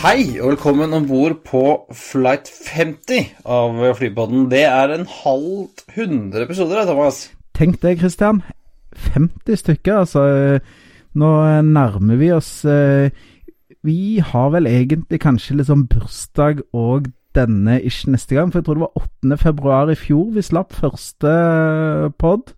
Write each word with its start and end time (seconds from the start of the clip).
Hei, 0.00 0.40
og 0.40 0.54
velkommen 0.54 0.94
om 0.96 1.04
bord 1.04 1.34
på 1.44 1.60
flight 1.92 2.48
50 2.48 3.34
av 3.44 3.74
Flypodden. 3.98 4.46
Det 4.48 4.62
er 4.64 4.94
en 4.94 5.02
halv 5.04 5.82
hundre 5.92 6.46
episoder, 6.46 6.86
Thomas. 6.88 7.18
Tenk 7.52 7.82
det, 7.82 7.98
Christian. 8.00 8.38
50 8.96 9.58
stykker, 9.60 9.98
altså. 9.98 10.22
Nå 11.20 11.32
nærmer 11.68 12.16
vi 12.16 12.30
oss 12.32 12.64
eh, 12.64 13.10
Vi 13.84 14.22
har 14.24 14.48
vel 14.54 14.70
egentlig 14.70 15.20
kanskje 15.20 15.66
sånn 15.68 15.84
bursdag 15.92 16.64
og 16.72 17.10
denne 17.36 17.76
ikke 17.84 18.14
neste 18.14 18.38
gang, 18.38 18.48
for 18.48 18.62
jeg 18.62 18.70
tror 18.70 18.80
det 18.80 18.86
var 18.86 19.04
8. 19.04 19.38
februar 19.44 19.92
i 19.92 19.98
fjor 20.00 20.32
vi 20.32 20.46
slapp 20.48 20.72
første 20.80 21.34
pod. 22.16 22.54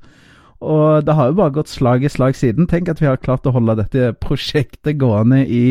Og 0.62 1.02
det 1.02 1.18
har 1.18 1.34
jo 1.34 1.40
bare 1.42 1.56
gått 1.58 1.74
slag 1.74 2.06
i 2.06 2.14
slag 2.20 2.38
siden. 2.38 2.70
Tenk 2.70 2.94
at 2.94 3.02
vi 3.02 3.10
har 3.10 3.18
klart 3.18 3.50
å 3.50 3.56
holde 3.58 3.80
dette 3.82 4.14
prosjektet 4.22 5.02
gående 5.02 5.42
i 5.42 5.64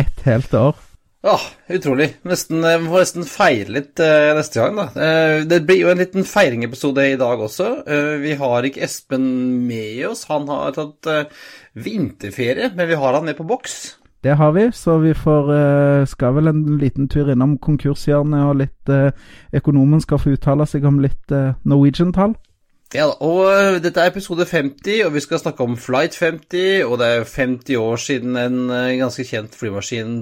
ett 0.00 0.24
helt 0.24 0.56
år. 0.56 0.80
Ja, 1.24 1.38
utrolig. 1.72 2.10
Nesten, 2.28 2.60
Vi 2.60 2.88
får 2.90 3.00
nesten 3.00 3.24
feire 3.24 3.72
litt 3.72 4.00
uh, 4.02 4.34
neste 4.36 4.60
gang, 4.60 4.76
da. 4.76 4.84
Uh, 4.92 5.46
det 5.48 5.62
blir 5.64 5.80
jo 5.80 5.88
en 5.88 6.02
liten 6.02 6.26
feiringepisode 6.28 7.06
i 7.14 7.16
dag 7.16 7.40
også. 7.40 7.68
Uh, 7.88 8.16
vi 8.20 8.34
har 8.36 8.68
ikke 8.68 8.82
Espen 8.84 9.24
med 9.64 10.02
oss. 10.10 10.26
Han 10.28 10.44
har 10.52 10.76
tatt 10.76 11.08
vinterferie, 11.72 12.68
men 12.76 12.90
vi 12.90 12.98
har 13.00 13.16
han 13.16 13.24
med 13.24 13.38
på 13.40 13.48
boks. 13.48 13.96
Det 14.24 14.36
har 14.36 14.52
vi, 14.56 14.66
så 14.72 14.98
vi 15.00 15.12
får, 15.16 15.48
skal 16.08 16.36
vel 16.36 16.48
en 16.48 16.62
liten 16.80 17.08
tur 17.12 17.28
innom 17.32 17.58
konkurshjørnet, 17.60 18.44
og 18.48 18.60
litt 18.62 18.92
Økonomen 19.52 20.00
skal 20.00 20.20
få 20.20 20.32
uttale 20.32 20.64
seg 20.68 20.86
om 20.88 21.02
litt 21.04 21.34
Norwegian-tall. 21.68 22.32
Ja, 22.94 23.08
og 23.10 23.80
dette 23.82 23.98
er 23.98 24.12
episode 24.12 24.44
50, 24.46 25.00
og 25.02 25.16
vi 25.16 25.22
skal 25.24 25.40
snakke 25.42 25.64
om 25.66 25.72
Flight 25.74 26.14
50. 26.14 26.84
Og 26.86 27.00
det 27.00 27.08
er 27.10 27.24
50 27.26 27.78
år 27.80 27.98
siden 27.98 28.36
en 28.38 28.58
ganske 29.00 29.24
kjent 29.26 29.56
flymaskin 29.58 30.12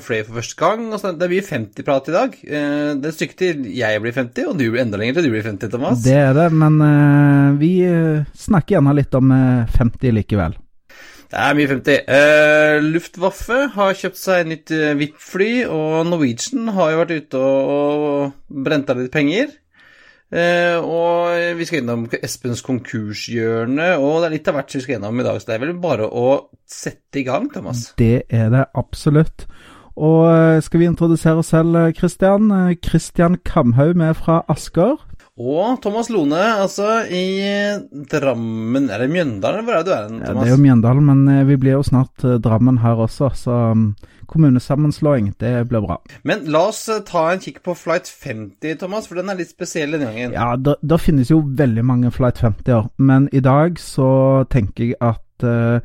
fløy 0.00 0.22
for 0.24 0.38
første 0.38 0.56
gang. 0.56 0.86
og 0.88 1.02
så 1.02 1.12
Det 1.12 1.28
mye 1.28 1.44
50-prat 1.44 2.08
i 2.08 2.14
dag. 2.14 2.38
Det 2.40 3.04
er 3.04 3.10
et 3.10 3.18
stykke 3.18 3.36
til 3.36 3.66
jeg 3.76 4.00
blir 4.00 4.16
50, 4.16 4.46
og 4.48 4.56
du 4.56 4.70
blir 4.70 4.80
enda 4.80 4.96
lenger 4.96 5.18
til 5.18 5.28
du 5.28 5.34
blir 5.34 5.44
50, 5.44 5.68
Thomas. 5.74 6.00
Det 6.00 6.14
er 6.16 6.32
det, 6.32 6.46
men 6.52 6.80
uh, 6.80 7.60
vi 7.60 7.74
snakker 8.46 8.78
gjerne 8.78 8.94
litt 8.96 9.18
om 9.20 9.34
50 9.74 10.14
likevel. 10.16 10.56
Det 11.28 11.42
er 11.42 11.58
mye 11.58 11.68
50. 11.74 12.08
Uh, 12.08 12.86
Luftwaffe 12.94 13.58
har 13.74 13.98
kjøpt 14.00 14.22
seg 14.22 14.48
nytt 14.48 14.72
VIP-fly, 14.72 15.52
og 15.68 16.08
Norwegian 16.08 16.72
har 16.72 16.94
jo 16.94 17.02
vært 17.02 17.14
ute 17.18 17.44
og, 17.44 17.76
og 18.08 18.64
brent 18.64 18.88
av 18.88 19.02
litt 19.02 19.12
penger. 19.12 19.52
Uh, 20.32 20.80
og 20.80 21.58
vi 21.58 21.66
skal 21.68 21.82
innom 21.82 22.06
Espens 22.24 22.64
konkurshjørne, 22.64 23.92
og 24.00 24.22
det 24.22 24.28
er 24.28 24.34
litt 24.34 24.48
av 24.50 24.58
hvert 24.58 24.74
vi 24.74 24.82
skal 24.82 24.98
innom 24.98 25.20
i 25.20 25.26
dag. 25.26 25.38
Så 25.38 25.50
det 25.50 25.56
er 25.58 25.64
vel 25.66 25.76
bare 25.82 26.08
å 26.08 26.28
sette 26.66 27.20
i 27.20 27.26
gang, 27.26 27.50
Thomas. 27.52 27.90
Det 28.00 28.24
er 28.32 28.50
det 28.54 28.64
absolutt. 28.74 29.46
Og 29.94 30.62
skal 30.66 30.80
vi 30.80 30.88
introdusere 30.90 31.38
oss 31.38 31.52
selv, 31.54 31.76
Kristian? 31.94 32.50
Kristian 32.82 33.38
Kamhaug, 33.46 33.94
vi 33.94 34.08
er 34.08 34.16
fra 34.18 34.40
Asker. 34.50 34.96
Og 35.34 35.80
Thomas 35.82 36.06
Lone, 36.14 36.38
altså 36.38 37.00
i 37.10 37.24
Drammen 38.06 38.84
Er 38.86 39.02
det 39.02 39.08
Mjøndalen, 39.10 39.58
eller 39.58 39.64
hvor 39.66 39.74
er 39.74 39.82
det 39.82 39.88
du 39.88 39.94
er? 39.96 40.04
Thomas? 40.06 40.28
Ja, 40.28 40.34
det 40.38 40.46
er 40.46 40.52
jo 40.52 40.62
Mjøndalen, 40.62 41.08
men 41.08 41.48
vi 41.48 41.56
blir 41.58 41.74
jo 41.74 41.82
snart 41.82 42.26
Drammen 42.44 42.78
her 42.84 43.02
også, 43.02 43.32
så 43.34 43.56
kommunesammenslåing, 44.30 45.32
det 45.40 45.68
blir 45.68 45.84
bra. 45.84 45.98
Men 46.22 46.46
la 46.52 46.68
oss 46.70 46.86
ta 47.08 47.24
en 47.32 47.42
kikk 47.42 47.62
på 47.66 47.74
Flight 47.78 48.08
50, 48.08 48.78
Thomas, 48.80 49.08
for 49.10 49.20
den 49.20 49.30
er 49.30 49.38
litt 49.38 49.52
spesiell 49.52 49.94
denne 49.94 50.10
gangen. 50.10 50.34
Ja, 50.36 50.54
det 50.56 51.00
finnes 51.02 51.30
jo 51.32 51.42
veldig 51.44 51.84
mange 51.86 52.12
Flight 52.14 52.40
50-er, 52.42 52.90
men 52.96 53.28
i 53.32 53.42
dag 53.44 53.78
så 53.82 54.08
tenker 54.52 54.90
jeg 54.90 54.98
at 55.04 55.46
uh, 55.46 55.78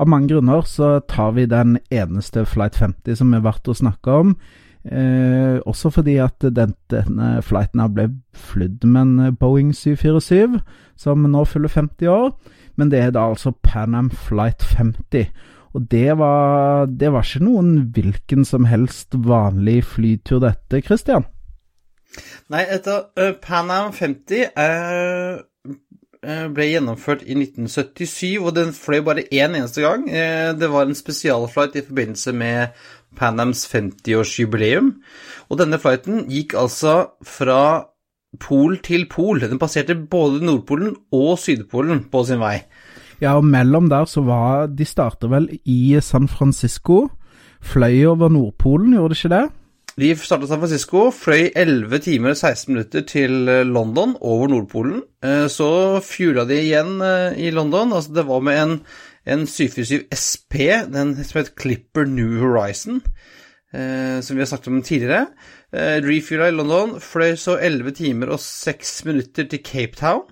av 0.00 0.10
mange 0.10 0.32
grunner 0.32 0.66
så 0.66 0.96
tar 1.10 1.34
vi 1.36 1.46
den 1.50 1.76
eneste 1.92 2.46
Flight 2.48 2.78
50 2.78 3.18
som 3.20 3.34
er 3.36 3.44
verdt 3.44 3.70
å 3.70 3.76
snakke 3.76 4.20
om. 4.24 4.36
Eh, 4.84 5.60
også 5.66 5.92
fordi 5.94 6.16
at 6.18 6.42
den, 6.42 6.74
denne 6.90 7.42
flighten 7.42 7.84
ble 7.94 8.08
flydd 8.34 8.84
med 8.84 9.02
en 9.02 9.36
Boeing 9.38 9.70
747, 9.74 10.58
som 10.98 11.22
nå 11.30 11.44
fyller 11.44 11.68
50 11.68 12.08
år. 12.10 12.32
Men 12.76 12.90
det 12.90 12.98
er 12.98 13.12
da 13.14 13.28
altså 13.30 13.52
Pan 13.62 13.94
Am 13.94 14.10
Flight 14.10 14.62
50. 14.62 15.28
Og 15.72 15.86
det 15.90 16.18
var, 16.18 16.86
det 16.86 17.12
var 17.12 17.24
ikke 17.24 17.44
noen 17.44 17.78
hvilken 17.94 18.44
som 18.44 18.66
helst 18.68 19.14
vanlig 19.14 19.84
flytur, 19.84 20.42
dette, 20.42 20.82
Christian? 20.84 21.24
Nei, 22.52 22.66
etter 22.68 23.08
uh, 23.16 23.32
Pan 23.40 23.70
Am 23.72 23.92
50 23.96 24.50
uh, 24.52 25.40
ble 26.52 26.66
gjennomført 26.68 27.24
i 27.24 27.34
1977, 27.38 28.36
og 28.42 28.52
den 28.58 28.74
fløy 28.76 29.00
bare 29.06 29.24
én 29.32 29.56
eneste 29.56 29.84
gang. 29.84 30.04
Uh, 30.10 30.52
det 30.58 30.68
var 30.74 30.84
en 30.84 30.98
spesialflight 30.98 31.78
i 31.80 31.86
forbindelse 31.86 32.36
med 32.36 32.84
Pan 33.18 33.40
Ams 33.42 33.64
50-årsjubileum. 33.70 34.92
Og 35.50 35.60
denne 35.60 35.78
flighten 35.82 36.26
gikk 36.30 36.56
altså 36.58 37.12
fra 37.26 37.62
pol 38.40 38.78
til 38.84 39.06
pol. 39.12 39.42
Den 39.44 39.60
passerte 39.60 39.96
både 39.96 40.42
Nordpolen 40.44 40.94
og 41.12 41.34
Sydpolen 41.40 42.06
på 42.12 42.24
sin 42.28 42.40
vei. 42.42 42.58
Ja, 43.22 43.36
og 43.38 43.46
mellom 43.46 43.88
der 43.92 44.08
så 44.10 44.24
var 44.26 44.66
De 44.72 44.86
starter 44.88 45.30
vel 45.30 45.50
i 45.68 45.98
San 46.02 46.28
Francisco. 46.28 47.06
Fløy 47.62 48.04
over 48.10 48.32
Nordpolen, 48.32 48.96
gjorde 48.96 49.14
de 49.14 49.20
ikke 49.20 49.34
det? 49.36 49.44
De 50.00 50.08
startet 50.16 50.48
San 50.48 50.58
Francisco, 50.62 51.10
fløy 51.12 51.50
11 51.52 51.98
timer 52.06 52.32
og 52.32 52.38
16 52.40 52.72
minutter 52.72 53.04
til 53.06 53.44
London 53.68 54.16
over 54.20 54.48
Nordpolen. 54.48 55.02
Så 55.52 56.00
fjula 56.02 56.46
de 56.48 56.58
igjen 56.64 56.96
i 57.36 57.52
London. 57.52 57.92
Altså, 57.92 58.14
det 58.16 58.24
var 58.26 58.40
med 58.40 58.62
en, 58.62 58.72
en 59.26 59.46
747 59.46 60.08
SP, 60.10 60.54
den 60.92 61.14
som 61.24 61.40
het 61.40 61.54
Clipper 61.58 62.08
New 62.08 62.40
Horizon, 62.42 63.02
som 63.72 64.36
vi 64.36 64.42
har 64.42 64.48
snakket 64.50 64.68
om 64.68 64.82
tidligere. 64.84 65.26
Refuela 66.04 66.50
i 66.50 66.52
London, 66.52 66.98
fløy 67.00 67.38
så 67.40 67.54
11 67.56 67.94
timer 67.96 68.34
og 68.34 68.42
6 68.42 68.90
minutter 69.08 69.46
til 69.48 69.62
Cape 69.64 69.96
Town. 69.96 70.26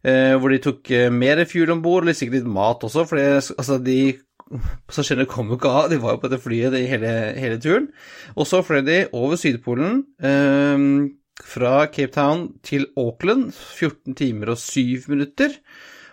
Eh, 0.00 0.32
hvor 0.40 0.48
de 0.48 0.60
tok 0.64 0.90
eh, 0.96 1.10
mer 1.12 1.42
fuel 1.44 1.74
om 1.74 1.82
bord, 1.84 2.08
og 2.08 2.16
sikkert 2.16 2.38
litt 2.38 2.48
mat 2.48 2.84
også, 2.86 3.04
for 3.08 3.20
altså, 3.20 3.76
de 3.84 4.16
passasjerene 4.88 5.28
kom 5.30 5.52
jo 5.52 5.58
ikke 5.58 5.72
av, 5.76 5.90
de 5.92 6.00
var 6.00 6.16
jo 6.16 6.22
på 6.22 6.30
dette 6.30 6.42
flyet 6.42 6.76
i 6.78 6.86
hele, 6.88 7.12
hele, 7.36 7.58
turen. 7.60 7.90
Og 8.34 8.48
så 8.48 8.62
fløy 8.64 8.80
de 8.86 9.02
over 9.16 9.36
Sydpolen, 9.40 10.02
eh, 10.24 10.86
fra 11.50 11.74
Cape 11.92 12.12
Town 12.16 12.46
til 12.64 12.88
Auckland, 13.00 13.50
14 13.52 14.16
timer 14.16 14.54
og 14.54 14.60
7 14.60 15.08
minutter. 15.12 15.54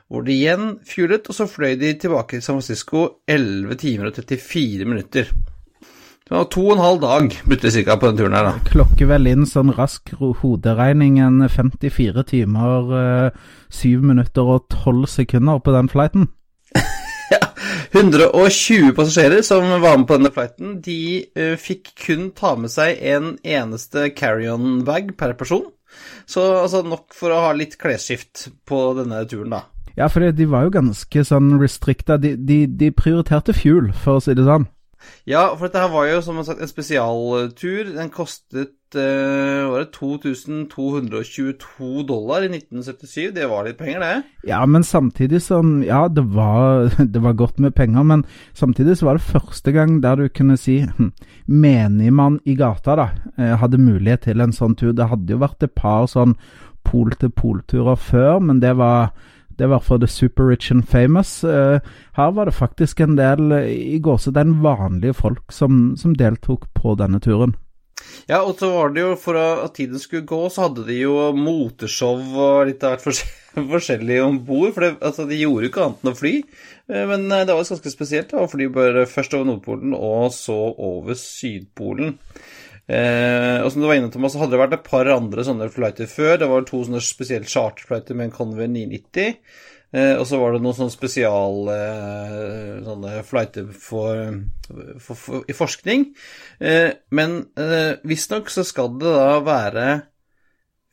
Hvor 0.08 0.24
de 0.24 0.32
igjen 0.32 0.78
fuelet, 0.88 1.28
og 1.28 1.36
så 1.36 1.50
fløy 1.52 1.76
de 1.80 1.92
tilbake 2.00 2.38
til 2.38 2.44
San 2.46 2.62
Francisco 2.62 3.04
11 3.28 3.76
timer 3.82 4.08
og 4.08 4.16
34 4.22 4.88
minutter. 4.88 5.32
Det 6.28 6.36
var 6.36 6.48
to 6.52 6.64
og 6.66 6.74
en 6.74 6.84
halv 6.84 6.98
dag 7.04 7.36
brukte 7.48 7.70
de 7.72 7.84
ca. 7.84 7.96
på 7.96 8.08
den 8.10 8.18
turen 8.20 8.34
her, 8.36 8.48
da. 8.48 8.64
Klokker 8.68 9.08
vel 9.08 9.30
inn 9.32 9.46
sånn 9.48 9.72
rask 9.76 10.12
hoderegning 10.20 11.22
en 11.24 11.46
54 11.48 12.26
timer, 12.28 12.90
7 13.72 14.04
minutter 14.04 14.48
og 14.56 14.68
12 14.72 15.06
sekunder 15.14 15.62
på 15.64 15.76
den 15.76 15.92
flighten. 15.92 16.28
ja. 17.36 17.40
120 17.96 18.92
passasjerer 18.96 19.44
som 19.48 19.72
var 19.80 19.96
med 19.96 20.08
på 20.08 20.20
denne 20.20 20.34
flighten, 20.36 20.76
de 20.84 21.00
uh, 21.40 21.56
fikk 21.60 21.96
kun 22.04 22.30
ta 22.36 22.58
med 22.60 22.76
seg 22.76 23.00
en 23.00 23.34
eneste 23.44 24.10
carry-on-bag 24.16 25.16
per 25.20 25.36
person. 25.40 25.64
Så 26.28 26.44
altså 26.60 26.84
nok 26.84 27.16
for 27.16 27.32
å 27.32 27.44
ha 27.48 27.56
litt 27.56 27.80
klesskift 27.80 28.50
på 28.68 28.84
denne 29.00 29.24
turen, 29.32 29.56
da. 29.56 29.64
Ja, 29.98 30.10
for 30.14 30.22
de 30.22 30.50
var 30.50 30.68
jo 30.68 30.76
ganske 30.78 31.26
sånn 31.26 31.56
restricta. 31.62 32.20
De, 32.22 32.36
de, 32.38 32.66
de 32.70 32.94
prioriterte 32.94 33.56
fuel, 33.58 33.90
for 33.98 34.20
å 34.20 34.24
si 34.24 34.38
det 34.38 34.46
sånn. 34.46 34.70
Ja, 35.28 35.44
for 35.56 35.68
dette 35.68 35.82
her 35.82 35.92
var 35.92 36.08
jo 36.10 36.20
som 36.26 36.40
sagt 36.46 36.62
en 36.62 36.70
spesialtur. 36.70 37.92
Den 37.96 38.10
kostet 38.14 38.96
uh, 38.96 39.68
var 39.72 39.84
det 39.84 39.92
2222 39.96 42.04
dollar 42.08 42.46
i 42.46 42.50
1977. 42.52 43.32
Det 43.36 43.48
var 43.50 43.68
litt 43.68 43.80
penger, 43.80 44.04
det? 44.04 44.50
Ja, 44.50 44.62
men 44.66 44.86
samtidig 44.88 45.42
som 45.46 45.80
Ja, 45.86 46.06
det 46.08 46.26
var, 46.36 46.92
det 47.14 47.24
var 47.24 47.40
godt 47.40 47.60
med 47.64 47.76
penger, 47.76 48.04
men 48.04 48.26
samtidig 48.54 48.98
så 48.98 49.10
var 49.10 49.20
det 49.20 49.30
første 49.30 49.74
gang 49.76 50.00
der 50.04 50.22
du 50.22 50.28
kunne 50.30 50.58
si 50.60 50.80
hm, 50.86 51.12
menigmann 51.48 52.40
i 52.46 52.58
gata 52.60 52.98
da, 53.00 53.10
hadde 53.62 53.82
mulighet 53.82 54.28
til 54.28 54.44
en 54.44 54.56
sånn 54.56 54.78
tur. 54.78 54.96
Det 54.96 55.10
hadde 55.12 55.36
jo 55.36 55.44
vært 55.44 55.68
et 55.68 55.76
par 55.76 56.08
sånn 56.12 56.38
pol-til-pol-turer 56.88 58.00
før, 58.00 58.40
men 58.40 58.62
det 58.64 58.78
var 58.80 59.12
det 59.58 59.70
var 59.72 59.84
for 59.86 60.02
The 60.02 60.08
Super 60.08 60.50
Rich 60.52 60.72
and 60.72 60.88
Famous. 60.88 61.42
her 61.42 62.32
var 62.32 62.46
det 62.46 62.56
faktisk 62.58 63.00
en 63.00 63.16
del 63.18 63.52
i 63.54 64.00
gåsetegn 64.00 64.60
vanlige 64.62 65.18
folk 65.18 65.52
som, 65.52 65.96
som 65.98 66.14
deltok 66.18 66.70
på 66.74 66.96
denne 67.00 67.20
turen. 67.20 67.56
Ja, 68.28 68.42
og 68.44 68.58
så 68.60 68.70
var 68.74 68.92
det 68.94 69.04
jo 69.04 69.14
for 69.20 69.38
at 69.40 69.74
tiden 69.78 70.00
skulle 70.02 70.28
gå, 70.28 70.40
så 70.52 70.68
hadde 70.68 70.86
de 70.88 71.00
jo 71.00 71.16
moteshow 71.36 72.20
og 72.20 72.68
litt 72.70 72.84
av 72.86 72.98
hvert 72.98 73.24
forskjellig 73.74 74.20
om 74.24 74.40
bord. 74.48 74.74
For 74.76 74.86
det, 74.86 74.92
altså, 75.00 75.28
de 75.30 75.40
gjorde 75.40 75.66
jo 75.66 75.72
ikke 75.72 75.86
annet 75.86 76.04
enn 76.04 76.12
å 76.12 76.18
fly. 76.18 76.34
Eh, 76.92 77.06
men 77.10 77.26
eh, 77.32 77.46
det 77.48 77.56
var 77.56 77.64
ganske 77.72 77.94
spesielt 77.94 78.36
å 78.36 78.48
fly 78.52 78.70
bare 78.74 79.08
først 79.10 79.38
over 79.38 79.50
Nordpolen 79.52 79.96
og 79.98 80.30
så 80.36 80.58
over 80.74 81.18
Sydpolen. 81.20 82.18
Eh, 82.88 83.60
og 83.60 83.72
som 83.74 83.84
du 83.84 83.88
var 83.90 83.98
inne 84.00 84.12
Thomas, 84.12 84.32
så 84.34 84.42
hadde 84.42 84.56
det 84.56 84.62
vært 84.62 84.78
et 84.78 84.86
par 84.88 85.10
andre 85.12 85.44
sånne 85.44 85.68
flighter 85.72 86.08
før. 86.12 86.38
Det 86.40 86.52
var 86.52 86.68
to 86.68 86.84
sånne 86.88 87.04
spesielle 87.04 87.50
charterflighter 87.52 88.16
med 88.16 88.30
en 88.30 88.36
Conway 88.38 88.70
990. 88.72 89.42
Eh, 89.96 90.14
og 90.20 90.26
så 90.28 90.40
var 90.40 90.56
det 90.56 90.62
noen 90.64 90.76
sånne 90.76 90.94
spesial 90.94 91.70
eh, 91.72 92.72
sånne 92.84 93.22
flighter 93.28 93.70
for, 93.72 94.40
for, 95.04 95.16
for, 95.16 95.44
i 95.48 95.56
forskning. 95.56 96.10
Eh, 96.60 96.90
men 97.16 97.38
eh, 97.60 98.00
visstnok 98.08 98.52
så 98.52 98.66
skal 98.68 98.96
det 99.00 99.16
da 99.16 99.38
være 99.44 99.88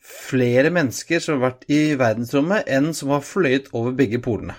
flere 0.05 0.69
mennesker 0.71 1.23
som 1.23 1.39
har 1.39 1.49
vært 1.49 1.67
i 1.71 1.81
verdensrommet, 1.97 2.67
enn 2.69 2.91
som 2.95 3.11
har 3.15 3.25
fløyet 3.25 3.71
over 3.73 3.95
begge 3.97 4.21
polene. 4.23 4.55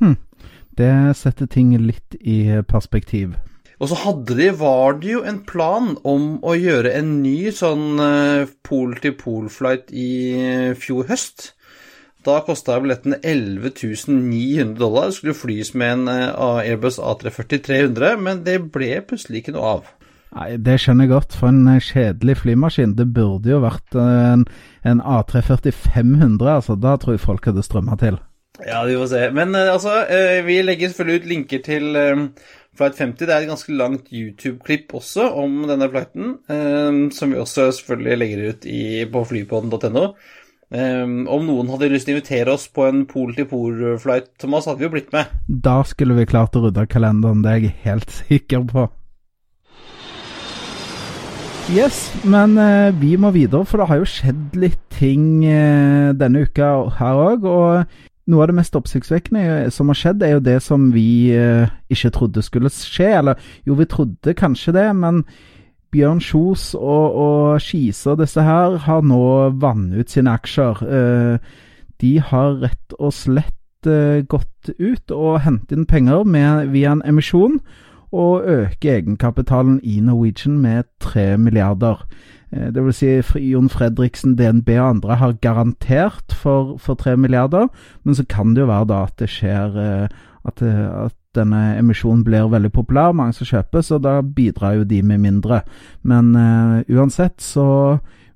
Hm. 0.00 0.18
Det 0.72 0.92
setter 1.14 1.46
ting 1.52 1.74
litt 1.84 2.16
i 2.18 2.62
perspektiv. 2.64 3.36
Og 3.82 3.90
så 3.90 3.98
hadde 3.98 4.36
de, 4.38 4.50
var 4.54 5.00
det 5.02 5.10
jo 5.10 5.24
en 5.26 5.40
plan 5.42 5.96
om 6.06 6.36
å 6.46 6.54
gjøre 6.54 6.92
en 6.94 7.16
ny 7.24 7.50
sånn 7.50 7.98
pol-til-pol-flight 8.62 9.90
i 9.90 10.12
fjor 10.78 11.08
høst. 11.10 11.48
Da 12.22 12.38
kosta 12.46 12.76
billettene 12.78 13.18
11 13.22 13.72
900 14.06 14.78
dollar. 14.78 15.10
Skulle 15.10 15.34
flys 15.34 15.72
med 15.74 15.92
en 15.92 16.08
eh, 16.08 16.68
Airbus 16.70 17.00
A340-300, 17.02 18.16
men 18.22 18.44
det 18.46 18.60
ble 18.74 18.94
plutselig 19.06 19.42
ikke 19.42 19.56
noe 19.56 19.72
av. 19.76 19.90
Nei, 20.32 20.56
Det 20.56 20.78
skjønner 20.80 21.08
jeg 21.08 21.12
godt. 21.16 21.34
For 21.38 21.50
en 21.50 21.66
eh, 21.72 21.82
kjedelig 21.82 22.38
flymaskin. 22.44 22.94
Det 22.98 23.08
burde 23.16 23.50
jo 23.50 23.62
vært 23.64 23.98
eh, 23.98 24.20
en, 24.36 24.44
en 24.86 25.02
A340-500. 25.02 26.46
altså. 26.60 26.78
Da 26.78 26.94
tror 26.96 27.18
jeg 27.18 27.26
folk 27.26 27.50
hadde 27.50 27.66
strømma 27.66 27.98
til. 27.98 28.20
Ja, 28.60 28.82
vi 28.84 28.96
får 29.00 29.08
se. 29.08 29.22
Men 29.32 29.54
altså, 29.56 30.02
vi 30.44 30.58
legger 30.62 30.90
selvfølgelig 30.92 31.22
ut 31.22 31.30
linker 31.30 31.62
til 31.64 31.86
Flight 32.76 32.98
50. 33.00 33.16
Det 33.24 33.32
er 33.32 33.38
et 33.40 33.48
ganske 33.48 33.72
langt 33.76 34.12
YouTube-klipp 34.12 34.92
også 34.98 35.30
om 35.40 35.62
denne 35.70 35.88
flighten, 35.92 36.36
som 37.16 37.32
vi 37.32 37.40
også 37.40 37.70
selvfølgelig 37.78 38.18
legger 38.20 38.52
ut 38.52 38.68
på 39.12 39.24
flypodden.no. 39.32 40.04
Om 40.72 41.48
noen 41.48 41.72
hadde 41.72 41.90
lyst 41.92 42.08
til 42.08 42.14
å 42.14 42.20
invitere 42.20 42.54
oss 42.54 42.68
på 42.72 42.86
en 42.88 43.04
pol-til-pol-flight, 43.08 44.34
Thomas, 44.40 44.68
hadde 44.68 44.84
vi 44.84 44.88
jo 44.88 44.94
blitt 44.94 45.12
med. 45.16 45.32
Da 45.48 45.80
skulle 45.88 46.16
vi 46.20 46.28
klart 46.28 46.56
å 46.56 46.66
rydde 46.66 46.86
kalenderen, 46.92 47.44
det 47.44 47.52
er 47.52 47.64
jeg 47.64 47.78
helt 47.88 48.18
sikker 48.22 48.68
på. 48.68 48.88
Yes, 51.70 52.08
men 52.26 52.56
eh, 52.58 52.90
vi 52.98 53.14
må 53.16 53.30
videre, 53.30 53.64
for 53.68 53.78
det 53.78 53.86
har 53.88 54.00
jo 54.00 54.08
skjedd 54.10 54.56
litt 54.58 54.80
ting 54.96 55.44
eh, 55.46 56.10
denne 56.18 56.42
uka 56.48 56.72
her 56.98 57.20
òg. 57.22 57.46
Og 57.46 58.00
noe 58.30 58.44
av 58.44 58.52
det 58.52 58.56
mest 58.60 58.76
oppsiktsvekkende 58.78 59.70
som 59.74 59.90
har 59.90 59.98
skjedd, 59.98 60.22
er 60.22 60.36
jo 60.36 60.44
det 60.44 60.58
som 60.62 60.90
vi 60.94 61.32
eh, 61.34 61.72
ikke 61.92 62.12
trodde 62.14 62.44
skulle 62.44 62.70
skje. 62.72 63.08
Eller 63.18 63.40
jo, 63.66 63.76
vi 63.78 63.88
trodde 63.90 64.36
kanskje 64.38 64.74
det, 64.76 64.86
men 64.98 65.24
Bjørn 65.92 66.22
Kjos 66.24 66.70
og, 66.78 67.18
og 67.20 67.60
Skise 67.60 68.14
og 68.14 68.22
disse 68.22 68.40
her 68.46 68.78
har 68.86 69.02
nå 69.04 69.24
vannet 69.60 70.00
ut 70.00 70.14
sine 70.14 70.32
aksjer. 70.38 70.84
Eh, 70.86 71.50
de 72.02 72.12
har 72.30 72.60
rett 72.62 72.96
og 72.98 73.12
slett 73.14 73.90
eh, 73.90 74.22
gått 74.24 74.72
ut 74.78 75.14
og 75.14 75.42
hentet 75.44 75.76
inn 75.76 75.88
penger 75.88 76.24
med, 76.24 76.70
via 76.72 76.94
en 76.94 77.04
emisjon, 77.06 77.58
og 78.12 78.44
øker 78.44 78.98
egenkapitalen 78.98 79.78
i 79.88 79.98
Norwegian 80.04 80.58
med 80.60 80.88
3 81.00 81.38
milliarder. 81.40 82.04
Eh, 82.52 82.68
det 82.74 82.84
vil 82.84 82.96
si 82.96 83.14
Jon 83.50 83.70
Fredriksen, 83.72 84.36
DNB 84.38 84.74
og 84.78 84.88
andre 84.88 85.18
har 85.22 85.40
garantert 85.44 86.36
for, 86.36 86.76
for 86.78 87.00
3 87.00 87.16
milliarder, 87.16 87.68
men 88.04 88.18
så 88.18 88.26
kan 88.28 88.54
det 88.54 88.64
jo 88.64 88.70
være 88.70 88.90
da 88.92 89.02
at 89.08 89.18
det 89.20 89.30
skjer 89.32 89.76
at, 90.44 90.62
at 90.62 91.16
denne 91.36 91.60
emisjonen 91.78 92.24
blir 92.26 92.50
veldig 92.52 92.72
populær, 92.74 93.14
mange 93.16 93.36
som 93.36 93.48
kjøper, 93.48 93.84
så 93.84 93.98
da 94.02 94.18
bidrar 94.22 94.80
jo 94.80 94.88
de 94.88 95.00
med 95.06 95.22
mindre. 95.22 95.62
Men 96.02 96.34
uh, 96.36 96.82
uansett 96.92 97.40
så 97.40 97.66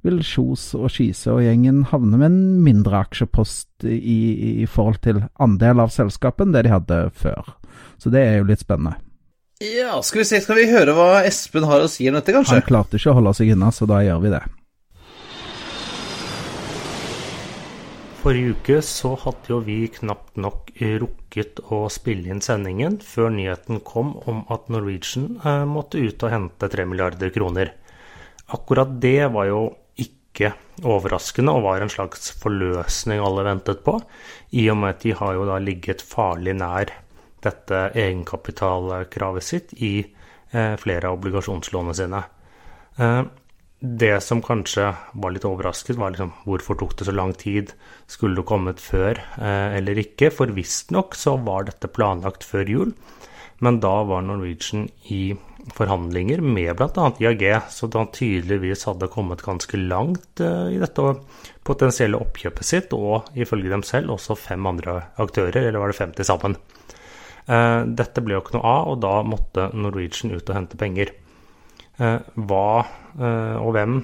vil 0.07 0.21
Kjos 0.25 0.69
og 0.79 0.91
Skise 0.95 1.35
og 1.35 1.43
gjengen 1.43 1.83
havne 1.91 2.21
med 2.21 2.29
en 2.29 2.61
mindre 2.63 3.03
aksjepost 3.03 3.87
i, 3.91 4.63
i 4.63 4.67
forhold 4.71 5.01
til 5.05 5.25
andel 5.43 5.83
av 5.83 5.91
selskapet 5.95 6.47
enn 6.47 6.55
det 6.55 6.67
de 6.67 6.75
hadde 6.77 7.01
før. 7.17 7.57
Så 7.99 8.13
det 8.15 8.23
er 8.23 8.39
jo 8.39 8.49
litt 8.49 8.63
spennende. 8.63 8.95
Ja, 9.57 10.03
skal 10.03 10.21
vi 10.21 10.25
se, 10.29 10.39
skal 10.45 10.59
vi 10.59 10.67
høre 10.69 10.93
hva 10.93 11.23
Espen 11.25 11.65
har 11.65 11.81
å 11.81 11.89
si 11.89 12.05
om 12.11 12.17
dette, 12.19 12.35
kanskje? 12.35 12.59
Han 12.59 12.67
klarte 12.67 12.99
ikke 12.99 13.15
å 13.15 13.17
holde 13.17 13.33
seg 13.39 13.55
unna, 13.55 13.71
så 13.73 13.87
da 13.89 14.03
gjør 14.05 14.19
vi 14.21 14.33
det. 14.35 14.41
Forrige 18.21 18.57
uke 18.59 18.77
så 18.85 19.15
hadde 19.23 19.49
jo 19.49 19.63
vi 19.65 19.79
knapt 19.95 20.37
nok 20.37 20.75
rukket 21.01 21.63
å 21.73 21.79
spille 21.89 22.35
inn 22.35 22.43
sendingen 22.45 22.99
før 23.01 23.33
nyheten 23.33 23.81
kom 23.87 24.13
om 24.29 24.43
at 24.53 24.69
Norwegian 24.69 25.39
eh, 25.39 25.65
måtte 25.65 26.05
ut 26.05 26.27
og 26.27 26.35
hente 26.35 26.69
3 26.77 26.87
milliarder 26.91 27.33
kroner. 27.33 27.73
Akkurat 28.53 28.93
det 29.01 29.31
var 29.33 29.49
jo 29.49 29.63
ikke 29.97 30.53
overraskende 30.85 31.57
og 31.57 31.65
var 31.65 31.81
en 31.81 31.95
slags 31.97 32.29
forløsning 32.43 33.25
alle 33.25 33.47
ventet 33.49 33.81
på, 33.87 33.97
i 34.53 34.69
og 34.69 34.83
med 34.83 34.99
at 34.99 35.07
de 35.07 35.17
har 35.17 35.33
jo 35.39 35.49
da 35.49 35.57
ligget 35.65 36.05
farlig 36.05 36.59
nær 36.61 36.93
dette 37.47 37.83
egenkapitalkravet 37.95 39.45
sitt 39.45 39.75
i 39.79 39.99
eh, 40.03 40.77
flere 40.81 41.11
av 41.11 41.19
obligasjonslånene 41.19 41.97
sine. 41.97 42.23
Eh, 42.97 43.23
det 43.81 44.15
som 44.25 44.41
kanskje 44.43 44.89
var 45.21 45.35
litt 45.35 45.45
overrasket, 45.45 45.99
var 46.01 46.15
liksom 46.15 46.33
hvorfor 46.47 46.79
tok 46.81 46.97
det 46.99 47.09
så 47.09 47.15
lang 47.15 47.35
tid? 47.37 47.75
Skulle 48.11 48.41
det 48.41 48.49
kommet 48.49 48.81
før 48.83 49.21
eh, 49.21 49.77
eller 49.79 50.01
ikke? 50.01 50.33
For 50.35 50.55
visstnok 50.57 51.19
så 51.19 51.37
var 51.47 51.69
dette 51.69 51.93
planlagt 51.93 52.47
før 52.47 52.73
jul, 52.73 52.95
men 53.65 53.81
da 53.85 53.99
var 54.09 54.25
Norwegian 54.25 54.89
i 55.13 55.37
forhandlinger 55.77 56.41
med 56.45 56.77
bl.a. 56.79 57.07
IAG, 57.19 57.45
så 57.75 57.89
da 57.91 58.05
tydeligvis 58.15 58.85
hadde 58.87 59.09
kommet 59.11 59.43
ganske 59.43 59.81
langt 59.81 60.39
i 60.39 60.79
dette 60.79 61.15
potensielle 61.67 62.21
oppkjøpet 62.23 62.69
sitt, 62.69 62.95
og 62.95 63.33
ifølge 63.35 63.73
dem 63.73 63.83
selv 63.87 64.15
også 64.15 64.37
fem 64.39 64.69
andre 64.71 65.01
aktører, 65.19 65.65
eller 65.65 65.83
var 65.83 65.91
det 65.91 65.99
50 65.99 66.29
sammen. 66.29 66.55
Eh, 67.47 67.81
dette 67.87 68.23
ble 68.25 68.37
jo 68.37 68.43
ikke 68.43 68.57
noe 68.57 68.67
av, 68.73 68.93
og 68.93 69.01
da 69.05 69.15
måtte 69.27 69.71
Norwegian 69.79 70.35
ut 70.35 70.49
og 70.51 70.57
hente 70.57 70.79
penger. 70.81 71.13
Eh, 71.97 72.19
hva 72.35 72.69
eh, 72.83 73.57
og 73.61 73.73
hvem, 73.77 74.01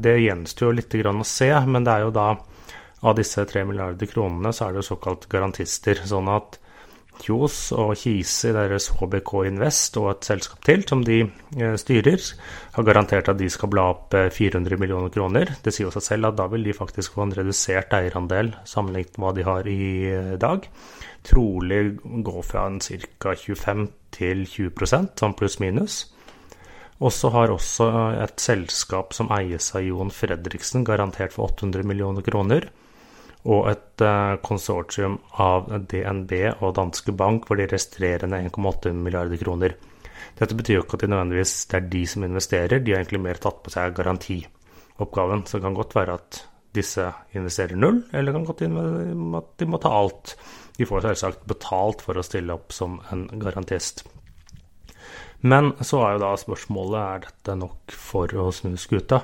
det 0.00 0.18
gjenstår 0.22 0.76
litt 0.78 0.94
å 0.94 1.14
se. 1.28 1.50
Men 1.66 1.86
det 1.86 1.94
er 1.94 2.06
jo 2.06 2.14
da 2.14 2.28
av 3.04 3.16
disse 3.18 3.44
tre 3.44 3.64
milliarder 3.68 4.08
kronene, 4.08 4.52
så 4.54 4.66
er 4.66 4.72
det 4.72 4.82
jo 4.82 4.90
såkalt 4.94 5.28
garantister. 5.28 6.00
Sånn 6.08 6.30
at 6.32 6.58
Kjos 7.22 7.56
og 7.76 7.94
Kise 7.96 8.50
i 8.50 8.54
deres 8.56 8.88
HBK 8.98 9.30
Invest 9.48 9.96
og 10.00 10.10
et 10.10 10.28
selskap 10.28 10.64
til 10.66 10.82
som 10.88 11.04
de 11.06 11.20
styrer, 11.80 12.20
har 12.74 12.86
garantert 12.86 13.30
at 13.30 13.38
de 13.38 13.48
skal 13.52 13.70
bla 13.72 13.86
opp 13.92 14.16
400 14.34 14.80
millioner 14.80 15.12
kroner. 15.14 15.54
Det 15.62 15.72
sier 15.72 15.88
jo 15.88 15.94
seg 15.94 16.06
selv 16.08 16.30
at 16.30 16.38
da 16.40 16.48
vil 16.52 16.66
de 16.66 16.76
faktisk 16.76 17.14
få 17.14 17.26
en 17.26 17.36
redusert 17.38 17.94
eierandel 17.96 18.52
sammenlignet 18.68 19.18
med 19.18 19.24
hva 19.24 19.34
de 19.36 19.46
har 19.48 19.70
i 19.70 20.38
dag. 20.42 20.66
Trolig 21.24 21.82
gå 22.02 22.42
fra 22.44 22.66
en 22.68 22.80
ca. 22.82 23.36
25 23.38 23.86
til 24.14 24.44
20% 24.44 25.14
sånn 25.22 25.38
pluss-minus. 25.38 26.02
Og 27.02 27.10
så 27.12 27.30
har 27.34 27.50
også 27.50 27.88
et 28.22 28.38
selskap 28.40 29.14
som 29.16 29.32
eies 29.34 29.72
av 29.74 29.82
Jon 29.82 30.12
Fredriksen, 30.14 30.84
garantert 30.86 31.34
for 31.34 31.50
800 31.50 31.86
millioner 31.88 32.22
kroner. 32.26 32.68
Og 33.44 33.66
et 33.68 34.04
uh, 34.04 34.36
konsortium 34.44 35.18
av 35.42 35.68
DNB 35.90 36.32
og 36.54 36.76
Danske 36.78 37.12
Bank 37.12 37.48
for 37.48 37.60
de 37.60 37.68
resterende 37.68 38.40
1,8 38.46 38.94
milliarder 38.96 39.40
kroner. 39.40 39.76
Dette 40.38 40.56
betyr 40.56 40.78
jo 40.78 40.84
ikke 40.86 40.96
at 40.98 41.04
det 41.04 41.10
nødvendigvis 41.12 41.54
er 41.76 41.84
de 41.92 42.02
som 42.08 42.24
investerer, 42.26 42.80
de 42.80 42.94
har 42.94 43.04
egentlig 43.04 43.22
mer 43.26 43.40
tatt 43.42 43.60
på 43.62 43.72
seg 43.74 43.94
garantioppgaven. 43.98 45.44
Så 45.44 45.58
det 45.58 45.66
kan 45.66 45.76
godt 45.76 45.94
være 45.98 46.16
at 46.18 46.40
disse 46.74 47.04
investerer 47.36 47.78
null, 47.78 48.00
eller 48.12 48.34
kan 48.34 48.46
godt 48.48 48.64
at 48.64 49.52
de 49.60 49.68
må 49.68 49.80
ta 49.82 49.92
alt. 49.94 50.34
De 50.74 50.88
får 50.88 51.04
selvsagt 51.04 51.44
betalt 51.46 52.02
for 52.02 52.18
å 52.18 52.26
stille 52.26 52.56
opp 52.56 52.74
som 52.74 52.98
en 53.14 53.28
garantist. 53.38 54.02
Men 55.44 55.74
så 55.84 56.00
er 56.02 56.16
jo 56.16 56.24
da 56.24 56.32
spørsmålet 56.40 57.00
er 57.02 57.24
dette 57.26 57.56
nok 57.60 57.94
for 58.00 58.32
å 58.40 58.48
snu 58.54 58.74
skuta. 58.80 59.20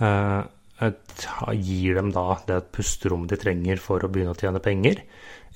Eh, 0.00 0.40
gir 0.80 1.98
dem 1.98 2.12
da 2.14 2.38
det 2.48 2.60
pusterommet 2.74 3.32
de 3.32 3.40
trenger 3.40 3.80
for 3.82 4.04
å 4.04 4.10
begynne 4.12 4.34
å 4.34 4.38
tjene 4.38 4.62
penger? 4.64 5.02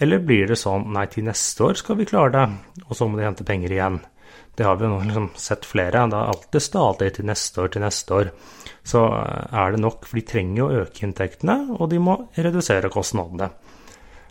Eller 0.02 0.25
blir 0.26 0.50
det 0.50 0.59
sånn 0.61 0.90
nei, 0.95 1.07
til 1.11 1.26
neste 1.28 1.64
år 1.69 1.78
skal 1.81 1.99
vi 2.00 2.09
klare 2.09 2.35
det, 2.35 2.45
og 2.88 2.99
så 2.99 3.09
må 3.09 3.21
de 3.21 3.28
hente 3.28 3.47
penger 3.47 3.73
igjen? 3.73 4.00
Det 4.54 4.66
har 4.66 4.76
vi 4.78 4.87
jo 4.87 4.99
liksom 5.02 5.28
sett 5.38 5.66
flere. 5.66 6.04
Det 6.11 6.19
er 6.19 6.31
alltid 6.31 6.62
stadig 6.62 7.11
til 7.16 7.26
neste 7.26 7.62
år 7.62 7.73
til 7.75 7.83
neste 7.83 8.14
år. 8.14 8.31
Så 8.87 9.02
eh, 9.19 9.54
er 9.62 9.75
det 9.75 9.81
nok, 9.83 10.07
for 10.07 10.21
de 10.21 10.26
trenger 10.28 10.61
jo 10.61 10.66
å 10.69 10.83
øke 10.85 11.07
inntektene, 11.07 11.57
og 11.75 11.88
de 11.90 12.02
må 12.02 12.16
redusere 12.37 12.93
kostnadene. 12.93 13.50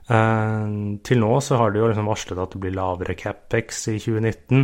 Eh, 0.07 0.69
til 1.07 1.19
nå 1.23 1.33
så 1.43 1.59
har 1.59 1.73
de 1.73 1.83
jo 1.83 1.89
liksom 1.91 2.12
varslet 2.12 2.43
at 2.43 2.55
det 2.55 2.63
blir 2.63 2.75
lavere 2.77 3.17
capex 3.19 3.88
i 3.91 3.97
2019. 4.00 4.63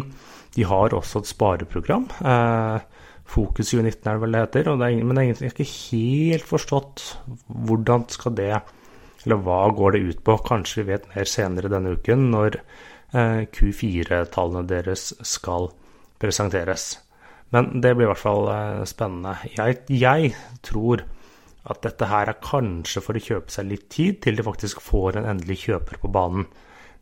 De 0.56 0.68
har 0.68 0.96
også 0.96 1.24
et 1.24 1.32
spareprogram 1.34 2.08
eh, 2.24 2.88
Fokus 3.30 3.70
2019 3.72 4.08
er 4.10 4.16
det 4.16 4.22
vel 4.24 4.36
det 4.36 4.44
heter. 4.44 4.70
Det 4.74 4.88
er, 4.88 5.02
men 5.06 5.20
det 5.20 5.26
er 5.38 5.52
ikke 5.52 5.68
helt 5.70 6.48
forstått 6.50 7.04
hvordan 7.68 8.08
skal 8.10 8.36
det 8.38 8.52
Eller 9.26 9.42
hva 9.44 9.60
går 9.76 9.94
det 9.94 10.02
ut 10.08 10.24
på? 10.24 10.38
Kanskje 10.48 10.82
vi 10.82 10.94
vet 10.94 11.10
mer 11.12 11.28
senere 11.28 11.70
denne 11.70 11.92
uken, 12.00 12.30
når 12.32 12.56
eh, 13.12 13.42
Q4-tallene 13.52 14.64
deres 14.70 15.12
skal 15.28 15.68
presenteres. 16.24 16.94
Men 17.52 17.82
det 17.84 17.96
blir 17.98 18.08
i 18.08 18.12
hvert 18.14 18.22
fall 18.22 18.48
eh, 18.54 18.86
spennende. 18.88 19.36
Jeg, 19.58 19.82
jeg, 19.92 20.32
tror 20.64 21.04
at 21.70 21.84
dette 21.84 22.08
her 22.08 22.32
er 22.32 22.42
kanskje 22.42 23.04
for 23.04 23.20
å 23.20 23.26
kjøpe 23.28 23.52
seg 23.52 23.68
litt 23.68 23.90
tid 23.92 24.22
til 24.24 24.40
de 24.40 24.48
faktisk 24.48 24.80
får 24.82 25.20
en 25.20 25.28
endelig 25.34 25.66
kjøper 25.66 26.00
på 26.00 26.12
banen. 26.16 26.48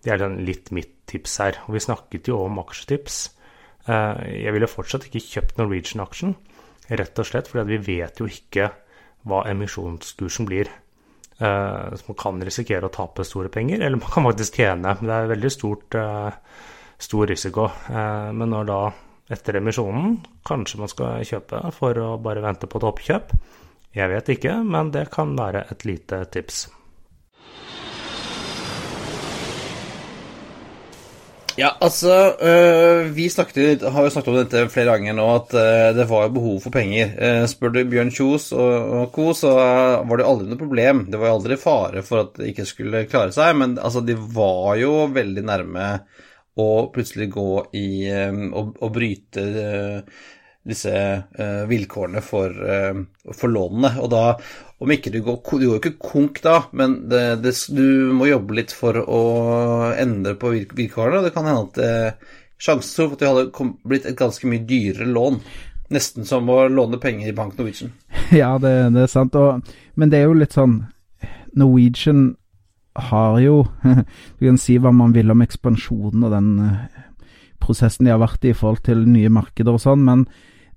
Det 0.04 0.16
er 0.16 0.26
litt 0.42 0.74
mitt 0.76 1.04
tips 1.10 1.38
her. 1.44 1.62
Og 1.68 1.78
vi 1.78 1.86
snakket 1.86 2.32
jo 2.32 2.42
om 2.48 2.58
aksjetips. 2.66 3.28
Eh, 3.88 4.44
jeg 4.44 4.56
ville 4.56 4.70
fortsatt 4.70 5.08
ikke 5.08 5.24
kjøpt 5.24 5.62
Norwegian-aksjen, 5.62 6.36
rett 7.00 7.22
og 7.22 7.28
slett 7.28 7.50
fordi 7.52 7.78
vi 7.78 7.96
vet 7.96 8.20
jo 8.20 8.28
ikke 8.30 8.70
hva 9.28 9.44
emisjonskursen 9.52 10.48
blir. 10.48 10.70
Eh, 11.38 11.96
så 11.96 12.10
man 12.10 12.20
kan 12.20 12.42
risikere 12.44 12.90
å 12.90 12.94
tape 12.94 13.26
store 13.28 13.52
penger, 13.54 13.82
eller 13.82 14.02
man 14.02 14.14
kan 14.14 14.28
faktisk 14.28 14.60
tjene. 14.60 14.98
Det 15.00 15.14
er 15.14 15.32
veldig 15.34 15.54
stort, 15.54 15.96
eh, 15.96 16.32
stor 16.98 17.28
risiko. 17.30 17.70
Men 17.88 18.50
når 18.50 18.66
da, 18.66 18.80
etter 19.30 19.60
emisjonen, 19.60 20.18
kanskje 20.44 20.80
man 20.80 20.90
skal 20.90 21.22
kjøpe 21.22 21.72
for 21.72 21.94
å 21.94 22.18
bare 22.18 22.42
vente 22.42 22.66
på 22.66 22.80
et 22.80 22.88
oppkjøp. 22.90 23.36
Jeg 23.94 24.10
vet 24.10 24.30
ikke, 24.34 24.64
men 24.66 24.90
det 24.92 25.12
kan 25.12 25.36
være 25.38 25.68
et 25.72 25.86
lite 25.86 26.26
tips. 26.32 26.68
Ja, 31.58 31.72
altså 31.82 32.14
øh, 32.38 33.16
Vi 33.16 33.30
snakket, 33.34 33.82
har 33.82 34.06
jo 34.06 34.12
snakket 34.14 34.30
om 34.30 34.36
dette 34.38 34.60
flere 34.70 34.94
ganger 34.94 35.16
nå, 35.18 35.26
at 35.40 35.56
øh, 35.58 35.96
det 35.98 36.06
var 36.10 36.30
behov 36.30 36.60
for 36.62 36.74
penger. 36.74 37.16
Uh, 37.18 37.46
spør 37.50 37.74
du 37.74 37.80
Bjørn 37.90 38.12
Kjos 38.14 38.52
og, 38.54 38.92
og 39.00 39.08
co., 39.16 39.32
så 39.34 39.56
var 40.06 40.22
det 40.22 40.28
aldri 40.28 40.52
noe 40.52 40.62
problem. 40.62 41.08
Det 41.10 41.18
var 41.18 41.32
jo 41.32 41.40
aldri 41.40 41.58
fare 41.58 42.04
for 42.06 42.28
at 42.28 42.38
de 42.38 42.52
ikke 42.52 42.68
skulle 42.70 43.08
klare 43.10 43.34
seg, 43.34 43.58
men 43.58 43.74
altså, 43.82 44.06
de 44.06 44.14
var 44.14 44.78
jo 44.78 45.08
veldig 45.16 45.46
nærme 45.50 45.90
å 46.58 46.70
plutselig 46.94 47.32
gå 47.34 47.50
i 47.78 47.88
og 48.10 48.88
bryte 48.90 49.44
disse 50.68 50.94
vilkårene 51.70 52.24
for, 52.26 52.56
for 53.30 53.54
lånene. 53.54 53.92
Og 54.02 54.10
da 54.10 54.24
om 54.78 54.92
ikke 54.94 55.12
du 55.14 55.22
går 55.26 55.40
Du 55.42 55.52
går 55.52 55.64
jo 55.64 55.80
ikke 55.80 55.98
konk 55.98 56.42
da, 56.44 56.58
men 56.78 57.00
det, 57.10 57.42
det, 57.42 57.54
du 57.74 58.14
må 58.14 58.30
jobbe 58.30 58.60
litt 58.60 58.74
for 58.76 59.00
å 59.02 59.22
endre 59.98 60.36
på 60.38 60.54
vilkårene. 60.78 61.24
Det 61.26 61.34
kan 61.34 61.48
hende 61.50 61.64
at 61.66 61.80
eh, 61.82 62.36
sjansen 62.62 63.08
for 63.08 63.16
at 63.16 63.24
det 63.24 63.32
hadde 63.32 63.72
blitt 63.88 64.06
et 64.06 64.20
ganske 64.20 64.50
mye 64.50 64.66
dyrere 64.70 65.10
lån. 65.10 65.40
Nesten 65.94 66.28
som 66.28 66.50
å 66.52 66.66
låne 66.70 67.00
penger 67.02 67.32
i 67.32 67.36
Bank 67.36 67.58
Norwegian. 67.58 67.96
Ja, 68.42 68.58
det, 68.62 68.74
det 68.94 69.06
er 69.06 69.12
sant. 69.12 69.38
Og, 69.40 69.64
men 69.96 70.12
det 70.12 70.20
er 70.20 70.28
jo 70.28 70.38
litt 70.38 70.58
sånn 70.58 70.82
Norwegian 71.58 72.36
har 72.98 73.38
jo 73.40 73.62
Du 74.38 74.44
kan 74.44 74.58
si 74.62 74.76
hva 74.82 74.92
man 74.94 75.14
vil 75.16 75.32
om 75.32 75.42
ekspansjonen 75.46 76.26
og 76.28 76.34
den 76.34 76.52
eh, 76.66 77.04
prosessen 77.62 78.06
de 78.06 78.14
har 78.14 78.22
vært 78.22 78.46
i 78.46 78.52
i 78.54 78.58
forhold 78.58 78.84
til 78.86 79.08
nye 79.10 79.32
markeder 79.34 79.74
og 79.74 79.82
sånn, 79.82 80.04
men 80.06 80.28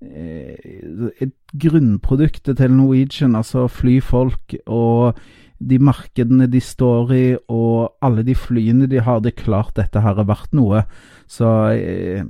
et 0.00 1.32
grunnprodukt 1.60 2.48
til 2.56 2.72
Norwegian, 2.72 3.36
altså 3.36 3.66
flyfolk 3.68 4.54
og 4.66 5.18
de 5.60 5.76
markedene 5.78 6.46
de 6.48 6.60
står 6.60 7.12
i, 7.12 7.24
og 7.52 7.92
alle 8.00 8.24
de 8.24 8.34
flyene 8.34 8.88
de 8.88 9.02
har, 9.04 9.20
det 9.20 9.34
er 9.34 9.42
klart 9.42 9.76
dette 9.76 10.00
her 10.00 10.16
har 10.16 10.28
vært 10.28 10.54
noe. 10.56 10.86
Så 11.28 11.50
eh, 11.76 12.24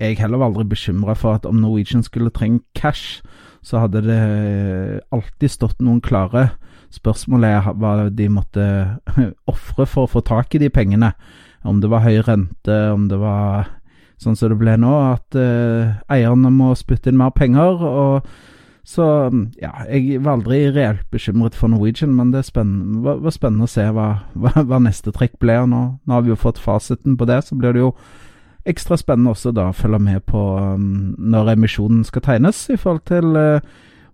jeg 0.00 0.16
er 0.16 0.22
heller 0.24 0.46
aldri 0.46 0.64
bekymra 0.70 1.14
for 1.18 1.36
at 1.36 1.46
om 1.46 1.60
Norwegian 1.60 2.02
skulle 2.02 2.32
trenge 2.32 2.64
cash, 2.74 3.20
så 3.62 3.84
hadde 3.84 4.02
det 4.02 4.22
alltid 5.14 5.52
stått 5.52 5.84
noen 5.84 6.00
klare. 6.02 6.48
Spørsmålet 6.92 7.52
er 7.58 7.76
hva 7.78 7.92
de 8.10 8.26
måtte 8.32 8.64
ofre 9.52 9.86
for 9.86 10.06
å 10.08 10.12
få 10.16 10.24
tak 10.26 10.56
i 10.56 10.62
de 10.64 10.72
pengene. 10.72 11.12
Om 11.62 11.78
det 11.84 11.92
var 11.92 12.02
høy 12.02 12.18
rente, 12.26 12.78
om 12.90 13.06
det 13.12 13.20
var 13.20 13.68
sånn 14.20 14.36
som 14.38 14.52
det 14.52 14.58
ble 14.60 14.76
nå, 14.80 14.94
at 15.12 15.38
uh, 15.38 15.98
eierne 16.12 16.50
må 16.54 16.72
spytte 16.78 17.12
inn 17.12 17.20
mer 17.20 17.32
penger. 17.36 17.82
og 17.82 18.32
så 18.82 19.04
ja, 19.62 19.70
jeg 19.86 20.18
var 20.24 20.40
aldri 20.40 20.64
reelt 20.74 21.06
bekymret 21.14 21.54
for 21.54 21.70
Norwegian, 21.70 22.16
men 22.18 22.32
det 22.34 22.42
var, 22.50 23.20
var, 23.22 23.30
spennende 23.30 23.68
å 23.68 23.70
se 23.70 23.84
hva, 23.94 24.08
hva, 24.34 24.52
hva, 24.66 24.80
neste 24.82 25.14
trekk 25.14 25.38
blir. 25.42 25.68
Nå, 25.70 25.82
nå 26.02 26.16
har 26.16 26.26
vi 26.26 26.32
jo 26.32 26.40
fått 26.40 26.58
fasiten 26.58 27.16
på 27.16 27.28
det, 27.30 27.44
så 27.46 27.58
blir 27.58 27.76
det 27.76 27.84
jo 27.84 27.92
ekstra 28.68 28.98
spennende 28.98 29.34
også 29.34 29.52
da 29.54 29.68
å 29.70 29.76
følge 29.76 30.02
med 30.02 30.22
på 30.26 30.42
um, 30.58 31.14
når 31.18 31.54
emisjonen 31.54 32.02
skal 32.06 32.26
tegnes, 32.26 32.64
i 32.70 32.78
forhold 32.78 33.04
til 33.10 33.38
uh, 33.38 33.62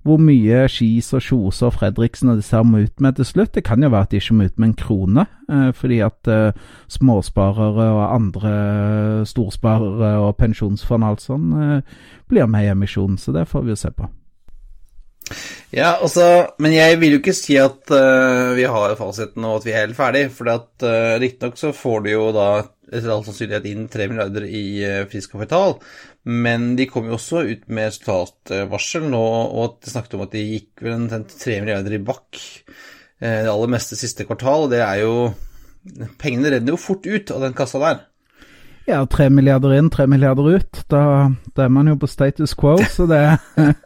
hvor 0.06 0.20
mye 0.22 0.66
Skis 0.70 1.10
og 1.16 1.22
Kjose 1.24 1.66
og 1.68 1.74
Fredriksen 1.76 2.32
og 2.32 2.40
disse 2.40 2.56
her 2.56 2.66
må 2.66 2.84
ut 2.84 3.02
med 3.02 3.18
til 3.18 3.28
slutt. 3.28 3.54
Det 3.54 3.64
kan 3.66 3.82
jo 3.82 3.90
være 3.92 4.08
at 4.08 4.12
de 4.12 4.20
ikke 4.20 4.36
må 4.38 4.48
ut 4.48 4.58
med 4.58 4.68
en 4.68 4.78
krone, 4.78 5.26
eh, 5.50 5.72
fordi 5.74 5.98
at 6.06 6.30
eh, 6.32 6.62
småsparere 6.88 7.88
og 7.96 8.04
andre 8.14 8.54
storsparere 9.28 10.14
og 10.22 10.36
pensjonsfond 10.36 11.04
og 11.04 11.10
alt 11.10 11.28
eh, 11.34 11.98
blir 12.28 12.46
med 12.46 12.68
i 12.68 12.72
emisjonen. 12.72 13.18
Så 13.18 13.34
det 13.36 13.48
får 13.48 13.66
vi 13.66 13.74
jo 13.74 13.82
se 13.82 13.90
på. 13.90 14.08
Ja, 15.74 15.98
altså, 16.00 16.48
men 16.62 16.72
jeg 16.72 16.96
vil 17.00 17.16
jo 17.16 17.20
ikke 17.20 17.36
si 17.36 17.58
at 17.60 17.90
uh, 17.92 18.56
vi 18.56 18.64
har 18.64 18.96
fasiten 18.96 19.44
og 19.44 19.58
at 19.58 19.66
vi 19.66 19.74
er 19.74 19.84
helt 19.84 19.98
ferdig, 19.98 20.24
for 20.32 20.48
uh, 20.48 21.18
riktignok 21.20 21.58
så 21.60 21.74
får 21.76 22.06
du 22.06 22.10
jo 22.14 22.28
da 22.32 22.48
etter 22.88 23.12
all 23.12 23.24
sannsynlighet 23.26 23.66
inn 23.68 23.88
3 23.92 24.06
milliarder 24.08 24.46
i 24.48 24.64
uh, 24.80 25.02
frisk 25.10 25.34
kapital, 25.36 25.76
men 26.28 26.74
de 26.76 26.84
kom 26.90 27.06
jo 27.08 27.16
også 27.16 27.42
ut 27.48 27.62
med 27.72 27.88
resultatvarsel 27.88 29.06
nå, 29.08 29.24
og 29.56 29.78
de 29.80 29.92
snakket 29.92 30.18
om 30.18 30.26
at 30.26 30.34
de 30.34 30.44
gikk 30.44 30.84
vel 30.84 30.98
en 30.98 31.24
3 31.24 31.60
milliarder 31.62 31.96
i 31.96 32.02
bakk 32.04 32.36
eh, 32.36 33.46
det 33.46 33.48
aller 33.48 33.72
meste 33.72 33.96
siste 33.96 34.26
kvartal. 34.28 34.66
og 34.66 34.74
det 34.74 34.82
er 34.84 35.04
jo 35.06 35.14
Pengene 36.20 36.50
renner 36.52 36.74
jo 36.74 36.76
fort 36.76 37.06
ut 37.06 37.30
av 37.32 37.40
den 37.40 37.54
kassa 37.56 37.78
der. 37.80 38.00
Ja, 38.88 38.98
tre 39.08 39.30
milliarder 39.32 39.72
inn, 39.78 39.88
tre 39.88 40.04
milliarder 40.10 40.58
ut. 40.58 40.82
Da, 40.92 41.30
da 41.56 41.64
er 41.64 41.72
man 41.72 41.88
jo 41.88 41.96
på 41.96 42.10
status 42.10 42.52
quo, 42.58 42.76
så 42.92 43.06
det 43.08 43.22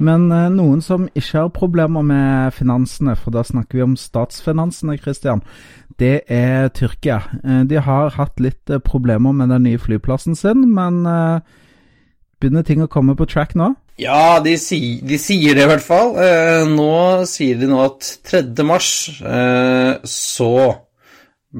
Men 0.00 0.30
eh, 0.32 0.48
noen 0.48 0.80
som 0.80 1.08
ikke 1.12 1.36
har 1.36 1.50
problemer 1.52 2.04
med 2.06 2.54
finansene, 2.56 3.12
for 3.20 3.34
da 3.36 3.44
snakker 3.44 3.78
vi 3.78 3.84
om 3.84 3.98
statsfinansene, 4.00 4.96
Christian, 4.98 5.42
det 6.00 6.24
er 6.32 6.70
Tyrkia. 6.74 7.20
Eh, 7.44 7.62
de 7.68 7.80
har 7.84 8.14
hatt 8.16 8.40
litt 8.42 8.72
eh, 8.72 8.82
problemer 8.82 9.34
med 9.36 9.52
den 9.52 9.66
nye 9.68 9.80
flyplassen 9.80 10.38
sin, 10.38 10.64
men 10.74 11.04
eh, 11.08 11.40
begynner 12.40 12.66
ting 12.66 12.82
å 12.84 12.90
komme 12.90 13.16
på 13.18 13.28
track 13.28 13.56
nå? 13.58 13.74
Ja, 14.00 14.40
de, 14.40 14.56
si, 14.56 15.00
de 15.04 15.18
sier 15.20 15.56
det 15.58 15.66
i 15.66 15.68
hvert 15.68 15.84
fall. 15.84 16.14
Nå 16.72 16.92
sier 17.28 17.58
de 17.60 17.66
nå 17.68 17.82
at 17.84 18.06
3. 18.30 18.46
mars 18.64 18.88
så 20.08 20.54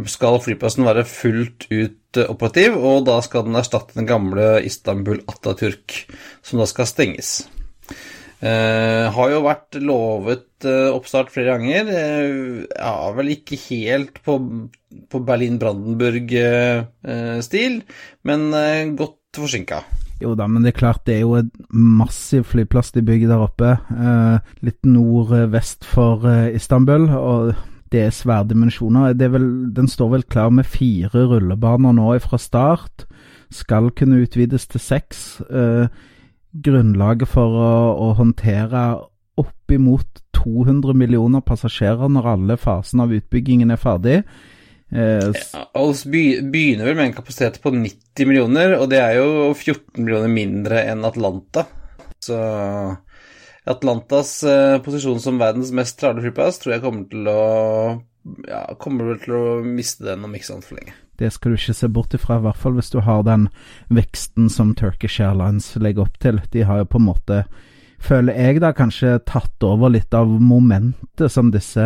skal 0.08 0.40
flyplassen 0.40 0.88
være 0.88 1.04
fullt 1.04 1.68
ut 1.68 2.22
operativ, 2.24 2.78
og 2.80 3.04
da 3.10 3.18
skal 3.20 3.44
den 3.44 3.60
erstatte 3.60 3.98
den 3.98 4.08
gamle 4.08 4.54
Istanbul 4.64 5.20
Atatürk, 5.28 6.06
som 6.40 6.64
da 6.64 6.70
skal 6.70 6.88
stenges. 6.88 7.42
Uh, 8.40 9.12
har 9.12 9.34
jo 9.34 9.42
vært 9.44 9.76
lovet 9.84 10.64
uh, 10.64 10.94
oppstart 10.94 11.28
flere 11.32 11.58
ganger. 11.58 11.84
Uh, 11.92 12.64
ja, 12.72 13.12
vel 13.12 13.28
ikke 13.34 13.56
helt 13.66 14.22
på, 14.24 14.38
på 15.12 15.20
Berlin-Brandenburg-stil, 15.28 17.74
men 18.24 18.40
godt 18.96 19.36
forsinka. 19.36 19.84
Jo 20.20 20.34
da, 20.36 20.46
men 20.48 20.62
det 20.64 20.70
er 20.72 20.80
klart 20.80 21.06
det 21.08 21.14
er 21.18 21.24
jo 21.24 21.34
et 21.38 21.52
massiv 21.72 22.44
flyplass 22.48 22.92
de 22.96 23.02
bygger 23.04 23.28
der 23.30 23.40
oppe. 23.44 23.70
litt 24.64 24.82
nordvest 24.84 25.84
for 25.88 26.16
Istanbul, 26.52 27.10
og 27.16 27.54
det 27.92 28.00
er 28.04 28.10
svære 28.12 28.48
dimensjoner. 28.50 29.12
den 29.16 29.88
står 29.88 30.08
vel 30.08 30.22
klar 30.22 30.50
med 30.50 30.64
fire 30.64 31.26
rullebaner 31.28 31.92
nå 31.96 32.18
fra 32.20 32.38
start. 32.38 33.06
Skal 33.50 33.90
kunne 33.90 34.22
utvides 34.22 34.66
til 34.66 34.80
seks. 34.80 35.40
Uh, 35.50 35.86
grunnlaget 36.52 37.30
for 37.30 37.56
å, 37.56 37.72
å 37.94 38.12
håndtere 38.18 38.84
oppimot 39.40 40.22
200 40.36 40.96
millioner 40.96 41.44
passasjerer 41.44 42.10
når 42.12 42.32
alle 42.34 42.56
fasene 42.60 43.06
av 43.06 43.14
utbyggingen 43.16 43.72
er 43.72 43.80
ferdig. 43.80 44.16
Eh, 44.90 45.30
ja, 45.30 45.64
Ols 45.78 46.02
begynner 46.10 46.88
vel 46.88 46.96
med 46.98 47.10
en 47.10 47.16
kapasitet 47.18 47.60
på 47.62 47.72
90 47.74 48.26
millioner, 48.28 48.74
og 48.80 48.88
det 48.90 48.98
er 49.02 49.20
jo 49.20 49.52
14 49.52 50.02
millioner 50.02 50.32
mindre 50.32 50.82
enn 50.90 51.06
Atlanta. 51.06 51.66
Så 52.20 52.36
Atlantas 53.70 54.40
eh, 54.48 54.78
posisjon 54.84 55.20
som 55.22 55.38
verdens 55.40 55.70
mest 55.76 56.00
travle 56.00 56.24
flyplass 56.24 56.60
tror 56.60 56.74
jeg 56.74 56.84
kommer 56.84 57.06
til 57.12 57.30
å 57.30 57.40
ja, 58.48 58.64
kommer 58.80 59.12
vel 59.12 59.22
til 59.22 59.36
å 59.36 59.44
miste 59.64 60.04
den 60.08 60.26
om 60.26 60.34
ikke 60.36 60.50
sant 60.50 60.66
for 60.66 60.80
lenge. 60.80 60.96
Det 61.20 61.28
skal 61.34 61.52
du 61.52 61.58
ikke 61.58 61.76
se 61.76 61.88
bort 61.92 62.14
ifra, 62.16 62.38
i 62.40 62.44
hvert 62.46 62.58
fall 62.58 62.78
hvis 62.78 62.90
du 62.94 63.02
har 63.04 63.24
den 63.26 63.48
veksten 63.92 64.48
som 64.52 64.72
Turkish 64.78 65.20
Airlines 65.20 65.74
legger 65.76 66.06
opp 66.06 66.16
til. 66.22 66.40
De 66.54 66.64
har 66.64 66.80
jo 66.80 66.88
på 66.88 67.00
en 67.00 67.08
måte, 67.10 67.42
føler 68.00 68.38
jeg 68.40 68.62
da, 68.64 68.72
kanskje 68.72 69.18
tatt 69.28 69.66
over 69.68 69.92
litt 69.92 70.16
av 70.16 70.32
momentet 70.40 71.28
som 71.28 71.52
disse 71.52 71.84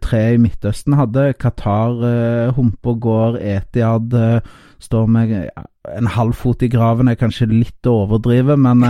tre 0.00 0.22
i 0.36 0.38
Midtøsten 0.40 0.94
hadde. 0.96 1.32
Qatar 1.42 2.54
humper 2.56 2.96
går, 3.02 3.40
Etiad 3.42 4.14
står 4.82 5.08
med 5.10 5.34
en 5.86 6.08
halv 6.16 6.36
fot 6.36 6.62
i 6.62 6.70
graven, 6.72 7.08
er 7.08 7.18
kanskje 7.18 7.48
litt 7.50 7.88
å 7.88 8.02
overdrive, 8.04 8.56
men 8.58 8.84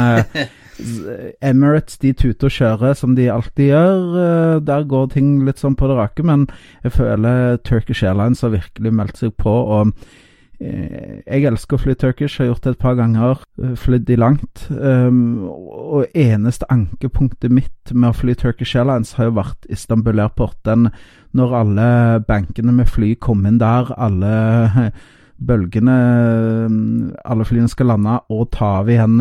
Emirates 1.51 2.01
de 2.03 2.13
tuter 2.17 2.49
og 2.49 2.55
kjører 2.57 2.97
som 2.99 3.15
de 3.17 3.31
alltid 3.33 3.71
gjør. 3.71 4.61
Der 4.67 4.87
går 4.89 5.11
ting 5.15 5.39
litt 5.47 5.61
sånn 5.63 5.77
på 5.79 5.89
det 5.91 5.99
rake, 6.01 6.25
men 6.27 6.47
jeg 6.85 6.97
føler 6.99 7.59
Turkish 7.65 8.05
Airlines 8.05 8.45
har 8.45 8.57
virkelig 8.57 8.95
meldt 8.97 9.21
seg 9.25 9.37
på. 9.41 9.57
og 9.81 9.93
Eh, 10.57 11.21
jeg 11.27 11.45
elsker 11.51 11.77
å 11.77 11.83
fly 11.83 11.95
Turkish, 12.01 12.39
har 12.41 12.49
gjort 12.49 12.65
det 12.65 12.73
et 12.75 12.81
par 12.81 12.97
ganger. 12.97 13.43
Eh, 13.61 13.75
flydd 13.77 14.07
de 14.09 14.17
langt. 14.17 14.67
Um, 14.71 15.49
og 15.51 16.17
eneste 16.17 16.69
ankepunktet 16.73 17.53
mitt 17.53 17.93
med 17.93 18.11
å 18.11 18.17
fly 18.17 18.35
Turkish 18.39 18.77
Airlines 18.77 19.15
har 19.19 19.29
jo 19.29 19.37
vært 19.37 19.69
Istanbul 19.73 20.23
Airport. 20.23 20.57
Den, 20.65 20.89
når 21.37 21.57
alle 21.61 21.89
bankene 22.29 22.73
med 22.73 22.89
fly 22.89 23.15
kom 23.21 23.45
inn 23.49 23.61
der, 23.61 23.93
alle 23.97 24.33
bølgene 25.37 25.95
Alle 27.25 27.45
flyene 27.45 27.69
skal 27.69 27.91
lande 27.93 28.19
og 28.33 28.49
ta 28.57 28.79
av 28.81 28.91
igjen 28.91 29.21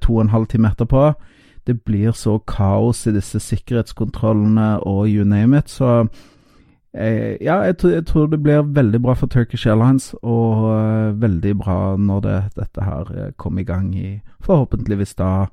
to 0.00 0.16
og 0.16 0.24
en 0.24 0.32
halv 0.32 0.46
time 0.52 0.70
etterpå. 0.70 1.12
Det 1.66 1.80
blir 1.84 2.14
så 2.16 2.38
kaos 2.48 3.06
i 3.06 3.12
disse 3.16 3.40
sikkerhetskontrollene 3.42 4.78
og 4.86 5.08
you 5.10 5.26
name 5.26 5.58
it. 5.58 5.68
Så 5.68 6.06
Eh, 6.94 7.36
ja, 7.40 7.60
jeg 7.60 7.76
tror, 7.78 7.90
jeg 7.90 8.06
tror, 8.06 8.26
det 8.26 8.42
blir 8.42 8.62
veldig 8.62 9.02
bra 9.02 9.12
for 9.14 9.26
Turkish 9.26 9.68
Airlines, 9.68 10.14
og 10.22 10.64
eh, 10.72 11.20
veldig 11.20 11.58
bra 11.58 11.96
når 11.96 12.20
det, 12.20 12.38
dette 12.56 12.84
her 12.84 13.12
uh, 13.12 13.30
kommer 13.36 13.60
i 13.60 13.68
gang 13.68 13.92
i 13.94 14.20
forhåpentligvis 14.40 15.14
da 15.14 15.46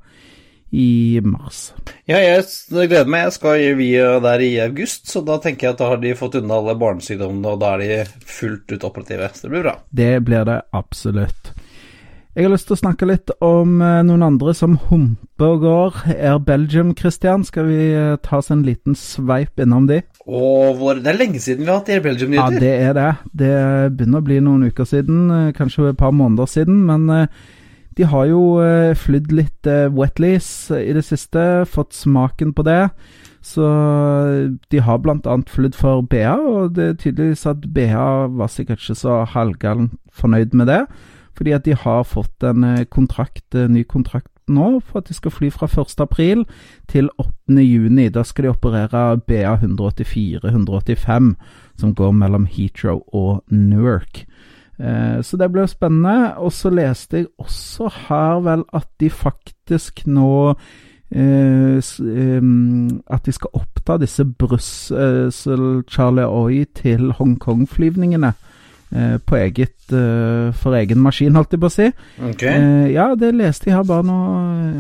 i 0.76 1.22
mars. 1.24 1.70
Ja, 2.10 2.20
jeg 2.20 2.46
gleder 2.70 3.08
meg. 3.10 3.28
Jeg 3.30 3.36
skal 3.38 3.68
via 3.80 4.08
der 4.24 4.44
i 4.44 4.52
august, 4.66 5.08
så 5.12 5.24
da 5.26 5.40
tenker 5.42 5.70
jeg 5.70 5.78
at 5.78 5.84
da 5.84 5.92
har 5.94 6.02
de 6.04 6.16
fått 6.20 6.40
unna 6.42 6.60
alle 6.60 6.76
barnesykdommene, 6.80 7.56
og 7.56 7.62
da 7.64 7.76
er 7.76 7.84
de 7.84 8.26
fullt 8.28 8.76
ut 8.76 8.88
operative. 8.88 9.32
Så 9.34 9.48
det 9.48 9.54
blir 9.56 9.70
bra. 9.70 9.78
Det 9.96 10.12
blir 10.28 10.50
det 10.50 10.60
absolutt. 10.76 11.56
Jeg 12.36 12.50
har 12.50 12.52
lyst 12.52 12.68
til 12.68 12.76
å 12.76 12.82
snakke 12.82 13.08
litt 13.08 13.32
om 13.40 13.78
eh, 13.80 14.02
noen 14.04 14.26
andre 14.26 14.52
som 14.58 14.74
humper 14.90 15.54
og 15.54 15.62
går. 15.64 16.00
Air 16.18 16.42
Belgium, 16.44 16.90
Christian. 17.00 17.46
Skal 17.48 17.70
vi 17.70 17.78
eh, 17.96 18.18
ta 18.20 18.42
oss 18.42 18.52
en 18.52 18.66
liten 18.68 18.98
sveip 19.00 19.62
innom 19.64 19.88
de? 19.88 20.02
Og 20.28 20.84
det 21.00 21.14
er 21.14 21.22
lenge 21.22 21.40
siden 21.40 21.64
vi 21.64 21.72
har 21.72 21.80
hatt 21.80 21.94
Air 21.96 22.04
Belgium-nyheter. 22.04 22.58
Ja, 22.58 22.66
det 22.66 22.74
er 22.90 22.98
det. 22.98 23.12
Det 23.32 23.54
begynner 23.96 24.20
å 24.20 24.28
bli 24.28 24.42
noen 24.44 24.68
uker 24.68 24.90
siden, 24.90 25.30
eh, 25.32 25.54
kanskje 25.56 25.94
et 25.94 26.02
par 26.02 26.12
måneder 26.12 26.52
siden. 26.52 26.84
Men 26.90 27.30
de 27.96 28.08
har 28.12 28.26
jo 28.28 28.42
flydd 29.00 29.32
litt 29.32 29.70
wetleys 29.96 30.50
i 30.76 30.92
det 30.96 31.06
siste, 31.08 31.64
fått 31.70 31.96
smaken 31.96 32.52
på 32.56 32.66
det. 32.68 32.90
Så 33.46 33.66
de 34.74 34.82
har 34.82 35.00
bl.a. 35.00 35.36
flydd 35.48 35.78
for 35.78 36.02
BA, 36.02 36.34
og 36.36 36.76
det 36.76 36.86
er 36.86 36.98
tydeligvis 37.00 37.46
at 37.48 37.68
BA 37.72 38.08
var 38.36 38.52
sikkert 38.52 38.84
ikke 38.84 38.98
så 39.00 39.20
halvgalt 39.32 39.94
fornøyd 40.12 40.58
med 40.58 40.74
det 40.74 40.82
fordi 41.36 41.52
at 41.52 41.66
de 41.66 41.76
har 41.76 42.04
fått 42.08 42.44
en 42.44 42.64
eh, 42.64 42.86
kontrakt, 42.86 43.56
en 43.56 43.76
ny 43.76 43.84
kontrakt 43.84 44.32
nå 44.48 44.80
for 44.86 45.02
at 45.02 45.10
de 45.10 45.16
skal 45.18 45.34
fly 45.34 45.50
fra 45.50 45.68
1.4 45.68 46.44
til 46.88 47.10
8.6. 47.20 48.10
Da 48.14 48.24
skal 48.24 48.46
de 48.46 48.52
operere 48.54 49.18
BA 49.28 49.56
184-185, 49.58 51.34
som 51.78 51.96
går 51.96 52.12
mellom 52.12 52.46
Heathrow 52.46 53.02
og 53.12 53.44
Newark. 53.50 54.26
Eh, 54.80 55.22
så 55.24 55.38
det 55.38 55.52
ble 55.54 55.68
spennende. 55.68 56.34
Og 56.38 56.54
så 56.54 56.70
leste 56.74 57.18
jeg 57.18 57.26
også 57.40 57.90
her 58.08 58.40
vel 58.46 58.64
at 58.76 58.88
de 59.00 59.10
faktisk 59.10 60.08
nå 60.08 60.54
eh, 61.12 61.80
eh, 61.80 62.42
At 63.08 63.26
de 63.26 63.32
skal 63.32 63.50
oppta 63.54 63.98
disse 64.02 64.26
Brussel-Charlie 64.26 66.28
Oi 66.28 66.66
til 66.76 67.12
Hongkong-flyvningene. 67.20 68.34
Eh, 68.96 69.18
på 69.18 69.36
eget 69.36 69.92
eh, 69.92 70.54
for 70.54 70.76
egen 70.78 71.02
maskin, 71.02 71.36
holdt 71.36 71.56
jeg 71.56 71.62
på 71.64 71.68
å 71.68 71.74
si. 71.74 71.88
Okay. 72.30 72.60
Uh, 72.62 72.86
ja, 72.94 73.08
det 73.18 73.34
leste 73.36 73.68
jeg 73.68 73.80
her 73.80 73.88
bare 73.88 74.06
nå 74.06 74.18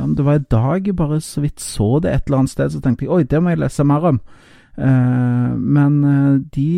Om 0.06 0.14
det 0.16 0.25
var 0.28 0.38
i 0.38 0.46
dag 0.52 0.88
jeg 0.88 0.96
bare 0.96 1.18
så 1.25 1.42
vidt 1.44 1.64
så 1.64 1.98
det 2.04 2.14
et 2.14 2.30
eller 2.30 2.44
annet 2.44 2.53
sted, 2.53 2.72
så 2.72 2.84
tenkte 2.84 3.08
jeg 3.08 3.12
oi, 3.12 3.25
det 3.27 3.42
må 3.42 3.51
jeg 3.51 3.64
lese 3.64 3.88
mer 3.88 4.05
om. 4.14 4.22
Uh, 4.75 5.55
men 5.55 6.01
de 6.51 6.72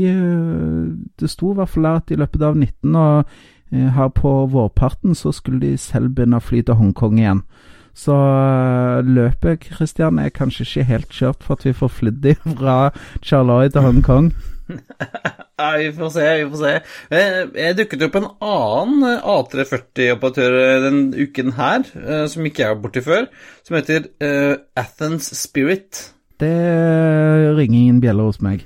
Det 1.17 1.29
sto 1.29 1.51
i 1.51 1.57
hvert 1.57 1.71
fall 1.73 1.87
at 1.89 2.11
i 2.13 2.19
løpet 2.19 2.43
av 2.45 2.57
19 2.57 2.95
og 2.95 3.37
her 3.67 4.11
på 4.15 4.29
vårparten 4.47 5.15
så 5.17 5.33
skulle 5.35 5.59
de 5.59 5.73
selv 5.81 6.13
begynne 6.15 6.37
å 6.39 6.43
fly 6.43 6.61
til 6.63 6.77
Hongkong 6.79 7.17
igjen. 7.19 7.41
Så 7.97 8.13
løpet, 9.03 9.65
Christian, 9.73 10.19
er 10.21 10.29
kanskje 10.29 10.67
ikke 10.67 10.85
helt 10.91 11.15
kjørt 11.17 11.43
for 11.43 11.57
at 11.57 11.65
vi 11.65 11.73
får 11.73 11.89
flydd 11.95 12.27
fra 12.59 12.77
Charlotte 13.25 13.73
til 13.75 13.87
Hongkong. 13.87 14.31
Ja, 15.57 15.71
vi 15.79 15.87
får 15.89 16.09
se, 16.13 16.23
vi 16.37 16.49
får 16.51 16.59
se. 16.59 16.71
Eh, 17.17 17.37
jeg 17.57 17.77
dukket 17.79 18.03
opp 18.05 18.17
en 18.19 18.27
annen 18.45 19.05
eh, 19.09 19.23
A340-operatør 19.31 20.57
denne 20.59 20.83
den 20.83 20.99
uken 21.17 21.55
her, 21.57 21.87
som 22.29 22.45
ikke 22.45 22.61
jeg 22.61 22.75
var 22.75 22.83
borti 22.83 23.01
før, 23.01 23.25
som 23.65 23.79
heter 23.79 24.05
Athens 24.77 25.31
Spirit. 25.39 26.03
Det 26.37 26.55
ringer 27.57 27.79
ingen 27.79 28.01
bjeller 28.01 28.29
hos 28.29 28.41
meg. 28.45 28.65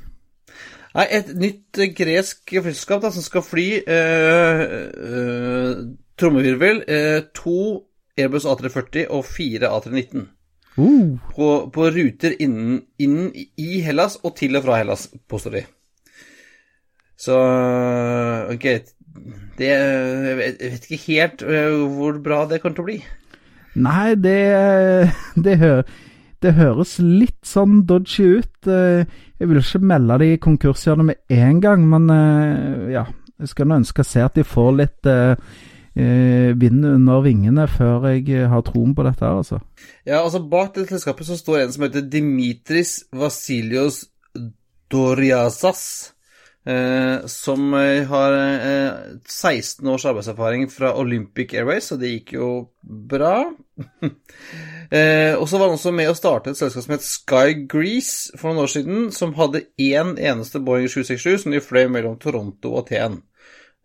Nei, 0.91 1.05
et 1.07 1.29
nytt 1.39 1.79
gresk 1.95 2.51
flyselskap 2.51 3.05
som 3.15 3.23
skal 3.23 3.45
fly 3.47 3.67
eh, 3.79 4.63
eh, 4.91 5.69
trommevirvel, 6.19 6.83
eh, 6.83 7.19
to 7.35 7.85
Airbus 8.19 8.47
A340 8.49 9.07
og 9.15 9.23
fire 9.25 9.71
A319. 9.71 10.25
Uh. 10.75 11.19
På, 11.31 11.47
på, 11.71 11.87
ruter 11.91 12.35
innen, 12.39 12.81
innen, 12.99 13.31
i 13.35 13.79
Hellas 13.83 14.17
og 14.23 14.35
til 14.39 14.55
og 14.59 14.65
fra 14.67 14.81
Hellas, 14.81 15.07
påstår 15.31 15.57
de. 15.61 15.63
Så 17.21 17.35
ok 18.49 18.63
det, 19.59 19.67
Jeg 19.67 20.37
vet 20.39 20.87
ikke 20.87 21.03
helt 21.05 21.43
hvor 21.43 22.15
bra 22.23 22.45
det 22.49 22.61
kommer 22.63 22.79
til 22.79 22.83
å 22.83 22.87
bli. 22.87 23.01
Nei, 23.79 24.15
det 24.19 24.39
Det, 25.45 25.57
hø, 25.61 25.73
det 26.41 26.55
høres 26.57 26.97
litt 26.99 27.39
sånn 27.47 27.81
dodgy 27.89 28.27
ut. 28.41 28.69
Øh, 28.69 29.03
jeg 29.39 29.49
vil 29.49 29.61
ikke 29.61 29.83
melde 29.93 30.19
de 30.21 30.29
konkursene 30.41 31.05
med 31.11 31.21
en 31.33 31.59
gang, 31.63 31.83
men 31.89 32.09
øh, 32.13 32.87
ja. 32.93 33.07
Jeg 33.41 33.49
skal 33.49 33.65
nå 33.65 33.79
ønske 33.81 34.03
å 34.03 34.05
se 34.05 34.21
at 34.21 34.35
de 34.37 34.43
får 34.45 34.67
litt 34.77 35.07
vind 36.61 36.83
under 36.85 37.23
vingene 37.25 37.63
før 37.67 38.05
jeg 38.11 38.45
har 38.51 38.61
troen 38.67 38.93
på 38.93 39.01
dette 39.07 39.25
her, 39.25 39.39
altså. 39.41 39.57
Ja, 40.05 40.19
altså 40.19 40.43
bak 40.45 40.75
det 40.75 40.83
selskapet 40.91 41.25
så 41.25 41.39
står 41.39 41.63
en 41.63 41.73
som 41.73 41.87
heter 41.87 42.05
Dimitris 42.05 42.99
Vasilios 43.09 44.03
Doriasas. 44.93 46.13
Eh, 46.65 47.25
som 47.25 47.73
eh, 47.73 48.03
har 48.07 48.33
eh, 48.33 48.93
16 49.25 49.87
års 49.87 50.05
arbeidserfaring 50.05 50.67
fra 50.69 50.93
Olympic 50.93 51.55
Airways, 51.57 51.89
og 51.91 52.03
det 52.03 52.11
gikk 52.11 52.35
jo 52.35 52.49
bra. 52.81 53.47
eh, 54.93 55.33
og 55.33 55.47
så 55.49 55.57
var 55.57 55.71
han 55.71 55.79
også 55.79 55.93
med 55.95 56.11
å 56.11 56.17
starte 56.17 56.53
et 56.53 56.59
selskap 56.59 56.85
som 56.85 56.93
het 56.93 57.07
Sky 57.07 57.57
Grease 57.65 58.37
for 58.37 58.51
noen 58.51 58.67
år 58.67 58.73
siden, 58.75 59.09
som 59.15 59.33
hadde 59.39 59.65
én 59.81 60.13
eneste 60.21 60.61
Boeing 60.61 60.85
767 60.85 61.47
som 61.47 61.55
de 61.55 61.63
fløy 61.65 61.87
mellom 61.89 62.19
Toronto 62.21 62.75
og 62.75 62.85
Aten. 62.85 63.23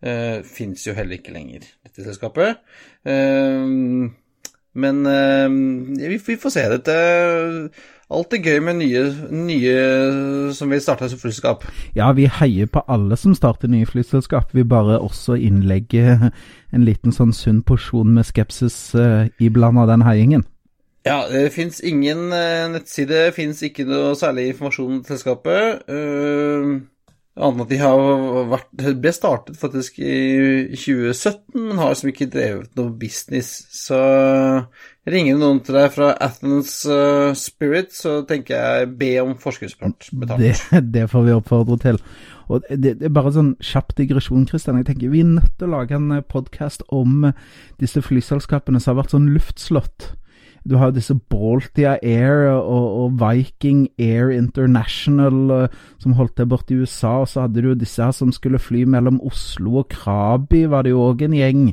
Eh, 0.05 0.45
Fins 0.45 0.85
jo 0.85 0.93
heller 0.93 1.17
ikke 1.17 1.33
lenger, 1.33 1.65
dette 1.81 2.05
selskapet. 2.05 2.61
Men 4.77 4.97
vi, 5.97 6.17
vi, 6.21 6.35
får 6.37 6.51
se. 6.53 6.63
Dette 6.69 6.97
Alltid 8.07 8.45
gøy 8.47 8.61
med 8.63 8.77
nye, 8.79 9.01
nye 9.35 10.51
som 10.55 10.71
vil 10.71 10.79
starte 10.79 11.09
som 11.11 11.19
flyselskap. 11.19 11.65
Ja, 11.97 12.13
vi 12.15 12.29
heier 12.31 12.69
på 12.71 12.79
alle 12.87 13.17
som 13.19 13.33
starter 13.35 13.67
nye 13.67 13.87
flyselskap. 13.89 14.53
Vi 14.55 14.63
bare 14.63 15.01
også 15.03 15.35
innlegger 15.35 16.29
en 16.71 16.85
liten 16.87 17.11
sånn 17.11 17.35
sunn 17.35 17.59
porsjon 17.67 18.13
med 18.15 18.29
skepsis 18.29 18.77
uh, 18.95 19.27
iblanda 19.43 19.83
den 19.91 20.07
heiingen. 20.07 20.47
Ja, 21.07 21.25
det 21.27 21.49
fins 21.55 21.81
ingen 21.83 22.29
uh, 22.31 22.69
nettside, 22.71 23.27
fins 23.35 23.59
ikke 23.63 23.83
noe 23.87 24.15
særlig 24.15 24.53
informasjon 24.53 25.01
om 25.01 25.03
selskapet. 25.07 25.83
Uh, 25.91 26.79
Annet 27.37 27.53
enn 27.53 27.63
at 27.67 27.69
de 27.69 27.77
har 27.77 27.99
vært, 28.49 28.69
ble 28.97 29.11
startet 29.13 29.59
faktisk 29.61 29.99
i 30.01 30.13
2017, 30.73 31.67
men 31.67 31.77
har 31.77 31.91
liksom 31.91 32.09
ikke 32.09 32.29
drevet 32.33 32.71
noe 32.79 32.95
business. 32.97 33.51
Så 33.69 33.99
ringer 35.11 35.39
noen 35.39 35.61
til 35.63 35.77
deg 35.77 35.91
fra 35.95 36.11
Athens 36.23 36.81
uh, 36.89 37.31
Spirit, 37.37 37.93
så 37.95 38.19
tenker 38.27 38.57
jeg 38.57 38.91
be 38.99 39.13
om 39.23 39.35
forskuddsbetalt. 39.39 40.41
Det, 40.41 40.53
det, 40.95 41.07
får 41.11 41.27
vi 41.27 41.37
oppfordre 41.37 41.79
til. 41.83 42.01
Og 42.47 42.63
det, 42.69 42.97
det 43.01 43.09
er 43.09 43.15
bare 43.15 43.33
sånn 43.35 43.55
kjapp 43.63 43.95
digresjon, 43.97 44.45
Kristian. 44.47 44.79
Jeg 44.79 44.91
tenker 44.91 45.11
Vi 45.11 45.23
er 45.23 45.33
nødt 45.39 45.57
til 45.59 45.67
å 45.67 45.79
lage 45.79 45.97
en 45.97 46.21
podkast 46.31 46.85
om 46.93 47.29
disse 47.81 48.03
flyselskapene 48.03 48.79
som 48.79 48.93
har 48.93 49.03
vært 49.03 49.15
sånn 49.15 49.33
luftslott. 49.35 50.13
Du 50.67 50.75
har 50.79 50.91
disse 50.91 51.15
Baltia 51.31 51.95
Air 52.03 52.49
og, 52.51 52.87
og, 52.99 53.19
Viking 53.21 53.85
Air 54.03 54.33
International 54.35 55.69
som 56.01 56.15
holdt 56.17 56.35
til 56.39 56.49
borte 56.51 56.75
i 56.75 56.81
USA. 56.81 57.21
Og 57.23 57.29
så 57.31 57.45
hadde 57.45 57.63
du 57.63 57.71
disse 57.75 58.03
her 58.03 58.15
som 58.15 58.33
skulle 58.35 58.59
fly 58.59 58.83
mellom 58.83 59.21
Oslo 59.27 59.79
og 59.83 59.93
Krabi, 59.95 60.65
var 60.67 60.83
det 60.83 60.91
jo 60.95 61.05
òg 61.07 61.23
en 61.27 61.37
gjeng. 61.37 61.63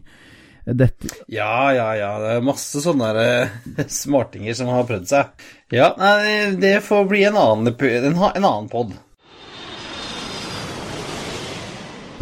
Dette... 0.64 1.10
Ja, 1.28 1.72
ja, 1.76 1.88
ja. 1.98 2.10
Det 2.22 2.36
er 2.38 2.44
masse 2.44 2.80
sånne 2.80 3.10
uh, 3.12 3.56
smartinger 4.00 4.56
som 4.56 4.70
har 4.72 4.86
prøvd 4.88 5.08
seg. 5.10 5.48
Ja, 5.74 5.92
nei, 6.00 6.54
det 6.60 6.78
får 6.86 7.08
bli 7.10 7.24
en 7.28 7.36
annen, 7.40 7.74
en, 7.74 8.14
en 8.14 8.48
annen 8.48 8.70
pod. 8.72 8.94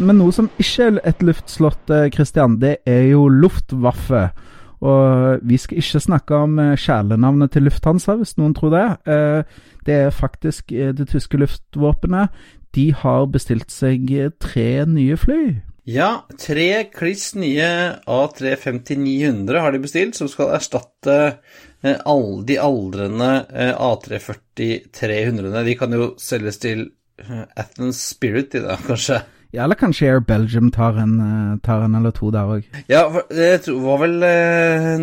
Men 0.03 0.19
noe 0.19 0.33
som 0.35 0.49
ikke 0.59 0.89
er 0.89 0.97
et 1.07 1.21
luftslott, 1.23 1.91
Kristian, 2.11 2.57
det 2.59 2.79
er 2.89 3.05
jo 3.13 3.29
Luftwaffe. 3.31 4.25
Og 4.83 5.43
vi 5.47 5.55
skal 5.61 5.79
ikke 5.79 6.01
snakke 6.03 6.39
om 6.43 6.57
kjælenavnet 6.75 7.53
til 7.53 7.69
Lufthansa, 7.69 8.17
hvis 8.19 8.35
noen 8.35 8.55
tror 8.57 8.73
det. 8.73 8.87
Det 9.87 9.99
er 10.09 10.15
faktisk 10.17 10.73
det 10.73 11.07
tyske 11.13 11.39
luftvåpenet. 11.39 12.33
De 12.75 12.89
har 12.91 13.29
bestilt 13.31 13.71
seg 13.71 14.11
tre 14.43 14.67
nye 14.89 15.15
fly. 15.15 15.43
Ja, 15.83 16.27
tre 16.39 16.83
kliss 16.83 17.33
nye 17.35 17.67
A350-900 18.07 19.59
har 19.59 19.71
de 19.71 19.81
bestilt, 19.83 20.15
som 20.15 20.29
skal 20.31 20.53
erstatte 20.55 21.15
eh, 21.83 21.97
alle 22.07 22.45
de 22.47 22.55
aldrende 22.63 23.31
eh, 23.51 23.73
A340-300-ene. 23.75 25.63
De 25.67 25.75
kan 25.75 25.91
jo 25.91 26.13
selges 26.23 26.61
til 26.63 26.85
eh, 27.19 27.43
Athens 27.59 27.99
Spirit 28.13 28.55
i 28.55 28.63
dag, 28.63 28.79
kanskje. 28.87 29.19
Ja, 29.53 29.65
eller 29.65 29.77
kanskje 29.77 30.07
Air 30.07 30.23
Belgium 30.25 30.71
tar 30.73 30.95
en, 31.03 31.19
tar 31.61 31.83
en 31.85 31.99
eller 31.99 32.15
to 32.15 32.31
der 32.33 32.55
òg. 32.55 32.63
Ja, 32.89 33.03
det 33.29 33.67
var 33.67 33.99
vel 34.01 34.15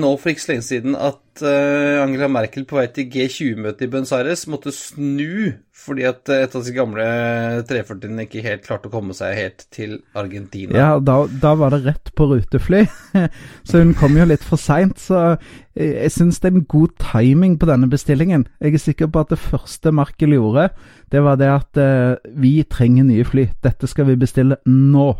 nå 0.01 0.09
for 0.19 0.33
ikke 0.33 0.43
så 0.43 0.51
lenge 0.51 0.67
siden 0.67 0.97
at 0.99 1.45
Angela 1.45 2.27
Merkel 2.27 2.65
på 2.67 2.81
vei 2.81 2.89
til 2.91 3.07
G20-møtet 3.13 3.87
i 3.87 3.91
Buenos 3.93 4.11
Aires 4.17 4.49
måtte 4.51 4.73
snu 4.75 5.53
fordi 5.91 6.05
at 6.07 6.31
et 6.31 6.53
av 6.55 6.63
de 6.63 6.73
gamle 6.75 7.05
340-ene 7.67 8.27
ikke 8.29 8.45
helt 8.45 8.63
klarte 8.63 8.87
å 8.87 8.93
komme 8.93 9.15
seg 9.17 9.35
helt 9.35 9.65
til 9.75 9.97
Argentina. 10.15 10.77
Ja, 10.77 10.91
da, 11.03 11.25
da 11.43 11.57
var 11.59 11.75
det 11.75 11.83
rett 11.89 12.13
på 12.15 12.29
rutefly. 12.31 12.85
så 13.69 13.83
hun 13.83 13.97
kom 13.99 14.15
jo 14.19 14.29
litt 14.31 14.45
for 14.47 14.61
seint. 14.61 15.01
Så 15.03 15.19
jeg, 15.75 15.91
jeg 15.97 16.13
syns 16.15 16.39
det 16.39 16.53
er 16.53 16.61
en 16.61 16.69
god 16.71 16.95
timing 17.03 17.57
på 17.59 17.67
denne 17.71 17.91
bestillingen. 17.91 18.47
Jeg 18.63 18.79
er 18.79 18.85
sikker 18.85 19.11
på 19.11 19.25
at 19.25 19.35
det 19.35 19.41
første 19.43 19.91
Markel 19.95 20.37
gjorde, 20.37 20.69
det 21.11 21.25
var 21.27 21.41
det 21.41 21.51
at 21.51 21.83
uh, 21.83 22.33
vi 22.39 22.61
trenger 22.71 23.09
nye 23.09 23.27
fly. 23.27 23.49
Dette 23.67 23.91
skal 23.91 24.07
vi 24.13 24.19
bestille 24.21 24.61
nå. 24.71 25.11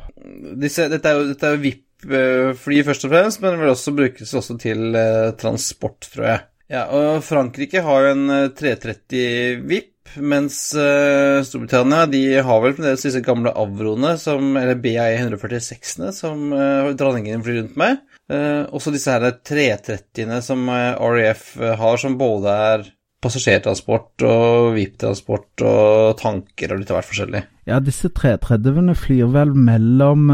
Disse, 0.61 0.87
dette 0.93 1.11
er 1.11 1.19
jo, 1.19 1.27
dette 1.33 1.55
jo 1.57 1.63
VIP-fly 1.67 2.85
først 2.87 3.09
og 3.09 3.17
fremst, 3.17 3.43
men 3.43 3.57
det 3.57 3.65
vil 3.65 3.75
også 3.75 3.97
brukes 3.99 4.39
også 4.39 4.59
til 4.63 4.87
uh, 4.95 5.33
transport, 5.41 6.13
tror 6.15 6.31
jeg. 6.31 6.47
Ja, 6.71 6.85
og 6.95 7.25
Frankrike 7.27 7.83
har 7.83 8.05
jo 8.05 8.11
en 8.15 8.29
330 8.55 9.65
VIP 9.67 10.00
mens 10.19 10.57
uh, 10.75 11.41
Storbritannia 11.47 12.07
de 12.11 12.23
har 12.43 12.63
vel 12.63 12.75
fremdeles 12.77 13.05
disse 13.07 13.23
gamle 13.25 13.53
Avroene, 13.57 14.17
som, 14.21 14.55
eller 14.59 14.79
BAE 14.83 15.19
146-ene, 15.19 16.11
som 16.17 16.49
uh, 16.55 16.91
dronningen 16.99 17.45
flyr 17.47 17.61
rundt 17.61 17.77
med. 17.81 18.01
Uh, 18.31 18.67
også 18.75 18.93
disse 18.95 19.13
her 19.13 19.27
330-ene 19.47 20.41
som 20.45 20.67
RAF 20.71 21.53
har, 21.59 22.01
som 22.01 22.19
både 22.21 22.57
er 22.73 22.89
passasjertransport 23.21 24.25
og 24.25 24.71
VIP-transport 24.79 25.65
og 25.69 26.17
tanker 26.21 26.73
og 26.73 26.81
litt 26.81 26.93
av 26.93 27.01
hvert 27.01 27.11
forskjellig. 27.11 27.43
Ja, 27.69 27.83
disse 27.85 28.09
330-ene 28.17 28.97
flyr 28.97 29.29
vel 29.35 29.53
mellom 29.53 30.31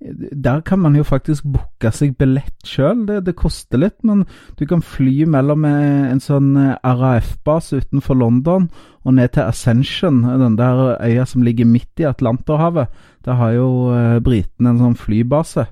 der 0.00 0.60
kan 0.64 0.78
man 0.80 0.94
jo 0.96 1.02
faktisk 1.04 1.44
booke 1.44 1.90
seg 1.92 2.14
billett 2.20 2.64
sjøl. 2.64 3.04
Det, 3.08 3.18
det, 3.26 3.36
koster 3.36 3.82
litt, 3.82 3.98
men 4.06 4.24
du 4.56 4.64
kan 4.68 4.80
fly 4.84 5.26
mellom 5.28 5.66
en 5.68 6.22
sånn 6.24 6.54
eh, 6.56 6.76
RAF-base 6.80 7.82
utenfor 7.82 8.16
London 8.16 8.70
og 9.04 9.16
ned 9.16 9.34
til 9.34 9.44
Ascension, 9.44 10.22
den 10.24 10.56
der 10.56 10.96
øya 10.96 11.26
som 11.28 11.44
ligger 11.44 11.68
midt 11.68 12.00
i 12.00 12.08
Atlanterhavet. 12.08 12.88
Der 13.28 13.36
har 13.36 13.52
jo 13.56 13.70
eh, 13.92 14.18
britene 14.24 14.72
en 14.72 14.82
sånn 14.86 14.98
flybase. 14.98 15.68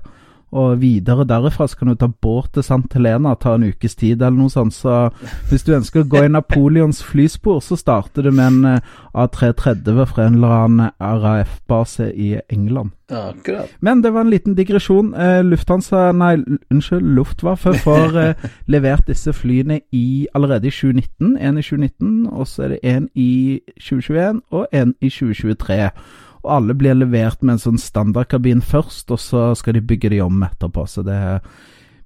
Og 0.51 0.79
videre 0.81 1.27
derifra 1.29 1.67
så 1.69 1.77
kan 1.77 1.91
du 1.91 1.95
ta 1.99 2.07
båt 2.09 2.53
til 2.55 2.65
Sant 2.65 2.93
Helena, 2.97 3.35
ta 3.35 3.53
en 3.55 3.67
ukes 3.69 3.95
tid 3.99 4.21
eller 4.21 4.37
noe 4.37 4.53
sånt. 4.53 4.73
Så 4.73 5.09
hvis 5.49 5.65
du 5.67 5.75
ønsker 5.77 6.03
å 6.03 6.09
gå 6.09 6.23
i 6.25 6.31
Napoleons 6.31 7.03
flyspor, 7.05 7.61
så 7.61 7.77
starter 7.77 8.25
du 8.25 8.31
med 8.31 8.47
en 8.47 8.71
eh, 8.75 8.95
A330 9.13 10.05
fra 10.09 10.25
en 10.25 10.39
eller 10.39 10.55
annen 10.55 10.95
RAF-base 10.99 12.09
i 12.13 12.31
England. 12.49 12.95
Akkurat. 13.09 13.69
Men 13.79 14.01
det 14.01 14.13
var 14.13 14.21
en 14.21 14.29
liten 14.29 14.55
digresjon. 14.57 15.13
Eh, 15.13 15.41
Lufthansa, 15.45 16.11
nei, 16.11 16.35
unnskyld, 16.71 17.05
Luftwaffe 17.17 17.73
får 17.83 18.17
eh, 18.21 18.47
levert 18.73 19.07
disse 19.09 19.33
flyene 19.33 19.81
i, 19.91 20.27
allerede 20.33 20.69
i 20.69 20.73
2019. 20.73 21.37
En 21.37 21.57
i 21.57 21.65
2019, 21.65 22.27
og 22.27 22.47
så 22.47 22.65
er 22.65 22.75
det 22.75 22.79
en 22.83 23.09
i 23.15 23.61
2021 23.77 24.41
og 24.49 24.67
en 24.73 24.95
i 25.01 25.09
2023. 25.09 25.91
Og 26.43 26.53
alle 26.55 26.75
blir 26.77 26.97
levert 26.97 27.43
med 27.43 27.57
en 27.57 27.63
sånn 27.65 27.81
standardkabin 27.81 28.63
først, 28.65 29.11
og 29.11 29.19
så 29.19 29.49
skal 29.59 29.75
de 29.75 29.85
bygge 29.85 30.13
de 30.13 30.21
om 30.23 30.43
etterpå. 30.45 30.85
Så 30.87 31.03
det 31.07 31.19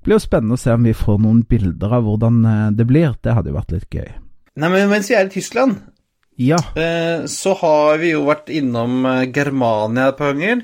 blir 0.04 0.18
jo 0.18 0.24
spennende 0.24 0.58
å 0.58 0.62
se 0.62 0.74
om 0.74 0.86
vi 0.86 0.96
får 0.98 1.22
noen 1.24 1.44
bilder 1.50 1.98
av 2.00 2.08
hvordan 2.08 2.44
eh, 2.50 2.70
det 2.78 2.88
blir. 2.90 3.18
Det 3.22 3.38
hadde 3.38 3.54
jo 3.54 3.60
vært 3.60 3.76
litt 3.76 4.00
gøy. 4.02 4.10
Nei, 4.60 4.70
men 4.70 4.90
mens 4.92 5.10
vi 5.10 5.18
er 5.18 5.30
i 5.30 5.34
Tyskland, 5.34 5.80
ja. 6.36 6.58
Eh, 6.76 7.26
så 7.26 7.54
har 7.60 7.98
vi 8.02 8.14
jo 8.14 8.26
vært 8.26 8.50
innom 8.54 9.06
eh, 9.06 9.28
Germania 9.34 10.10
et 10.10 10.18
par 10.18 10.34
ganger. 10.34 10.64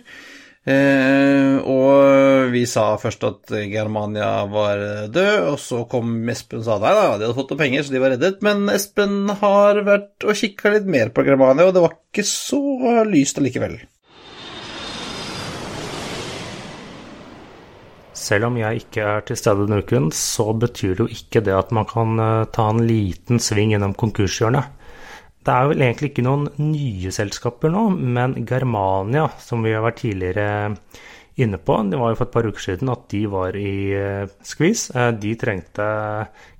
Eh, 0.67 1.55
og 1.63 2.49
vi 2.51 2.65
sa 2.67 2.91
først 2.99 3.23
at 3.25 3.53
Germania 3.71 4.43
var 4.51 4.81
død, 5.13 5.45
og 5.53 5.59
så 5.63 5.85
kom 5.89 6.17
Espen 6.29 6.59
og 6.59 6.67
sa 6.67 6.75
nei 6.81 6.91
da, 6.97 7.05
de 7.15 7.29
hadde 7.29 7.37
fått 7.37 7.53
noen 7.53 7.61
penger, 7.63 7.85
så 7.85 7.95
de 7.95 8.03
var 8.03 8.13
reddet. 8.15 8.41
Men 8.45 8.67
Espen 8.73 9.31
har 9.41 9.79
vært 9.87 10.27
og 10.27 10.41
kikka 10.41 10.75
litt 10.75 10.89
mer 10.89 11.13
på 11.15 11.25
Germania, 11.27 11.69
og 11.69 11.77
det 11.77 11.85
var 11.85 11.95
ikke 11.95 12.27
så 12.27 12.59
lyst 13.07 13.39
allikevel. 13.39 13.79
Selv 18.19 18.49
om 18.49 18.57
jeg 18.59 18.83
ikke 18.83 19.05
er 19.05 19.23
til 19.25 19.37
stede 19.39 19.63
denne 19.63 19.79
uken, 19.79 20.09
så 20.13 20.51
betyr 20.51 20.97
det 20.97 21.05
jo 21.05 21.13
ikke 21.13 21.41
det 21.45 21.55
at 21.55 21.71
man 21.75 21.87
kan 21.89 22.19
eh, 22.19 22.49
ta 22.53 22.67
en 22.73 22.83
liten 22.85 23.39
sving 23.41 23.71
gjennom 23.73 23.95
konkurshjørnet. 23.97 24.75
Det 25.39 25.53
er 25.55 25.69
vel 25.71 25.83
egentlig 25.85 26.11
ikke 26.11 26.25
noen 26.25 26.49
nye 26.59 27.11
selskaper 27.15 27.71
nå, 27.71 27.85
men 27.95 28.35
Germania, 28.47 29.29
som 29.39 29.63
vi 29.63 29.71
har 29.71 29.85
vært 29.85 30.01
tidligere 30.03 30.49
inne 31.39 31.59
på, 31.63 31.77
det 31.87 31.99
var 31.99 32.11
jo 32.11 32.19
for 32.19 32.27
et 32.27 32.33
par 32.33 32.47
uker 32.49 32.63
siden 32.63 32.91
at 32.91 33.05
de 33.13 33.21
var 33.31 33.55
i 33.55 33.73
uh, 33.95 34.31
skvis. 34.45 34.89
Uh, 34.95 35.09
de 35.15 35.33
trengte 35.39 35.85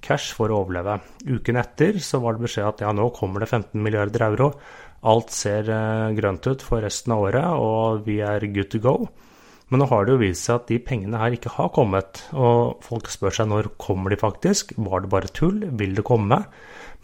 cash 0.05 0.31
for 0.37 0.51
å 0.51 0.61
overleve. 0.63 0.99
Uken 1.27 1.59
etter 1.59 1.99
så 2.03 2.21
var 2.23 2.37
det 2.37 2.45
beskjed 2.47 2.69
at 2.69 2.85
ja, 2.85 2.93
nå 2.95 3.09
kommer 3.15 3.43
det 3.43 3.51
15 3.51 3.75
milliarder 3.83 4.29
euro. 4.29 4.53
Alt 5.09 5.35
ser 5.35 5.67
uh, 5.67 6.15
grønt 6.15 6.47
ut 6.47 6.63
for 6.63 6.83
resten 6.85 7.15
av 7.15 7.27
året, 7.27 7.59
og 7.59 8.07
vi 8.07 8.21
er 8.23 8.47
good 8.47 8.71
to 8.71 8.83
go. 8.83 8.95
Men 9.69 9.83
nå 9.83 9.89
har 9.91 10.05
det 10.05 10.15
jo 10.15 10.21
vist 10.23 10.47
seg 10.47 10.55
at 10.57 10.71
de 10.71 10.79
pengene 10.81 11.19
her 11.21 11.35
ikke 11.35 11.51
har 11.59 11.69
kommet. 11.75 12.23
Og 12.33 12.79
folk 12.85 13.11
spør 13.11 13.35
seg 13.35 13.51
når 13.51 13.73
kommer 13.81 14.13
de 14.13 14.17
faktisk? 14.17 14.73
Var 14.81 15.03
det 15.03 15.11
bare 15.11 15.29
tull? 15.35 15.59
Vil 15.77 15.93
det 15.97 16.07
komme? 16.07 16.41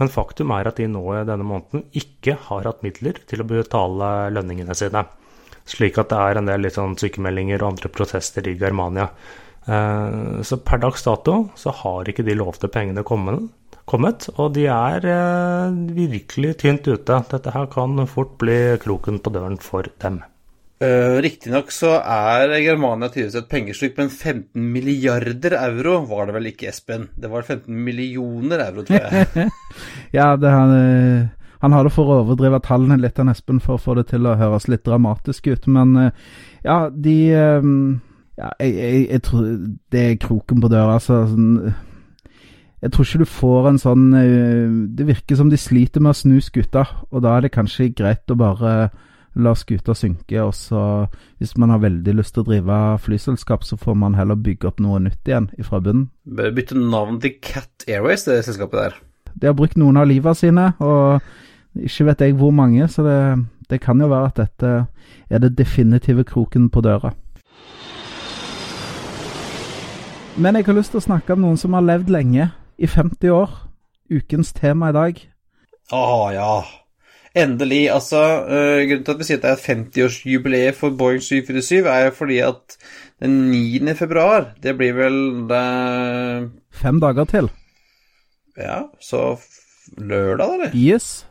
Men 0.02 0.12
faktum 0.12 0.52
er 0.52 0.68
at 0.68 0.80
de 0.80 0.90
nå 0.92 1.04
i 1.16 1.24
denne 1.28 1.48
måneden 1.48 1.86
ikke 1.96 2.36
har 2.50 2.68
hatt 2.68 2.84
midler 2.84 3.22
til 3.30 3.42
å 3.42 3.48
betale 3.48 4.12
lønningene 4.36 4.76
sine. 4.76 5.06
Slik 5.66 5.98
at 6.02 6.12
det 6.12 6.20
er 6.22 6.40
en 6.40 6.50
del 6.50 6.66
litt 6.66 6.76
sånn 6.78 6.98
sykemeldinger 7.00 7.64
og 7.64 7.74
andre 7.74 7.92
protester 7.94 8.46
i 8.50 8.58
Germania. 8.60 9.08
Eh, 9.66 10.42
så 10.46 10.60
per 10.62 10.84
dags 10.84 11.06
dato 11.08 11.40
så 11.58 11.74
har 11.82 12.12
ikke 12.12 12.26
de 12.28 12.38
lovte 12.38 12.70
pengene 12.72 13.06
kommet, 13.08 14.28
og 14.36 14.54
de 14.58 14.68
er 14.70 15.10
eh, 15.10 15.80
virkelig 15.96 16.58
tynt 16.62 16.92
ute. 16.92 17.24
Dette 17.32 17.56
her 17.56 17.72
kan 17.74 18.06
fort 18.12 18.38
bli 18.42 18.60
kroken 18.84 19.24
på 19.24 19.34
døren 19.34 19.58
for 19.62 19.90
dem. 20.04 20.22
Uh, 20.76 21.22
Riktignok 21.24 21.70
så 21.72 21.94
er 22.04 22.52
Germania 22.60 23.08
tydeligvis 23.08 23.38
et 23.40 23.48
pengesluk, 23.48 23.94
men 23.96 24.10
15 24.10 24.66
milliarder 24.74 25.54
euro 25.62 26.02
var 26.10 26.28
det 26.28 26.36
vel 26.36 26.50
ikke, 26.50 26.68
Espen? 26.68 27.06
Det 27.16 27.30
var 27.32 27.48
15 27.48 27.72
millioner 27.72 28.60
euro, 28.66 28.84
tror 28.84 29.06
jeg. 29.06 29.46
ja, 30.18 30.34
det 30.36 30.52
han, 30.52 30.74
uh, 30.76 31.54
han 31.64 31.78
har 31.78 31.88
det 31.88 31.94
for 31.96 32.12
å 32.12 32.20
overdrive 32.26 32.60
tallene 32.68 33.00
litt, 33.00 33.24
han 33.24 33.32
Espen, 33.32 33.64
for 33.64 33.78
å 33.78 33.84
få 33.86 33.96
det 34.02 34.10
til 34.12 34.28
å 34.28 34.36
høres 34.36 34.68
litt 34.68 34.84
dramatisk 34.84 35.48
ut. 35.48 35.72
Men 35.72 35.96
uh, 35.96 36.36
ja, 36.68 36.82
de 36.92 37.16
Ja, 38.36 38.50
jeg, 38.60 38.72
jeg, 38.76 39.04
jeg, 39.08 39.22
tror 39.24 39.44
det 39.96 40.02
er 40.04 40.18
kroken 40.20 40.60
på 40.60 40.68
døra, 40.68 40.98
altså. 40.98 41.22
Sånn, 41.32 41.72
jeg 42.84 42.92
tror 42.92 43.08
ikke 43.08 43.24
du 43.24 43.30
får 43.32 43.68
en 43.70 43.78
sånn 43.80 44.10
Det 44.92 45.06
virker 45.08 45.38
som 45.40 45.48
de 45.48 45.56
sliter 45.56 46.04
med 46.04 46.12
å 46.12 46.18
snu 46.20 46.42
skuta, 46.44 46.84
og 47.16 47.24
da 47.24 47.38
er 47.38 47.46
det 47.46 47.56
kanskje 47.56 47.94
greit 47.96 48.28
å 48.28 48.36
bare 48.36 48.74
la 49.36 49.54
skuta 49.56 49.96
synke. 49.98 50.38
Og 50.44 50.54
så, 50.58 51.08
hvis 51.40 51.56
man 51.58 51.74
har 51.74 51.84
veldig 51.84 52.16
lyst 52.18 52.36
til 52.36 52.46
å 52.46 52.50
drive 52.50 52.80
flyselskap, 53.06 53.66
så 53.68 53.78
får 53.80 53.98
man 54.00 54.18
heller 54.18 54.40
bygge 54.40 54.70
opp 54.70 54.80
noe 54.84 55.02
nytt 55.04 55.28
igjen 55.28 55.50
fra 55.68 55.82
bunnen. 55.84 56.10
Bør 56.26 56.54
bytte 56.56 56.80
navn 56.80 57.20
til 57.24 57.36
Cat 57.44 57.88
Airways, 57.88 58.26
det 58.28 58.44
selskapet 58.48 58.82
der. 58.82 58.98
De 59.36 59.50
har 59.50 59.58
brukt 59.58 59.78
noen 59.80 60.00
av 60.00 60.08
livet 60.08 60.40
sine, 60.40 60.72
og 60.80 61.22
ikke 61.76 62.08
vet 62.10 62.24
jeg 62.24 62.38
hvor 62.40 62.56
mange, 62.56 62.88
så 62.88 63.04
det, 63.04 63.20
det 63.70 63.82
kan 63.84 64.00
jo 64.00 64.08
være 64.12 64.32
at 64.32 64.42
dette 64.46 64.74
er 65.30 65.44
det 65.44 65.58
definitive 65.58 66.24
kroken 66.24 66.70
på 66.72 66.84
døra. 66.86 67.12
Men 70.36 70.56
jeg 70.56 70.68
har 70.68 70.76
lyst 70.76 70.92
til 70.92 71.00
å 71.00 71.08
snakke 71.08 71.36
om 71.36 71.44
noen 71.46 71.60
som 71.60 71.76
har 71.76 71.84
levd 71.84 72.12
lenge, 72.12 72.50
i 72.76 72.88
50 72.88 73.32
år. 73.32 73.52
Ukens 74.12 74.52
tema 74.54 74.90
i 74.92 74.96
dag. 74.96 75.22
Å 75.96 76.00
oh, 76.00 76.26
ja. 76.34 76.85
Endelig. 77.36 77.90
Altså, 77.92 78.22
uh, 78.48 78.82
grunnen 78.88 79.04
til 79.06 79.12
at 79.16 79.20
vi 79.20 79.28
sier 79.28 79.42
at 79.42 79.46
det 79.46 79.52
er 79.52 79.64
50-årsjubileet 79.76 80.78
for 80.80 80.96
Boeing 80.96 81.22
747, 81.24 81.84
er 81.92 82.06
jo 82.08 82.16
fordi 82.16 82.40
at 82.46 82.78
den 83.24 83.52
9. 83.52 83.96
februar, 84.00 84.54
det 84.64 84.78
blir 84.80 84.96
vel 84.96 85.22
det 85.50 85.66
Fem 86.76 87.00
dager 87.00 87.28
til. 87.32 87.50
Ja, 88.58 88.82
så 89.02 89.36
lørdag, 89.98 90.54
eller? 90.54 90.76
Yes. 90.76 91.26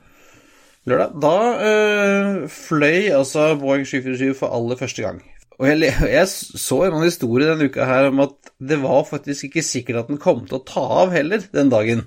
lørdag. 0.84 1.16
Da 1.22 1.36
øh, 1.68 2.48
fløy 2.48 3.10
altså 3.16 3.54
Boeing 3.60 3.86
747 3.86 4.34
for 4.34 4.52
aller 4.56 4.76
første 4.76 5.02
gang. 5.02 5.22
Og 5.58 5.68
jeg, 5.68 5.92
jeg 6.02 6.28
så 6.28 6.80
en 6.84 7.02
historie 7.02 7.46
denne 7.46 7.68
uka 7.70 7.86
her 7.86 8.08
om 8.10 8.20
at 8.24 8.34
det 8.58 8.80
var 8.82 9.04
faktisk 9.08 9.44
ikke 9.44 9.62
sikkert 9.62 10.02
at 10.02 10.10
den 10.10 10.18
kom 10.18 10.42
til 10.46 10.58
å 10.58 10.64
ta 10.66 10.82
av 11.04 11.14
heller 11.14 11.46
den 11.54 11.70
dagen. 11.70 12.04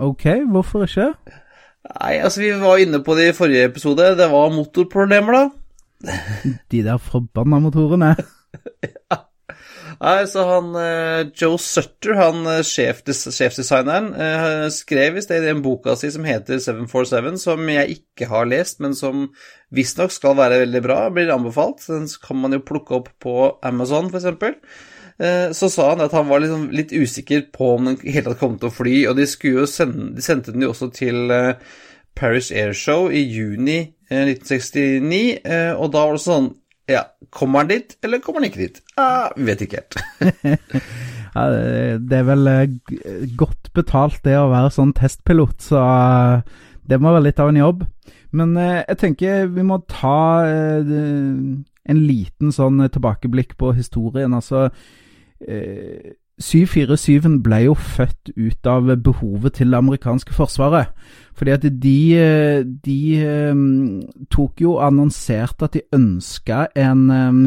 Ok, 0.00 0.26
hvorfor 0.50 0.88
ikke? 0.88 1.12
Nei, 1.88 2.18
altså 2.20 2.42
vi 2.42 2.50
var 2.60 2.82
inne 2.82 3.00
på 3.04 3.16
det 3.16 3.30
i 3.30 3.36
forrige 3.36 3.70
episode. 3.70 4.12
Det 4.18 4.28
var 4.30 4.52
motorproblemer, 4.54 5.38
da. 5.38 6.12
De 6.72 6.84
der 6.84 7.00
forbanna 7.02 7.60
motorene. 7.62 8.14
ja. 8.84 9.24
Nei, 10.00 10.20
så 10.30 10.44
han 10.48 10.70
uh, 10.72 11.28
Joe 11.36 11.58
Sutter, 11.60 12.14
han 12.16 12.46
uh, 12.48 12.62
sjefdesigneren, 12.64 14.06
uh, 14.16 14.68
skrev 14.72 15.18
i 15.18 15.24
sted 15.24 15.44
i 15.44 15.50
den 15.50 15.60
boka 15.64 15.92
si 15.98 16.08
som 16.14 16.24
heter 16.24 16.60
747, 16.62 17.36
som 17.42 17.68
jeg 17.68 17.98
ikke 17.98 18.30
har 18.30 18.48
lest, 18.48 18.78
men 18.80 18.96
som 18.96 19.26
visstnok 19.76 20.14
skal 20.14 20.38
være 20.38 20.62
veldig 20.62 20.82
bra, 20.86 21.02
blir 21.12 21.32
anbefalt. 21.34 21.84
Den 21.90 22.08
kan 22.22 22.40
man 22.40 22.56
jo 22.56 22.64
plukke 22.64 22.96
opp 22.96 23.12
på 23.20 23.36
Amazon, 23.66 24.08
f.eks. 24.08 24.30
Uh, 24.30 24.56
så 25.20 25.68
sa 25.68 25.90
han 25.90 26.00
at 26.00 26.14
han 26.16 26.30
var 26.30 26.40
liksom 26.40 26.62
litt 26.72 26.94
usikker 26.96 27.42
på 27.52 27.74
om 27.74 27.90
den 27.90 27.98
helt 28.06 28.24
tatt 28.24 28.38
kom 28.40 28.54
til 28.56 28.70
å 28.70 28.72
fly, 28.72 28.94
og 29.10 29.18
de, 29.18 29.26
sende, 29.28 30.06
de 30.16 30.24
sendte 30.24 30.54
den 30.54 30.64
jo 30.64 30.70
også 30.72 30.88
til 30.96 31.28
Paris 32.16 32.48
Airshow 32.48 33.10
i 33.12 33.20
juni 33.26 33.82
1969, 34.08 35.20
og 35.76 35.92
da 35.92 36.06
var 36.08 36.16
det 36.16 36.24
sånn 36.24 36.48
ja, 36.90 37.04
Kommer 37.30 37.62
han 37.62 37.70
dit, 37.70 37.96
eller 38.02 38.18
kommer 38.18 38.42
han 38.42 38.50
ikke 38.50 38.64
dit? 38.64 38.80
Ah, 38.98 39.30
vet 39.36 39.62
ikke 39.62 39.82
helt. 39.82 39.98
ja, 41.36 41.44
det 42.02 42.18
er 42.18 42.26
vel 42.26 42.50
eh, 42.50 43.28
godt 43.38 43.70
betalt, 43.76 44.18
det 44.26 44.34
å 44.38 44.50
være 44.50 44.72
sånn 44.74 44.94
testpilot, 44.98 45.60
så 45.62 45.82
eh, 45.84 46.64
det 46.90 46.98
må 46.98 47.12
være 47.14 47.28
litt 47.28 47.42
av 47.42 47.52
en 47.52 47.60
jobb. 47.60 47.84
Men 48.34 48.56
eh, 48.58 48.80
jeg 48.88 49.00
tenker 49.04 49.52
vi 49.54 49.66
må 49.66 49.78
ta 49.90 50.46
en 50.50 52.00
liten 52.06 52.50
sånn 52.54 52.82
tilbakeblikk 52.90 53.56
på 53.60 53.72
historien. 53.78 54.34
Altså 54.34 54.68
747 56.40 57.40
ble 57.44 57.58
jo 57.66 57.74
født 57.76 58.32
ut 58.36 58.68
av 58.68 58.88
behovet 59.04 59.58
til 59.58 59.72
det 59.72 59.78
amerikanske 59.78 60.32
forsvaret. 60.32 60.92
Fordi 61.36 61.50
at 61.50 61.66
de, 61.82 61.98
de 62.84 63.00
um, 63.52 64.02
tok 64.32 64.60
jo 64.64 64.76
og 64.78 64.86
annonserte 64.86 65.68
at 65.68 65.76
de 65.76 65.82
ønska 65.96 66.66
en, 66.76 67.10
um, 67.10 67.42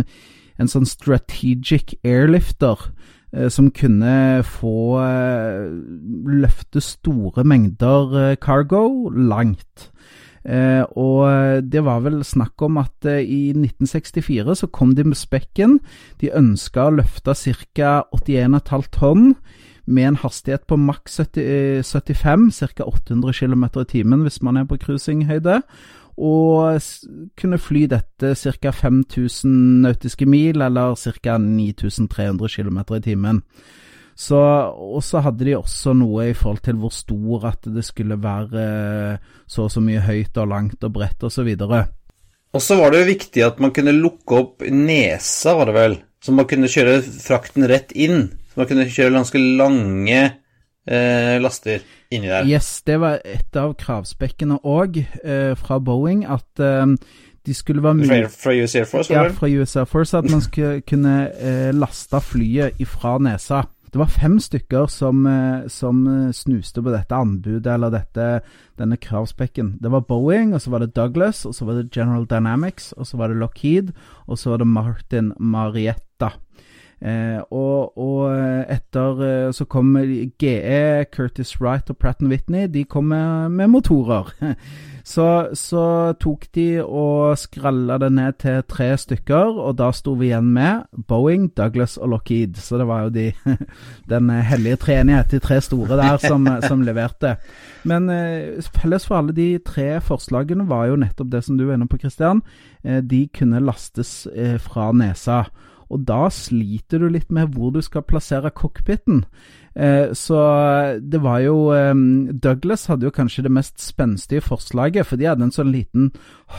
en 0.59 0.69
sånn 0.69 0.85
strategic 0.89 1.95
airlifter 2.05 2.77
uh, 2.77 3.49
som 3.49 3.71
kunne 3.73 4.43
få 4.45 5.01
løfte 6.29 6.81
store 6.81 7.45
mengder 7.45 8.35
cargo 8.41 9.09
langt. 9.09 9.89
Eh, 10.43 10.83
og 10.99 11.63
det 11.71 11.83
var 11.85 12.01
vel 12.03 12.19
snakk 12.27 12.61
om 12.65 12.77
at 12.81 13.07
eh, 13.07 13.23
i 13.23 13.41
1964 13.55 14.57
så 14.59 14.67
kom 14.67 14.95
de 14.95 15.05
med 15.07 15.19
spekken. 15.19 15.79
De 16.21 16.31
ønska 16.35 16.87
å 16.87 16.95
løfte 16.99 17.35
ca. 17.35 18.03
81,5 18.11 18.89
tonn 18.91 19.33
med 19.85 20.07
en 20.07 20.15
hastighet 20.15 20.65
på 20.67 20.77
maks 20.79 21.19
75, 21.19 22.51
ca. 22.75 22.83
800 22.87 23.33
km 23.33 23.65
i 23.81 23.89
timen 23.89 24.23
hvis 24.23 24.41
man 24.41 24.57
er 24.57 24.67
på 24.67 24.79
cruisinghøyde. 24.79 25.61
Og 26.13 26.81
kunne 27.39 27.57
fly 27.57 27.87
dette 27.89 28.35
ca. 28.35 28.71
5000 28.71 29.81
nautiske 29.83 30.27
mil, 30.29 30.61
eller 30.61 30.95
ca. 30.95 31.37
9300 31.37 32.49
km 32.49 32.83
i 32.95 33.01
timen. 33.01 33.41
Så, 34.15 34.37
og 34.37 35.01
så 35.01 35.23
hadde 35.25 35.47
de 35.47 35.55
også 35.57 35.95
noe 35.97 36.29
i 36.29 36.37
forhold 36.37 36.61
til 36.65 36.77
hvor 36.81 36.93
stor 36.93 37.47
at 37.49 37.65
det 37.73 37.85
skulle 37.87 38.19
være 38.21 39.17
så 39.49 39.65
og 39.65 39.73
så 39.73 39.81
mye 39.81 40.03
høyt 40.05 40.37
og 40.37 40.51
langt 40.51 40.85
og 40.85 40.93
bredt 40.93 41.25
osv. 41.25 41.49
Og 42.53 42.61
så 42.61 42.77
var 42.77 42.93
det 42.93 43.01
jo 43.01 43.09
viktig 43.09 43.45
at 43.45 43.59
man 43.63 43.73
kunne 43.73 43.95
lukke 43.97 44.37
opp 44.37 44.65
nesa, 44.69 45.55
var 45.57 45.71
det 45.71 45.77
vel. 45.79 45.97
Så 46.23 46.31
man 46.31 46.47
kunne 46.47 46.69
kjøre 46.71 47.01
frakten 47.01 47.65
rett 47.67 47.91
inn. 47.97 48.29
Så 48.53 48.61
man 48.61 48.69
kunne 48.69 48.85
kjøre 48.85 49.15
ganske 49.17 49.41
lange 49.57 50.21
eh, 50.21 51.35
laster 51.41 51.81
inni 52.13 52.29
der. 52.29 52.47
Yes, 52.47 52.81
det 52.85 52.99
var 53.01 53.19
et 53.25 53.57
av 53.59 53.73
kravspekkene 53.79 54.61
òg 54.61 55.01
eh, 55.01 55.53
fra 55.59 55.79
Boeing. 55.83 56.23
At 56.29 56.61
eh, 56.61 56.85
de 57.43 57.55
skulle 57.57 57.83
være 57.83 57.99
mulig 57.99 58.21
Fra, 58.29 58.31
fra 58.45 58.55
US 58.61 58.75
Air 58.75 58.87
Force? 58.87 59.13
Ja, 59.13 59.25
fra 59.35 59.49
US 59.49 59.75
Air 59.75 59.89
Force. 59.89 60.17
At 60.21 60.29
man 60.31 60.45
skulle 60.45 60.81
kunne 60.87 61.17
eh, 61.33 61.71
laste 61.75 62.21
flyet 62.21 62.79
ifra 62.83 63.17
nesa. 63.17 63.65
Det 63.93 63.99
var 64.01 64.09
fem 64.09 64.39
stykker 64.41 64.87
som, 64.89 65.25
eh, 65.25 65.67
som, 65.67 66.07
eh, 66.07 66.31
snuste 66.31 66.81
på 66.81 66.89
dette 66.89 67.13
anbudet, 67.13 67.67
eller 67.67 67.91
dette, 67.91 68.41
denne 68.75 68.97
kravspekken. 68.97 69.77
Det 69.81 69.91
var 69.91 70.01
Boeing, 70.01 70.53
og 70.53 70.61
så 70.61 70.71
var 70.71 70.79
det 70.79 70.95
Douglas, 70.95 71.45
og 71.45 71.53
så 71.53 71.65
var 71.65 71.73
det 71.73 71.91
General 71.91 72.25
Dynamics, 72.25 72.93
og 72.97 73.05
så 73.05 73.17
var 73.17 73.27
det 73.27 73.37
Lockheed, 73.37 73.93
og 74.27 74.37
så 74.37 74.49
var 74.49 74.57
det 74.57 74.67
Martin 74.67 75.31
Marietta. 75.39 76.31
Eh, 77.03 77.41
og, 77.51 77.97
og, 77.97 78.31
etter 78.71 79.23
eh, 79.27 79.51
så 79.51 79.65
kom 79.65 79.97
GE, 80.39 81.05
Curtis 81.11 81.61
Wright 81.61 81.89
og 81.89 81.97
Pratt 81.97 82.23
Whitney. 82.23 82.67
De 82.67 82.85
kom 82.85 83.03
med, 83.11 83.49
med 83.51 83.67
motorer. 83.67 84.31
Så, 85.03 85.51
så, 85.59 86.13
tok 86.15 86.45
de 86.55 86.79
og 86.79 87.35
skralla 87.35 87.97
det 87.99 88.07
ned 88.15 88.37
til 88.39 88.61
tre 88.71 88.93
stykker, 88.95 89.57
og 89.59 89.75
da 89.75 89.89
sto 89.91 90.13
vi 90.15 90.29
igjen 90.29 90.47
med 90.55 90.85
Boeing, 91.09 91.49
Douglas 91.57 91.97
og 91.99 92.13
Lockheed. 92.13 92.55
Så 92.63 92.79
det 92.79 92.87
var 92.87 93.03
jo 93.03 93.11
de, 93.11 93.25
den 94.13 94.31
hellige 94.47 94.79
treenighet, 94.85 95.33
de 95.35 95.41
tre 95.43 95.59
store 95.61 95.99
der, 95.99 96.15
som, 96.23 96.47
som 96.69 96.85
leverte. 96.87 97.35
Men 97.83 98.07
eh, 98.13 98.63
felles 98.79 99.09
for 99.09 99.19
alle 99.19 99.35
de 99.35 99.49
tre 99.59 99.99
forslagene 99.99 100.69
var 100.71 100.87
jo 100.87 101.01
nettopp 101.03 101.35
det 101.35 101.43
som 101.43 101.59
du 101.59 101.67
var 101.67 101.75
inne 101.75 101.89
på, 101.91 101.99
Christian. 101.99 102.39
Eh, 102.87 103.03
de 103.03 103.25
kunne 103.35 103.59
lastes 103.59 104.23
eh, 104.31 104.55
fra 104.55 104.93
nesa. 104.95 105.43
Og 105.91 106.07
da 106.07 106.29
sliter 106.31 107.03
du 107.03 107.09
litt 107.11 107.29
med 107.33 107.51
hvor 107.53 107.75
du 107.75 107.81
skal 107.83 108.07
plassere 108.07 108.53
cockpiten. 108.55 109.25
Eh, 109.75 110.13
så 110.13 110.39
det 111.01 111.21
var 111.23 111.39
jo 111.41 111.57
Douglas 112.43 112.85
hadde 112.91 113.07
jo 113.07 113.15
kanskje 113.15 113.45
det 113.47 113.53
mest 113.53 113.81
spenstige 113.81 114.43
forslaget, 114.45 115.07
for 115.09 115.17
de 115.17 115.29
hadde 115.31 115.47
en 115.47 115.55
sånn 115.55 115.73
liten 115.73 116.11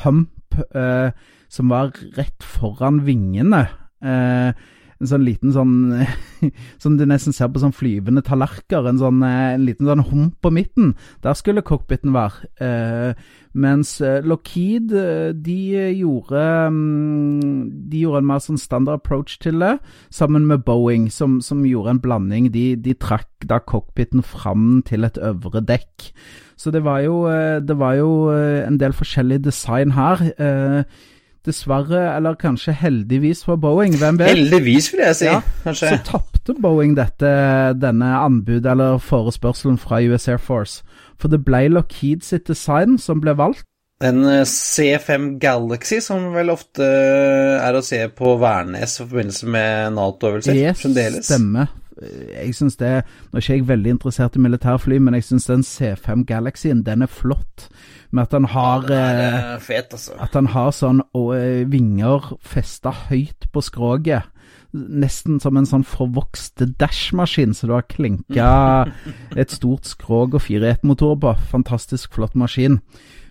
hump 0.03 0.59
eh, 0.75 1.11
som 1.49 1.71
var 1.71 1.95
rett 2.19 2.43
foran 2.43 3.05
vingene. 3.07 3.67
Eh, 4.05 4.51
en 5.05 5.11
sånn 5.11 5.25
liten 5.27 5.53
sånn 5.55 5.75
Som 6.83 6.97
du 6.99 7.05
nesten 7.09 7.35
ser 7.37 7.51
på 7.53 7.63
sånn 7.63 7.75
flyvende 7.77 8.25
tallerkener. 8.25 8.91
En, 8.91 9.01
sånn, 9.01 9.23
eh, 9.27 9.55
en 9.55 9.65
liten 9.69 9.89
sånn 9.89 10.05
hump 10.11 10.37
på 10.45 10.53
midten. 10.55 10.95
Der 11.25 11.37
skulle 11.39 11.65
cockpiten 11.65 12.15
være. 12.17 12.51
Eh, 12.65 13.25
mens 13.55 13.97
eh, 14.03 14.19
Lockheed 14.27 14.91
de 15.45 15.59
gjorde 15.95 16.41
mm, 16.75 17.87
De 17.93 18.01
gjorde 18.03 18.25
en 18.25 18.27
mer 18.33 18.43
sånn 18.43 18.59
standard 18.59 18.99
approach 18.99 19.37
til 19.43 19.63
det, 19.63 19.77
sammen 20.11 20.49
med 20.51 20.65
Boeing, 20.67 21.07
som, 21.13 21.39
som 21.45 21.63
gjorde 21.69 21.95
en 21.95 22.03
blanding. 22.03 22.51
De, 22.55 22.73
de 22.75 22.97
trakk 22.99 23.47
da 23.47 23.61
cockpiten 23.63 24.25
fram 24.27 24.83
til 24.89 25.07
et 25.07 25.21
øvre 25.23 25.63
dekk. 25.65 26.11
Så 26.59 26.73
det 26.75 26.85
var 26.87 27.03
jo, 27.05 27.25
det 27.67 27.75
var 27.77 27.97
jo 27.99 28.11
en 28.31 28.79
del 28.79 28.95
forskjellig 28.95 29.41
design 29.45 29.93
her. 29.97 30.23
Dessverre, 31.45 32.17
eller 32.17 32.39
kanskje 32.41 32.73
heldigvis 32.81 33.45
for 33.45 33.61
Boeing, 33.61 33.99
hvem 34.01 34.19
vet? 34.21 34.33
Heldigvis, 34.33 34.89
vil 34.93 35.05
jeg 35.05 35.19
si. 35.19 35.29
Ja, 35.29 35.43
kanskje. 35.65 35.91
Så 35.93 36.01
tapte 36.09 36.57
Boeing 36.57 36.97
dette, 36.97 37.31
denne 37.77 38.15
anbudet, 38.17 38.71
eller 38.73 38.99
forespørselen 39.03 39.77
fra 39.81 40.01
US 40.09 40.29
Air 40.29 40.41
Force. 40.41 40.83
For 41.21 41.29
det 41.33 41.45
ble 41.45 41.67
Lockheed 41.73 42.25
sitt 42.25 42.49
design 42.49 42.99
som 42.99 43.21
ble 43.25 43.37
valgt. 43.37 43.67
En 44.05 44.25
eh, 44.27 44.43
C5 44.49 45.37
Galaxy, 45.39 46.01
som 46.03 46.33
vel 46.35 46.51
ofte 46.53 46.85
er 46.85 47.77
å 47.77 47.85
se 47.85 48.01
på 48.11 48.35
Værnes 48.41 48.99
i 48.99 49.05
forbindelse 49.05 49.49
med 49.55 49.95
Nato-øvelser 49.95 50.59
yes, 50.59 50.81
fremdeles. 50.83 51.29
stemmer. 51.29 51.71
Jeg 52.03 52.55
synes 52.55 52.77
det, 52.77 53.05
Nå 53.31 53.39
er 53.39 53.43
ikke 53.43 53.57
jeg 53.57 53.69
veldig 53.69 53.91
interessert 53.95 54.37
i 54.37 54.43
militærfly, 54.43 54.99
men 54.99 55.15
jeg 55.15 55.29
syns 55.29 55.47
den 55.47 55.63
C5 55.63 56.25
Galaxyen, 56.27 56.83
den 56.87 57.03
er 57.03 57.11
flott 57.11 57.69
med 58.11 58.23
at 58.23 58.35
den 58.35 58.45
har 58.51 58.87
ja, 58.91 59.57
fet, 59.59 59.93
altså. 59.93 60.15
At 60.23 60.35
den 60.35 60.51
har 60.55 60.71
sånn 60.75 61.03
eh, 61.15 61.65
vinger 61.71 62.35
festa 62.43 62.93
høyt 63.09 63.49
på 63.53 63.63
skroget. 63.65 64.31
Nesten 64.75 65.39
som 65.43 65.57
en 65.59 65.67
sånn 65.67 65.87
forvokst 65.87 66.65
dashmaskin, 66.81 67.55
så 67.55 67.71
du 67.71 67.75
har 67.77 67.87
klinka 67.91 68.51
et 69.41 69.55
stort 69.55 69.87
skrog 69.87 70.35
og 70.35 70.47
fire 70.47 70.75
etmotorer 70.75 71.21
på. 71.23 71.35
Fantastisk 71.55 72.15
flott 72.15 72.35
maskin. 72.39 72.81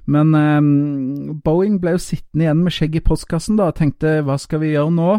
Men 0.04 0.36
um, 0.36 1.40
Boeing 1.44 1.78
ble 1.80 1.96
jo 1.96 2.02
sittende 2.04 2.48
igjen 2.48 2.64
med 2.66 2.76
skjegg 2.76 2.98
i 3.00 3.04
postkassen 3.06 3.60
da 3.60 3.70
og 3.72 3.78
tenkte 3.78 4.18
hva 4.28 4.36
skal 4.42 4.60
vi 4.64 4.74
gjøre 4.74 4.92
nå? 4.92 5.12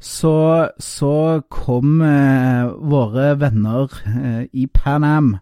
Så, 0.00 0.68
så 0.78 1.42
kom 1.50 2.00
eh, 2.06 2.68
våre 2.70 3.32
venner 3.34 3.90
eh, 4.06 4.44
i 4.52 4.68
Pan 4.70 5.04
Am 5.04 5.32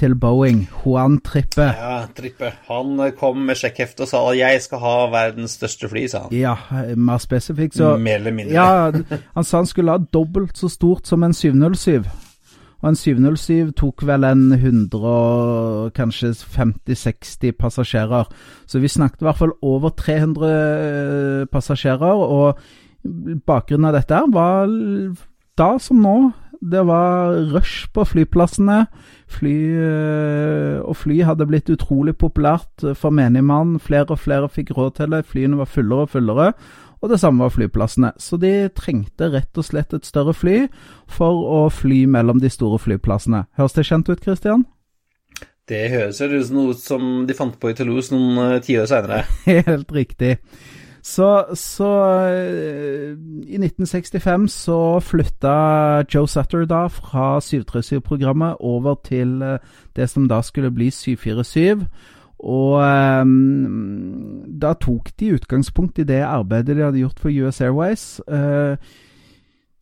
til 0.00 0.16
Boeing, 0.18 0.64
Juan 0.82 1.20
Trippe. 1.22 1.68
Ja, 1.78 2.08
Trippe. 2.16 2.50
Han 2.66 2.98
eh, 2.98 3.12
kom 3.14 3.44
med 3.46 3.60
sjekkhefte 3.60 4.02
og 4.02 4.10
sa 4.10 4.24
at 4.32 4.38
'jeg 4.38 4.62
skal 4.62 4.82
ha 4.82 4.96
verdens 5.12 5.54
største 5.60 5.88
fly', 5.88 6.08
sa 6.10 6.24
han. 6.24 6.34
Ja, 6.34 6.56
mer 6.96 7.22
spesifikt 7.22 7.76
så 7.76 7.96
Mer 7.96 8.18
eller 8.18 8.34
mindre. 8.34 8.54
Ja, 8.54 8.90
han 9.34 9.44
sa 9.44 9.62
han 9.62 9.66
skulle 9.66 9.94
ha 9.94 9.98
dobbelt 9.98 10.58
så 10.58 10.68
stort 10.68 11.06
som 11.06 11.22
en 11.22 11.34
707. 11.34 12.02
Og 12.82 12.88
en 12.88 12.96
707 12.96 13.72
tok 13.76 14.06
vel 14.06 14.24
en 14.24 14.52
100 14.52 15.90
kanskje 15.94 16.32
50-60 16.34 17.52
passasjerer. 17.52 18.24
Så 18.66 18.78
vi 18.78 18.88
snakket 18.88 19.20
i 19.22 19.24
hvert 19.24 19.38
fall 19.38 19.52
over 19.62 19.90
300 19.90 21.46
passasjerer. 21.52 22.24
Og 22.26 22.58
bakgrunnen 23.02 23.90
av 23.90 23.98
dette 23.98 24.20
var 24.34 24.70
da 25.60 25.72
som 25.82 26.02
nå. 26.04 26.16
Det 26.60 26.82
var 26.84 27.38
rush 27.54 27.88
på 27.94 28.04
flyplassene. 28.04 28.82
Fly, 29.30 29.54
og 30.84 30.96
fly 31.00 31.22
hadde 31.24 31.46
blitt 31.48 31.70
utrolig 31.72 32.12
populært 32.20 32.84
for 33.00 33.14
menigmann. 33.16 33.78
Flere 33.80 34.12
og 34.12 34.20
flere 34.20 34.50
fikk 34.52 34.74
råd 34.76 34.98
til 34.98 35.16
det. 35.16 35.24
Flyene 35.30 35.62
var 35.62 35.70
fullere 35.70 36.04
og 36.04 36.12
fullere 36.12 36.52
og 37.00 37.08
det 37.08 37.20
samme 37.20 37.44
var 37.44 37.54
flyplassene. 37.54 38.12
Så 38.18 38.36
de 38.40 38.68
trengte 38.76 39.30
rett 39.32 39.58
og 39.58 39.64
slett 39.64 39.94
et 39.96 40.06
større 40.06 40.34
fly 40.36 40.66
for 41.08 41.46
å 41.48 41.62
fly 41.72 42.04
mellom 42.10 42.42
de 42.42 42.50
store 42.52 42.80
flyplassene. 42.82 43.46
Høres 43.56 43.76
det 43.76 43.86
kjent 43.88 44.10
ut, 44.12 44.20
Christian? 44.20 44.66
Det 45.70 45.86
høres 45.92 46.20
ut 46.20 46.34
som 46.46 46.58
noe 46.58 46.74
som 46.76 47.08
de 47.28 47.36
fant 47.36 47.56
på 47.56 47.70
i 47.70 47.76
Toulouse 47.78 48.12
noen 48.12 48.56
uh, 48.56 48.60
tiår 48.64 48.90
seinere. 48.90 49.22
Helt 49.70 49.92
riktig. 49.94 50.36
Så, 51.02 51.44
så 51.54 51.90
uh, 52.28 53.10
I 53.48 53.56
1965 53.56 54.48
så 54.48 55.00
flytta 55.00 56.04
Joe 56.14 56.28
Sutter 56.28 56.64
da 56.68 56.86
fra 56.92 57.38
737-programmet 57.40 58.56
over 58.60 58.94
til 59.04 59.42
uh, 59.42 59.58
det 59.96 60.10
som 60.10 60.28
da 60.28 60.42
skulle 60.42 60.70
bli 60.70 60.90
747. 60.90 61.86
Og 62.40 62.72
um, 63.20 64.44
da 64.62 64.72
tok 64.72 65.10
de 65.20 65.34
utgangspunkt 65.34 65.98
i 65.98 66.04
det 66.04 66.22
arbeidet 66.24 66.76
de 66.76 66.82
hadde 66.82 66.98
gjort 66.98 67.20
for 67.20 67.28
US 67.28 67.60
Airways. 67.60 68.20
Uh, 68.28 68.76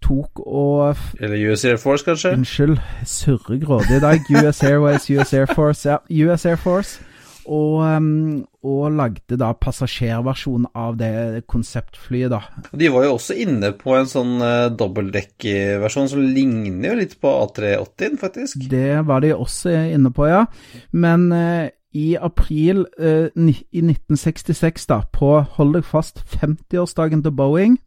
tok 0.03 0.41
og 0.47 0.97
Eller 1.21 1.53
US 1.53 1.65
Air 1.65 1.77
Force, 1.77 2.05
kanskje? 2.05 2.33
Unnskyld, 2.33 2.79
surrer 3.05 3.65
grådig 3.65 3.97
i 3.97 4.01
dag. 4.01 4.21
US 4.31 4.63
Airways, 4.63 5.11
US 5.11 5.35
Air 5.35 5.47
Force. 5.55 5.91
Ja, 5.91 5.97
US 6.11 6.47
Air 6.47 6.57
Force. 6.57 7.01
Og, 7.49 7.81
um, 7.81 8.43
og 8.69 8.93
lagde 8.93 9.39
da 9.41 9.55
passasjerversjon 9.57 10.67
av 10.77 10.99
det 11.01 11.47
konseptflyet, 11.49 12.35
da. 12.35 12.69
De 12.77 12.91
var 12.93 13.07
jo 13.07 13.15
også 13.17 13.39
inne 13.41 13.73
på 13.79 13.97
en 13.97 14.11
sånn 14.11 14.37
uh, 14.43 14.69
dobbeltdekkversjon 14.69 16.13
som 16.13 16.27
ligner 16.37 16.93
jo 16.93 16.99
litt 17.01 17.17
på 17.23 17.33
A380-en, 17.47 18.21
faktisk. 18.21 18.69
Det 18.69 19.01
var 19.09 19.25
de 19.25 19.33
også 19.33 19.73
inne 19.97 20.13
på, 20.13 20.29
ja. 20.29 20.45
Men 20.93 21.31
uh, 21.33 21.73
i 21.93 22.17
april 22.21 22.87
eh, 23.01 23.29
i 23.73 23.81
1966, 23.81 24.87
da, 24.87 25.03
på 25.13 25.41
hold 25.57 25.75
deg 25.77 25.87
fast 25.89 26.21
50-årsdagen 26.37 27.23
til 27.25 27.33
Boeing, 27.33 27.79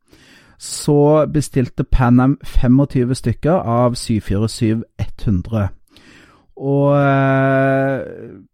så 0.62 1.26
bestilte 1.32 1.84
Pan 1.84 2.38
25 2.46 3.16
stykker 3.18 3.62
av 3.66 3.98
747-100. 3.98 5.70
Og 6.62 6.94
eh, 6.94 8.02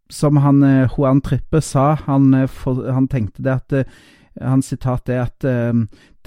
som 0.10 0.38
han 0.40 0.64
eh, 0.64 0.90
Juan 0.98 1.22
Trippe 1.22 1.62
sa, 1.62 1.94
han, 2.08 2.34
eh, 2.34 2.68
han 2.94 3.08
tenkte 3.12 3.44
det 3.44 3.58
at 3.60 3.98
Hans 4.38 4.68
sitat 4.70 5.10
er 5.10 5.24
at 5.24 5.46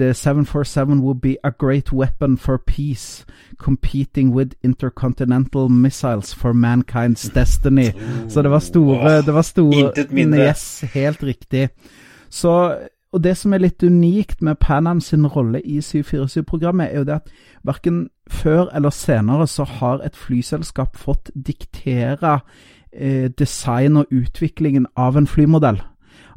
The 0.01 0.15
747 0.15 1.01
will 1.01 1.15
be 1.15 1.37
a 1.45 1.51
great 1.51 1.93
weapon 1.93 2.37
for 2.37 2.59
peace, 2.59 3.25
competing 3.59 4.35
with 4.35 4.57
intercontinental 4.65 5.69
missiles 5.69 6.35
for 6.35 6.53
mankind's 6.53 7.29
destiny. 7.29 7.93
Så 8.29 8.43
det 8.43 8.51
var 8.51 8.59
store, 8.59 9.23
det 9.23 9.35
var 9.35 9.43
store 9.43 9.79
Intet 9.79 10.11
mindre. 10.11 10.41
Yes, 10.41 10.81
helt 10.95 11.23
riktig. 11.23 11.69
Så, 12.31 12.79
og 13.13 13.25
det 13.25 13.37
som 13.37 13.53
er 13.53 13.65
litt 13.65 13.83
unikt 13.83 14.43
med 14.43 14.61
Panam 14.63 15.01
sin 15.03 15.27
rolle 15.27 15.61
i 15.67 15.81
747-programmet, 15.83 16.91
er 16.91 16.99
jo 16.99 17.05
det 17.09 17.17
at 17.19 17.31
verken 17.67 18.09
før 18.31 18.69
eller 18.75 18.95
senere 18.95 19.47
så 19.51 19.65
har 19.65 20.05
et 20.07 20.17
flyselskap 20.17 20.97
fått 20.97 21.33
diktere 21.35 22.39
eh, 22.93 23.31
design 23.39 23.97
og 23.97 24.15
utviklingen 24.15 24.87
av 24.97 25.19
en 25.19 25.27
flymodell. 25.27 25.83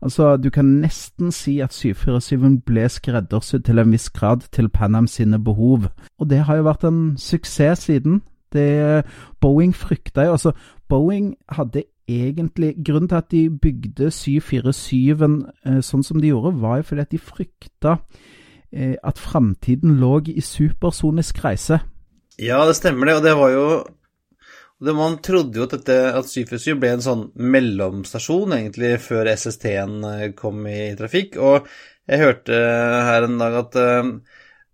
Altså, 0.01 0.37
Du 0.37 0.49
kan 0.49 0.65
nesten 0.65 1.31
si 1.31 1.59
at 1.59 1.73
747 1.73 2.61
ble 2.65 2.89
skreddersydd 2.89 3.63
til 3.63 3.79
en 3.79 3.91
viss 3.91 4.09
grad 4.09 4.49
til 4.51 4.69
Panam 4.69 5.07
sine 5.07 5.39
behov. 5.39 5.87
Og 6.19 6.29
det 6.29 6.43
har 6.43 6.55
jo 6.55 6.67
vært 6.67 6.83
en 6.83 7.17
suksess 7.17 7.85
siden. 7.85 8.21
Det, 8.53 9.05
Boeing 9.41 9.75
frykta 9.75 10.25
jo 10.25 10.31
altså 10.31 10.51
Boeing 10.89 11.35
hadde 11.49 11.83
egentlig 12.09 12.73
Grunnen 12.85 13.09
til 13.09 13.19
at 13.19 13.31
de 13.31 13.41
bygde 13.49 14.11
747-en 14.11 15.39
eh, 15.65 15.81
sånn 15.85 16.05
som 16.05 16.21
de 16.21 16.31
gjorde, 16.33 16.55
var 16.61 16.79
jo 16.79 16.87
fordi 16.91 17.05
at 17.05 17.13
de 17.13 17.21
frykta 17.21 17.97
eh, 18.71 18.95
at 18.99 19.21
framtiden 19.21 19.97
lå 20.01 20.19
i 20.33 20.43
supersonisk 20.43 21.43
reise. 21.45 21.81
Ja, 22.41 22.63
det 22.67 22.77
stemmer 22.79 23.09
det, 23.09 23.19
og 23.19 23.27
det 23.27 23.35
var 23.39 23.53
jo 23.53 23.67
det, 24.83 24.93
man 24.97 25.19
trodde 25.23 25.59
jo 25.59 25.63
at, 25.67 25.77
dette, 25.77 25.95
at 26.17 26.27
747 26.27 26.79
ble 26.81 26.89
en 26.97 27.03
sånn 27.05 27.27
mellomstasjon, 27.39 28.55
egentlig, 28.57 28.97
før 29.05 29.29
SST-en 29.31 29.99
eh, 30.09 30.29
kom 30.35 30.65
i 30.67 30.91
trafikk. 30.99 31.37
Og 31.39 31.69
jeg 32.09 32.19
hørte 32.19 32.57
her 33.07 33.27
en 33.29 33.37
dag 33.39 33.53
at 33.61 33.77
uh, 33.79 34.09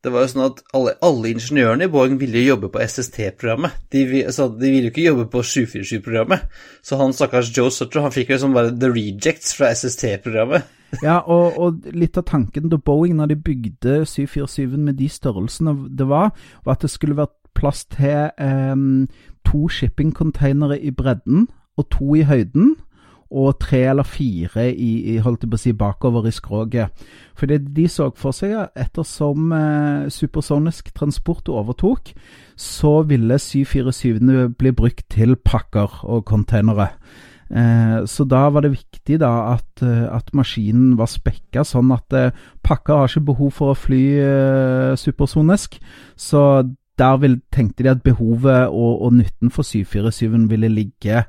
det 0.03 0.11
var 0.13 0.23
jo 0.23 0.31
sånn 0.31 0.45
at 0.45 0.59
alle, 0.77 0.93
alle 1.03 1.31
ingeniørene 1.33 1.87
i 1.87 1.91
Boeing 1.91 2.15
ville 2.21 2.39
jo 2.39 2.53
jobbe 2.53 2.69
på 2.71 2.81
SST-programmet. 2.85 3.75
De, 3.91 4.03
altså, 4.23 4.47
de, 4.47 4.71
ville 4.71 4.87
jo 4.87 4.93
ikke 4.93 5.07
jobbe 5.07 5.25
på 5.33 5.43
747-programmet. 5.43 6.45
Så 6.85 6.99
han 7.01 7.15
stakkars 7.15 7.51
Joe 7.55 7.71
Sutter 7.73 8.05
han 8.05 8.13
fikk 8.15 8.31
jo 8.31 8.37
liksom 8.37 8.55
bare 8.55 8.71
the 8.71 8.91
rejects 8.93 9.51
fra 9.57 9.73
SST-programmet. 9.75 10.67
ja, 11.05 11.19
og, 11.19 11.59
og, 11.59 11.89
litt 11.93 12.17
av 12.17 12.25
tanken 12.31 12.71
til 12.71 12.81
Boeing 12.81 13.19
når 13.19 13.33
de 13.33 13.41
bygde 13.49 13.99
747-en 14.07 14.87
med 14.87 14.97
de 15.01 15.09
størrelsene 15.11 15.75
det 15.99 16.07
var, 16.09 16.31
var 16.63 16.77
at 16.77 16.87
det 16.87 16.93
skulle 16.93 17.19
vært 17.19 17.35
plass 17.59 17.83
til 17.91 18.31
eh, 18.31 18.75
to 19.45 19.67
shippingcontainere 19.67 20.79
i 20.79 20.93
bredden 20.95 21.49
og 21.79 21.89
to 21.91 22.15
i 22.15 22.23
høyden. 22.23 22.77
Og 23.29 23.59
tre 23.61 23.83
eller 23.91 24.07
fire 24.07 24.65
i, 24.73 25.13
i 25.13 25.17
holdt 25.21 25.43
jeg 25.45 25.51
på 25.51 25.57
å 25.59 25.61
si, 25.61 25.73
bakover 25.77 26.25
i 26.25 26.33
skroget. 26.33 27.05
Fordi 27.37 27.59
de 27.61 27.85
så 27.91 28.09
for 28.17 28.33
seg 28.33 28.55
ettersom 28.73 29.51
eh, 29.53 30.07
supersonisk 30.13 30.89
transport 30.97 31.51
overtok, 31.53 32.09
så 32.57 32.99
ville 33.07 33.37
747-ene 33.37 34.49
bli 34.57 34.73
brukt 34.75 35.05
til 35.13 35.37
pakker 35.37 36.01
og 36.09 36.25
containere. 36.25 36.89
Eh, 37.49 37.99
så 38.09 38.25
da 38.29 38.43
var 38.53 38.65
det 38.65 38.75
viktig 38.75 39.19
da 39.21 39.31
at, 39.55 39.81
eh, 39.85 40.05
at 40.09 40.33
maskinen 40.37 40.97
var 40.97 41.09
spekka 41.09 41.63
sånn 41.65 41.93
at 41.93 42.13
eh, 42.13 42.33
pakker 42.65 43.01
har 43.03 43.09
ikke 43.09 43.29
behov 43.31 43.55
for 43.57 43.73
å 43.73 43.77
fly 43.77 44.03
eh, 44.21 44.97
supersonisk. 44.97 45.79
Så 46.17 46.43
der 46.99 47.21
vil, 47.21 47.39
tenkte 47.53 47.85
de 47.85 47.93
at 47.93 48.03
behovet 48.03 48.67
og, 48.69 49.01
og 49.05 49.13
nytten 49.21 49.53
for 49.53 49.63
747 49.65 50.49
ville 50.51 50.73
ligge 50.73 51.23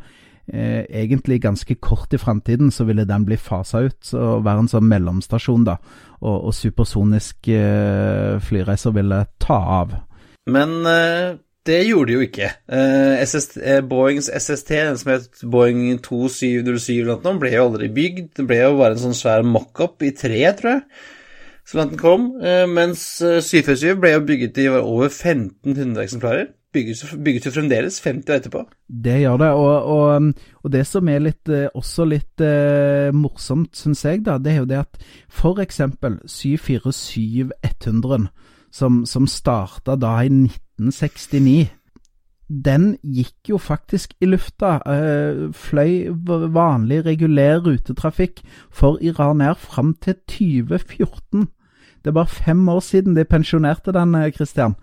eh, 0.52 0.84
egentlig 1.02 1.40
ganske 1.42 1.76
kort 1.82 2.14
i 2.14 2.20
framtiden. 2.20 2.70
Så 2.74 2.86
ville 2.88 3.06
den 3.08 3.26
bli 3.28 3.38
fasa 3.40 3.84
ut 3.86 4.14
og 4.14 4.44
være 4.46 4.64
en 4.64 4.72
sånn 4.72 4.88
mellomstasjon, 4.90 5.66
da. 5.68 5.76
Og, 6.20 6.50
og 6.50 6.56
supersoniske 6.56 7.60
eh, 7.60 8.40
flyreiser 8.44 8.96
ville 8.96 9.22
ta 9.42 9.60
av. 9.80 9.94
Men 10.50 10.80
eh, 10.88 11.38
det 11.68 11.80
gjorde 11.86 12.10
de 12.10 12.18
jo 12.18 12.26
ikke. 12.26 12.50
Eh, 12.72 13.22
SST, 13.26 13.60
eh, 13.62 13.80
Boeings 13.86 14.30
SST, 14.32 14.74
den 14.74 15.00
som 15.00 15.14
het 15.14 15.42
Boeing 15.44 16.00
2707, 16.02 17.32
ble 17.40 17.54
jo 17.54 17.64
aldri 17.68 17.90
bygd. 17.94 18.34
Det 18.38 18.46
ble 18.48 18.62
jo 18.64 18.76
bare 18.80 18.96
en 18.96 19.06
sånn 19.08 19.18
svær 19.18 19.46
mockup 19.46 20.02
i 20.06 20.14
tre, 20.16 20.44
tror 20.58 20.78
jeg 20.78 20.84
så 21.70 21.78
langt 21.78 21.92
den 21.94 22.00
kom. 22.02 22.22
Eh, 22.42 22.66
mens 22.66 23.02
747 23.22 24.00
ble 24.02 24.14
jo 24.16 24.24
bygget 24.26 24.58
i 24.58 24.66
over 24.72 25.06
1500 25.06 26.02
eksemplarer. 26.02 26.48
Bygges, 26.72 27.14
bygges 27.24 27.46
jo 27.48 27.50
fremdeles 27.50 28.00
50 28.04 28.30
år 28.30 28.36
etterpå. 28.38 28.60
Det 28.86 29.20
gjør 29.20 29.36
det, 29.42 29.50
og, 29.58 29.84
og, 29.94 30.16
um, 30.16 30.34
og 30.62 30.72
det 30.72 30.86
som 30.86 31.08
er 31.10 31.18
litt, 31.24 31.48
eh, 31.50 31.68
også 31.74 32.04
litt 32.06 32.40
eh, 32.46 33.10
morsomt, 33.16 33.74
syns 33.74 34.04
jeg, 34.06 34.24
da, 34.26 34.38
det 34.38 34.52
er 34.52 34.58
jo 34.60 34.70
det 34.70 34.78
at 34.84 34.94
f.eks. 35.26 35.80
747-100, 36.30 38.26
som, 38.70 39.02
som 39.02 39.26
starta 39.26 39.98
da 39.98 40.22
i 40.22 40.30
1969 40.30 41.80
den 42.50 42.96
gikk 43.02 43.52
jo 43.52 43.58
faktisk 43.62 44.16
i 44.20 44.26
lufta. 44.26 44.80
Eh, 44.82 45.54
fløy 45.54 46.10
vanlig, 46.50 47.04
regulær 47.06 47.62
rutetrafikk 47.66 48.42
for 48.74 48.98
Iran 49.00 49.40
Air 49.40 49.54
fram 49.54 49.94
til 50.02 50.18
2014. 50.26 51.46
Det 52.00 52.10
er 52.10 52.16
bare 52.16 52.32
fem 52.32 52.68
år 52.68 52.80
siden 52.80 53.16
de 53.16 53.24
pensjonerte 53.28 53.92
den, 53.92 54.14
eh, 54.14 54.30
Christian. 54.32 54.74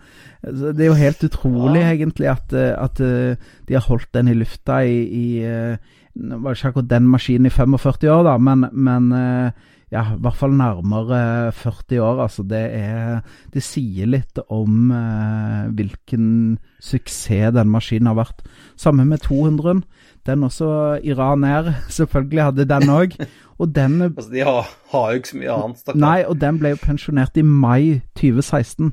Det 0.43 0.80
er 0.80 0.91
jo 0.91 0.99
helt 0.99 1.24
utrolig, 1.24 1.82
ja. 1.82 1.93
egentlig, 1.93 2.28
at, 2.30 2.53
eh, 2.53 2.76
at, 2.78 2.99
eh, 2.99 3.36
de 3.68 3.74
har 3.74 3.88
holdt 3.88 4.13
den 4.13 4.28
i 4.28 4.34
lufta 4.34 4.84
i, 4.86 4.99
i 5.03 5.78
var 6.18 6.55
ikke 6.55 6.68
akkurat 6.72 6.89
den 6.89 7.07
maskinen 7.07 7.45
i 7.45 7.49
45 7.53 8.09
år, 8.09 8.24
da, 8.26 8.38
men, 8.38 8.65
men 8.74 9.11
ja, 9.88 10.01
i 10.11 10.20
hvert 10.20 10.36
fall 10.36 10.55
nærmere 10.57 11.51
40 11.55 12.01
år. 12.03 12.22
Altså, 12.26 12.43
det 12.43 12.63
er 12.76 13.22
Det 13.53 13.63
sier 13.63 14.09
litt 14.09 14.39
om 14.51 14.91
eh, 14.91 15.70
hvilken 15.72 16.57
suksess 16.84 17.53
den 17.55 17.72
maskinen 17.72 18.11
har 18.11 18.18
vært. 18.20 18.43
Samme 18.76 19.05
med 19.07 19.24
200. 19.24 19.82
Den 20.28 20.44
også 20.44 21.00
Iran 21.04 21.44
Air, 21.48 21.72
selvfølgelig 21.98 22.44
hadde 22.44 22.68
den 22.70 22.90
òg. 22.92 23.18
Og 23.58 23.76
den 23.76 24.02
Altså, 24.18 24.32
de 24.32 24.44
har, 24.46 24.70
har, 24.92 25.10
jo 25.10 25.22
ikke 25.22 25.34
så 25.34 25.38
mye 25.38 25.56
annet, 25.56 25.80
stakkar. 25.82 26.00
Nei, 26.04 26.20
og 26.28 26.42
den 26.42 26.60
ble 26.62 26.74
jo 26.76 26.84
pensjonert 26.84 27.38
i 27.40 27.46
mai 27.48 28.02
2016. 28.20 28.92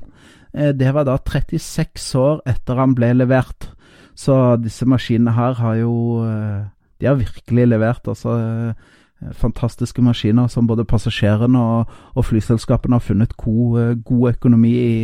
Eh, 0.55 0.71
det 0.73 0.93
var 0.95 1.07
da 1.07 1.17
36 1.19 2.15
år 2.19 2.41
etter 2.49 2.79
han 2.79 2.95
ble 2.97 3.13
levert. 3.13 3.71
Så 4.15 4.55
disse 4.63 4.87
maskinene 4.87 5.33
her 5.35 5.57
har 5.59 5.75
jo 5.75 6.23
eh, 6.23 6.63
De 7.01 7.09
har 7.09 7.17
virkelig 7.19 7.67
levert, 7.67 8.07
altså. 8.07 8.37
eh, 8.39 8.93
Fantastiske 9.35 10.01
maskiner 10.03 10.47
som 10.51 10.67
både 10.67 10.83
passasjerene 10.85 11.59
og, 11.59 11.91
og 12.13 12.25
flyselskapene 12.25 12.95
har 12.95 13.03
funnet 13.03 13.37
god, 13.37 14.03
god 14.03 14.35
økonomi 14.35 14.73
i, 14.75 14.97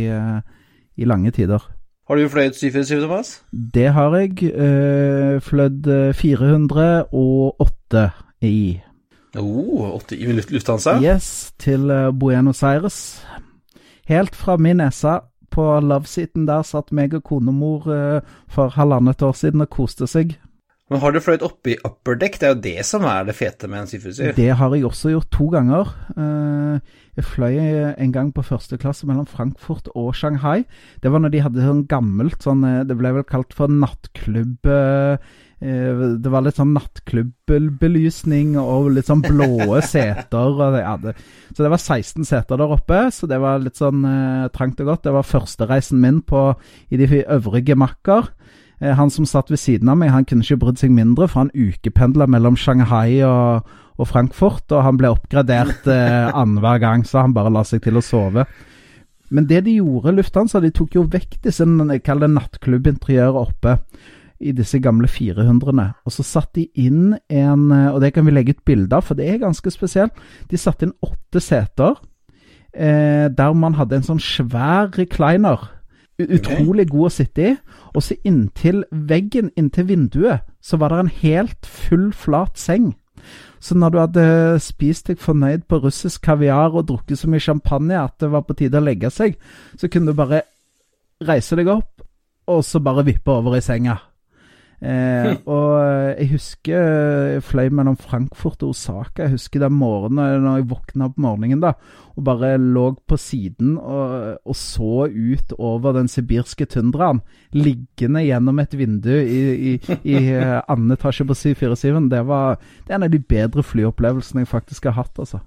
i 0.96 1.08
lange 1.08 1.32
tider. 1.32 1.64
Har 2.08 2.18
du 2.18 2.28
fløyet 2.28 2.56
747, 2.56 3.00
Thomas? 3.00 3.42
Det 3.74 3.92
har 3.92 4.16
jeg. 4.16 4.30
Uh, 4.42 5.40
flødd 5.40 5.86
eh, 5.86 6.14
408 6.14 8.10
i. 8.40 8.80
Oh, 9.38 9.94
80 9.96 10.16
i 10.18 10.32
luft, 10.32 10.50
Lufthansa? 10.50 10.98
Yes, 11.00 11.52
til 11.58 11.90
eh, 11.90 12.12
Buenos 12.12 12.62
Aires. 12.62 13.26
Helt 14.08 14.34
fra 14.36 14.56
min 14.56 14.76
nese 14.76 15.20
på 15.50 15.80
loveseaten 15.80 16.46
der 16.48 16.62
satt 16.66 16.92
meg 16.92 17.14
og 17.14 17.22
konemor 17.24 17.86
uh, 17.86 18.20
for 18.48 18.74
halvannet 18.74 19.22
år 19.22 19.32
siden 19.38 19.60
og 19.60 19.70
koste 19.70 20.06
seg. 20.10 20.34
Men 20.92 21.00
har 21.00 21.14
du 21.14 21.22
fløyet 21.24 21.44
oppe 21.46 21.72
i 21.72 21.78
upper 21.88 22.18
deck? 22.20 22.34
Det 22.36 22.44
er 22.46 22.50
jo 22.52 22.62
det 22.66 22.82
som 22.84 23.06
er 23.08 23.24
det 23.24 23.34
fete 23.38 23.68
med 23.70 23.80
en 23.80 23.88
747. 23.88 24.34
Det 24.36 24.48
har 24.58 24.74
jeg 24.76 24.84
også 24.84 25.14
gjort 25.14 25.30
to 25.32 25.46
ganger. 25.54 25.92
Uh, 26.18 26.98
jeg 27.16 27.28
fløy 27.30 27.54
en 27.96 28.12
gang 28.12 28.32
på 28.36 28.44
første 28.44 28.76
klasse 28.80 29.08
mellom 29.08 29.28
Frankfurt 29.28 29.88
og 29.96 30.10
Shanghai. 30.18 30.66
Det 31.00 31.12
var 31.12 31.24
når 31.24 31.32
de 31.32 31.40
hadde 31.46 31.64
sånn 31.64 31.86
gammelt 31.88 32.44
sånn 32.44 32.60
uh, 32.66 32.82
Det 32.84 32.98
ble 32.98 33.14
vel 33.16 33.24
kalt 33.28 33.56
for 33.56 33.72
nattklubb 33.72 34.68
uh, 34.68 35.16
Det 35.62 36.34
var 36.34 36.44
litt 36.44 36.60
sånn 36.60 36.74
nattklubbelysning 36.76 38.58
og 38.60 38.92
litt 38.98 39.08
sånn 39.08 39.24
blåe 39.24 39.80
seter. 39.94 40.60
Og 40.60 40.76
det, 40.76 41.16
så 41.54 41.64
det 41.64 41.72
var 41.72 41.80
16 41.80 42.28
seter 42.28 42.60
der 42.60 42.76
oppe, 42.76 43.06
så 43.16 43.30
det 43.30 43.40
var 43.40 43.64
litt 43.64 43.80
sånn 43.80 44.04
trangt 44.52 44.84
og 44.84 44.92
godt. 44.92 45.06
Det 45.08 45.16
var 45.16 45.24
førstereisen 45.24 46.04
min 46.04 46.20
på, 46.20 46.50
i 46.92 47.00
de 47.00 47.24
øvrige 47.24 47.80
makker. 47.80 48.34
Han 48.82 49.12
som 49.14 49.26
satt 49.28 49.50
ved 49.52 49.60
siden 49.62 49.90
av 49.92 49.98
meg, 50.00 50.10
han 50.10 50.26
kunne 50.26 50.42
ikke 50.42 50.58
brydd 50.64 50.80
seg 50.80 50.90
mindre, 50.94 51.28
for 51.30 51.44
han 51.44 51.52
ukependla 51.54 52.26
mellom 52.30 52.56
Shanghai 52.58 53.22
og, 53.26 53.68
og, 53.94 54.08
Frankfurt, 54.10 54.66
og 54.74 54.82
han 54.82 54.98
ble 54.98 55.12
oppgradert 55.14 55.86
eh, 55.86 56.28
annenhver 56.40 56.82
gang, 56.82 57.06
så 57.06 57.22
han 57.22 57.36
bare 57.36 57.52
la 57.54 57.62
seg 57.68 57.84
til 57.84 58.00
å 58.00 58.04
sove. 58.04 58.46
Men 59.32 59.46
det 59.48 59.62
de 59.68 59.78
gjorde, 59.78 60.16
Lufthansa, 60.16 60.60
de 60.60 60.72
tok 60.74 60.98
jo 60.98 61.06
vekk 61.08 61.38
disse 61.46 61.66
kall 62.04 62.24
det 62.24 62.32
nattklubbinteriøret 62.34 63.38
oppe 63.40 63.78
i 64.42 64.50
disse 64.56 64.80
gamle 64.82 65.06
400-ene, 65.06 65.86
og 66.02 66.12
så 66.12 66.24
satte 66.26 66.58
de 66.58 66.88
inn 66.88 67.12
en 67.30 67.68
Og 67.70 68.00
det 68.02 68.10
kan 68.16 68.26
vi 68.26 68.34
legge 68.34 68.56
ut 68.56 68.64
bilde 68.66 68.98
av, 68.98 69.06
for 69.06 69.14
det 69.14 69.28
er 69.30 69.44
ganske 69.44 69.70
spesielt. 69.70 70.18
De 70.50 70.58
satte 70.58 70.88
inn 70.88 70.96
åtte 71.06 71.40
seter 71.40 71.94
eh, 72.72 73.28
der 73.30 73.54
man 73.54 73.76
hadde 73.78 74.00
en 74.00 74.06
sånn 74.06 74.22
svær 74.22 74.90
recliner. 74.96 75.68
Utrolig 76.28 76.88
god 76.90 77.08
å 77.08 77.12
sitte 77.12 77.44
i. 77.44 77.52
Og 77.92 78.04
så 78.04 78.16
inntil 78.28 78.84
veggen, 78.90 79.50
inntil 79.56 79.88
vinduet, 79.88 80.46
så 80.62 80.78
var 80.80 80.92
det 80.92 81.00
en 81.02 81.14
helt 81.22 81.66
full, 81.66 82.10
flat 82.12 82.58
seng. 82.60 82.92
Så 83.62 83.76
når 83.78 83.90
du 83.90 83.98
hadde 84.00 84.24
spist 84.62 85.06
deg 85.06 85.20
fornøyd 85.22 85.68
på 85.70 85.78
russisk 85.84 86.24
kaviar 86.26 86.74
og 86.74 86.88
drukket 86.88 87.20
så 87.20 87.30
mye 87.30 87.42
champagne 87.42 87.98
at 88.00 88.16
det 88.18 88.32
var 88.32 88.42
på 88.46 88.56
tide 88.58 88.80
å 88.80 88.82
legge 88.82 89.12
seg, 89.14 89.36
så 89.78 89.86
kunne 89.86 90.10
du 90.10 90.18
bare 90.18 90.42
reise 91.22 91.56
deg 91.58 91.70
opp, 91.70 92.02
og 92.50 92.64
så 92.66 92.82
bare 92.82 93.06
vippe 93.06 93.30
over 93.30 93.54
i 93.54 93.62
senga. 93.62 94.00
Eh, 94.82 95.36
og 95.54 95.76
jeg 96.18 96.28
husker 96.32 96.86
jeg 97.36 97.42
fløy 97.46 97.70
mellom 97.70 97.96
Frankfurt 98.00 98.64
og 98.66 98.72
Osaka. 98.74 99.26
Jeg 99.26 99.36
husker 99.36 99.62
den 99.62 99.76
morgenen 99.78 100.42
når 100.42 100.58
jeg 100.58 100.70
våkna 100.72 101.08
opp 101.10 101.20
morgenen 101.22 101.62
da, 101.62 101.74
og 102.16 102.26
bare 102.26 102.56
lå 102.58 102.88
på 103.08 103.18
siden 103.20 103.76
og, 103.78 104.42
og 104.42 104.58
så 104.58 105.06
ut 105.06 105.54
over 105.58 105.94
den 105.96 106.10
sibirske 106.10 106.66
tundraen, 106.66 107.22
liggende 107.54 108.24
gjennom 108.26 108.58
et 108.62 108.76
vindu 108.78 109.14
i, 109.14 109.40
i, 109.72 109.96
i 110.02 110.18
annen 110.34 110.96
etasje 110.96 111.28
på 111.28 111.38
747. 111.38 112.10
Det, 112.12 112.26
var, 112.28 112.58
det 112.86 112.92
er 112.92 113.00
en 113.00 113.08
av 113.08 113.14
de 113.14 113.22
bedre 113.22 113.64
flyopplevelsene 113.66 114.44
jeg 114.44 114.52
faktisk 114.52 114.90
har 114.90 114.98
hatt, 114.98 115.14
altså. 115.22 115.44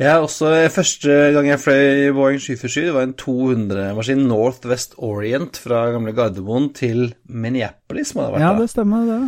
Ja, 0.00 0.18
også 0.18 0.48
Første 0.72 1.12
gang 1.34 1.46
jeg 1.50 1.60
fløy 1.60 2.12
Boeing 2.16 2.40
747, 2.40 2.86
det 2.86 2.94
var 2.94 3.06
en 3.06 3.16
200-maskin 3.20 4.24
Northwest 4.30 4.96
Orient 4.98 5.60
fra 5.60 5.84
gamle 5.94 6.14
Gardermoen 6.16 6.70
til 6.74 7.12
Minneapolis, 7.28 8.14
må 8.14 8.24
det 8.24 8.30
ha 8.30 8.34
vært 8.36 8.46
Ja, 8.46 8.54
det 8.62 8.70
stemmer, 8.72 9.04
det. 9.10 9.20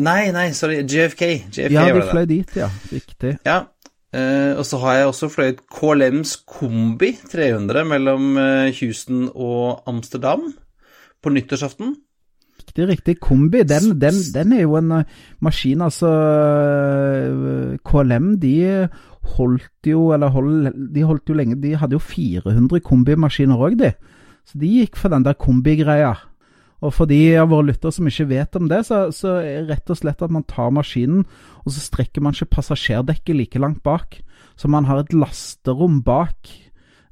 Nei, 0.00 0.30
nei, 0.30 0.46
sorry, 0.54 0.84
JFK. 0.86 1.26
JFK 1.50 1.74
Ja, 1.74 1.88
du 1.92 2.00
fløy 2.12 2.24
dit, 2.30 2.56
ja. 2.56 2.70
Riktig. 2.94 3.34
Ja, 3.44 3.64
Uh, 4.10 4.58
og 4.58 4.64
så 4.66 4.78
har 4.82 4.94
jeg 4.98 5.06
også 5.06 5.28
fløyet 5.30 5.60
KLMs 5.70 6.40
Kombi 6.42 7.12
300 7.30 7.84
mellom 7.86 8.32
eh, 8.42 8.72
Houston 8.80 9.28
og 9.30 9.84
Amsterdam 9.86 10.48
på 11.22 11.30
nyttårsaften. 11.30 11.92
Riktig, 12.58 12.88
riktig. 12.88 13.14
Kombi, 13.22 13.62
den, 13.62 13.94
den, 14.02 14.18
den 14.34 14.56
er 14.56 14.64
jo 14.64 14.74
en 14.80 14.90
uh, 14.90 15.04
maskin, 15.38 15.86
altså 15.86 16.10
KLM, 17.86 18.32
de 18.42 18.56
holdt 19.36 19.86
jo, 19.86 20.10
eller 20.14 20.32
hold, 20.32 20.70
de 20.94 21.04
holdt 21.04 21.28
jo 21.28 21.36
lenge 21.36 21.58
De 21.60 21.74
hadde 21.76 21.96
jo 21.96 22.02
400 22.02 22.80
kombimaskiner 22.86 23.60
òg, 23.60 23.76
de. 23.80 23.92
Så 24.48 24.60
de 24.60 24.70
gikk 24.80 24.98
for 24.98 25.12
den 25.12 25.26
der 25.26 25.38
kombigreia. 25.38 26.16
Og 26.80 26.94
for 26.96 27.08
de 27.08 27.18
av 27.36 27.50
våre 27.52 27.68
lyttere 27.68 27.92
som 27.92 28.08
ikke 28.08 28.30
vet 28.30 28.56
om 28.56 28.68
det, 28.70 28.80
så, 28.88 29.02
så 29.12 29.36
er 29.42 29.66
det 29.66 29.74
rett 29.74 29.92
og 29.92 30.00
slett 30.00 30.24
at 30.24 30.32
man 30.32 30.46
tar 30.48 30.72
maskinen, 30.72 31.26
og 31.60 31.74
så 31.74 31.82
strekker 31.84 32.24
man 32.24 32.36
ikke 32.36 32.54
passasjerdekket 32.56 33.36
like 33.36 33.60
langt 33.60 33.82
bak. 33.84 34.22
Så 34.56 34.68
man 34.72 34.88
har 34.88 35.02
et 35.02 35.12
lasterom 35.12 36.00
bak, 36.06 36.48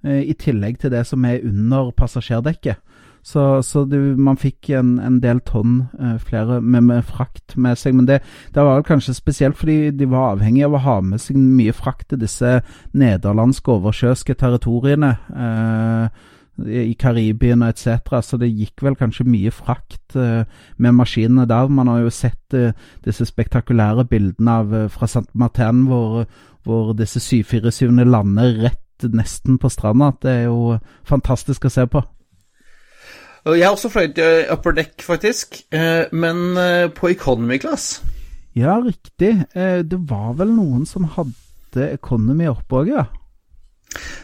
eh, 0.07 0.25
i 0.25 0.37
tillegg 0.37 0.81
til 0.81 0.93
det 0.95 1.05
som 1.09 1.25
er 1.29 1.45
under 1.45 1.93
passasjerdekket. 1.93 2.81
Så, 3.29 3.43
så 3.67 3.83
du, 3.85 3.99
man 4.17 4.39
fikk 4.41 4.71
en, 4.73 4.95
en 5.05 5.19
del 5.21 5.43
tonn 5.45 5.83
uh, 6.01 6.17
flere 6.23 6.63
med, 6.63 6.87
med, 6.89 7.05
frakt 7.05 7.59
med 7.61 7.77
seg. 7.77 7.99
Men 7.99 8.09
det, 8.09 8.23
det 8.55 8.65
var 8.65 8.87
kanskje 8.89 9.17
spesielt 9.19 9.59
fordi 9.59 9.91
de 9.93 10.09
var 10.09 10.33
avhengig 10.33 10.65
av 10.65 10.79
å 10.79 10.83
ha 10.87 10.97
med 11.05 11.21
seg 11.21 11.37
mye 11.37 11.75
frakt 11.77 12.09
til 12.13 12.23
disse 12.23 12.59
nederlandske 12.97 13.75
oversjøiske 13.77 14.39
territoriene. 14.41 15.15
Uh, 15.29 16.35
i 16.67 16.95
Karibien 16.99 17.63
etc. 17.63 18.19
Så 18.23 18.39
det 18.41 18.51
gikk 18.51 18.83
vel 18.83 18.97
kanskje 18.99 19.27
mye 19.29 19.53
frakt 19.55 20.17
uh, 20.19 20.43
med 20.77 20.97
maskinene 20.99 21.47
der. 21.47 21.71
Man 21.71 21.91
har 21.91 22.03
jo 22.03 22.11
sett 22.11 22.57
uh, 22.57 22.73
disse 23.05 23.29
spektakulære 23.29 24.09
bildene 24.11 24.59
av 24.63 24.75
uh, 24.75 24.85
fra 24.93 25.07
St. 25.07 25.29
Martin 25.39 25.85
hvor, 25.87 26.25
hvor 26.67 26.93
disse 26.99 27.23
747-ene 27.23 28.09
lander 28.09 28.63
rett 28.67 29.09
nesten 29.15 29.61
på 29.63 29.71
stranda. 29.71 30.13
Det 30.23 30.31
er 30.33 30.47
jo 30.49 30.79
fantastisk 31.07 31.69
å 31.69 31.73
se 31.73 31.87
på. 31.87 32.03
Jeg 33.57 33.65
har 33.65 33.77
også 33.77 33.91
fløyet 33.93 34.19
i 34.21 34.47
upper 34.53 34.75
deck, 34.77 34.97
faktisk, 35.05 35.63
eh, 35.73 36.05
men 36.13 36.57
eh, 36.61 36.89
på 36.93 37.13
economy 37.15 37.59
class. 37.63 38.03
Ja, 38.59 38.79
riktig. 38.83 39.35
Eh, 39.55 39.81
det 39.87 40.01
var 40.11 40.35
vel 40.41 40.53
noen 40.57 40.85
som 40.89 41.07
hadde 41.17 41.93
economy 41.95 42.49
oppe 42.51 42.83
òg, 42.83 42.93
ja. 42.97 43.07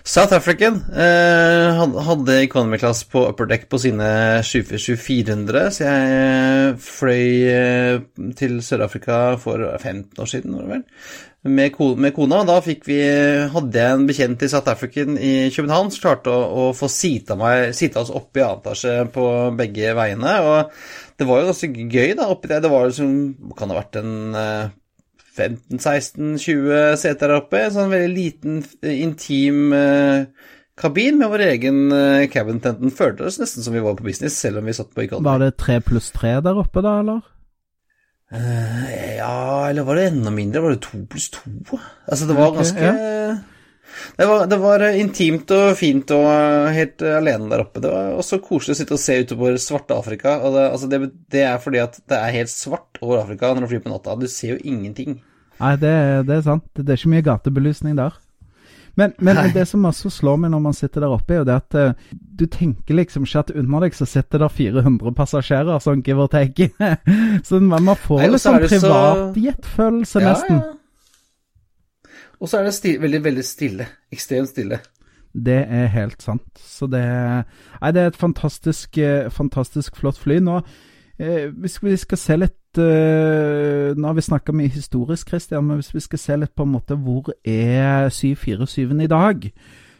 South 0.05 0.35
African 0.37 0.75
eh, 0.93 1.85
hadde 2.05 2.43
economy 2.43 2.79
class 2.79 3.05
på 3.09 3.23
upper 3.31 3.49
deck 3.49 3.69
på 3.73 3.79
sine 3.81 4.09
747-400, 4.45 5.63
så 5.73 5.87
jeg 5.87 6.19
eh, 6.19 6.83
fløy 6.85 7.29
eh, 7.49 8.03
til 8.37 8.59
Sør-Afrika 8.63 9.23
for 9.41 9.65
15 9.79 10.21
år 10.21 10.29
siden, 10.29 10.59
var 10.59 10.67
det 10.67 10.75
vel, 10.75 10.85
med, 11.45 11.73
ko 11.75 11.91
med 12.01 12.15
kona. 12.17 12.43
Da 12.49 12.59
vi, 12.65 12.99
hadde 13.53 13.81
jeg 13.81 13.97
en 13.99 14.07
bekjent 14.09 14.45
i 14.45 14.51
South 14.53 14.73
African 14.73 15.19
i 15.19 15.35
København 15.55 15.93
som 15.93 16.05
klarte 16.07 16.33
å, 16.33 16.45
å 16.45 16.69
få 16.77 16.89
sita, 16.93 17.37
meg, 17.41 17.73
sita 17.77 18.03
oss 18.05 18.13
opp 18.15 18.37
i 18.37 18.45
annen 18.45 18.63
etasje 18.65 18.95
på 19.15 19.27
begge 19.59 19.93
veiene. 19.97 20.39
og 20.45 20.73
det 21.19 21.29
var 21.29 21.43
jo 21.43 21.51
ganske 21.53 21.69
gøy 21.71 22.17
da, 22.19 22.31
oppi 22.33 22.51
der. 22.51 22.65
Det 22.65 22.73
var 22.73 22.89
liksom, 22.89 23.13
kan 23.59 23.71
ha 23.71 23.79
vært 23.79 24.01
en 24.01 24.73
15-16-20 25.35 26.97
seter 27.01 27.29
der 27.29 27.39
oppe. 27.41 27.61
En 27.65 27.75
sånn 27.75 27.93
veldig 27.93 28.15
liten, 28.15 28.61
intim 28.87 29.75
eh, 29.77 30.27
kabin 30.79 31.19
med 31.21 31.33
vår 31.33 31.47
egen 31.49 31.81
eh, 31.95 32.27
cabin 32.33 32.61
tent. 32.63 32.83
Den 32.83 32.95
føltes 32.95 33.41
nesten 33.43 33.67
som 33.67 33.75
vi 33.75 33.83
var 33.85 33.99
på 33.99 34.07
business, 34.07 34.39
selv 34.39 34.63
om 34.63 34.71
vi 34.71 34.77
satt 34.77 34.93
på 34.95 35.07
economy. 35.07 35.27
Var 35.29 35.45
det 35.45 35.57
tre 35.61 35.81
pluss 35.85 36.11
tre 36.15 36.37
der 36.45 36.61
oppe, 36.61 36.85
da, 36.85 36.99
eller? 37.03 37.23
Eh, 38.35 39.17
ja, 39.17 39.71
eller 39.71 39.83
var 39.83 39.99
det 39.99 40.07
enda 40.11 40.31
mindre? 40.35 40.61
Var 40.61 40.75
det 40.75 40.85
to 40.85 41.03
pluss 41.11 41.31
to? 41.31 41.51
Altså, 42.07 42.27
det 42.27 42.35
var 42.35 42.51
okay, 42.51 42.63
ganske 42.63 43.43
det, 44.17 44.27
var, 44.27 44.47
det 44.47 44.57
var 44.59 44.83
intimt 44.99 45.51
og 45.55 45.77
fint 45.79 46.11
og 46.15 46.27
helt 46.75 47.03
alene 47.03 47.49
der 47.51 47.63
oppe. 47.65 47.83
Det 47.83 47.93
var 47.93 48.17
også 48.19 48.41
koselig 48.43 48.75
å 48.75 48.81
sitte 48.81 48.97
og 48.97 49.03
se 49.03 49.21
utover 49.23 49.59
svarte 49.63 49.97
Afrika. 49.97 50.39
Og 50.43 50.57
det, 50.57 50.65
altså 50.73 50.91
det, 50.91 51.01
det 51.33 51.45
er 51.47 51.63
fordi 51.63 51.83
at 51.83 52.01
det 52.11 52.19
er 52.19 52.37
helt 52.41 52.53
svart 52.53 53.01
over 53.01 53.23
Afrika 53.23 53.53
når 53.55 53.67
du 53.67 53.73
flyr 53.75 53.85
på 53.87 53.95
natta. 53.95 54.19
Du 54.19 54.27
ser 54.31 54.57
jo 54.57 54.61
ingenting. 54.63 55.21
Nei, 55.61 55.75
det, 55.81 55.95
det 56.29 56.41
er 56.41 56.47
sant. 56.47 56.67
Det 56.75 56.89
er 56.89 56.99
ikke 56.99 57.15
mye 57.15 57.27
gatebelysning 57.31 57.99
der. 58.01 58.19
Men, 58.97 59.13
men 59.19 59.41
det 59.55 59.65
som 59.67 59.85
også 59.89 60.11
slår 60.13 60.37
meg 60.45 60.53
når 60.55 60.61
man 60.63 60.77
sitter 60.77 61.03
der 61.03 61.15
oppe, 61.15 61.35
er 61.35 61.41
jo 61.43 61.47
det 61.49 61.57
at 61.57 61.75
uh, 61.75 62.15
du 62.15 62.47
tenker 62.47 62.95
liksom 62.95 63.27
ikke 63.27 63.43
at 63.43 63.51
under 63.55 63.87
deg 63.87 63.97
så 63.99 64.07
sitter 64.07 64.45
der 64.45 64.53
400 64.55 65.15
passasjerer, 65.19 65.83
sånn 65.83 66.05
give 66.07 66.23
or 66.23 66.31
take. 66.31 66.71
så 67.49 67.59
man, 67.61 67.83
man 67.91 67.99
får 67.99 68.27
litt 68.29 68.45
sånn 68.45 68.61
privatjetfølelse, 68.63 70.13
så- 70.15 70.23
ja, 70.23 70.33
nesten. 70.33 70.63
Og 72.41 72.51
så 72.51 72.59
er 72.61 72.67
det 72.69 72.75
sti 72.77 72.97
veldig, 73.01 73.23
veldig 73.25 73.45
stille. 73.47 73.87
Ekstremt 74.13 74.51
stille. 74.51 74.81
Det 75.35 75.61
er 75.67 75.87
helt 75.91 76.23
sant. 76.23 76.47
Så 76.61 76.87
det, 76.91 77.03
nei, 77.81 77.91
det 77.95 78.03
er 78.03 78.11
et 78.13 78.19
fantastisk, 78.19 78.99
eh, 79.03 79.31
fantastisk 79.35 79.97
flott 79.99 80.19
fly. 80.21 80.39
Nå, 80.45 80.61
eh, 81.19 81.49
hvis 81.51 81.79
vi 81.83 81.97
skal 82.01 82.21
se 82.21 82.37
litt 82.39 82.81
eh, 82.81 83.95
Nå 83.95 84.09
har 84.09 84.17
vi 84.17 84.25
snakka 84.27 84.55
mye 84.57 84.73
historisk, 84.73 85.29
Christian, 85.29 85.67
men 85.69 85.81
hvis 85.81 85.95
vi 85.95 86.03
skal 86.05 86.23
se 86.23 86.37
litt 86.43 86.55
på 86.57 86.67
en 86.67 86.75
måte 86.75 86.99
hvor 86.99 87.33
er 87.45 88.11
747-en 88.11 89.05
i 89.05 89.11
dag, 89.11 89.49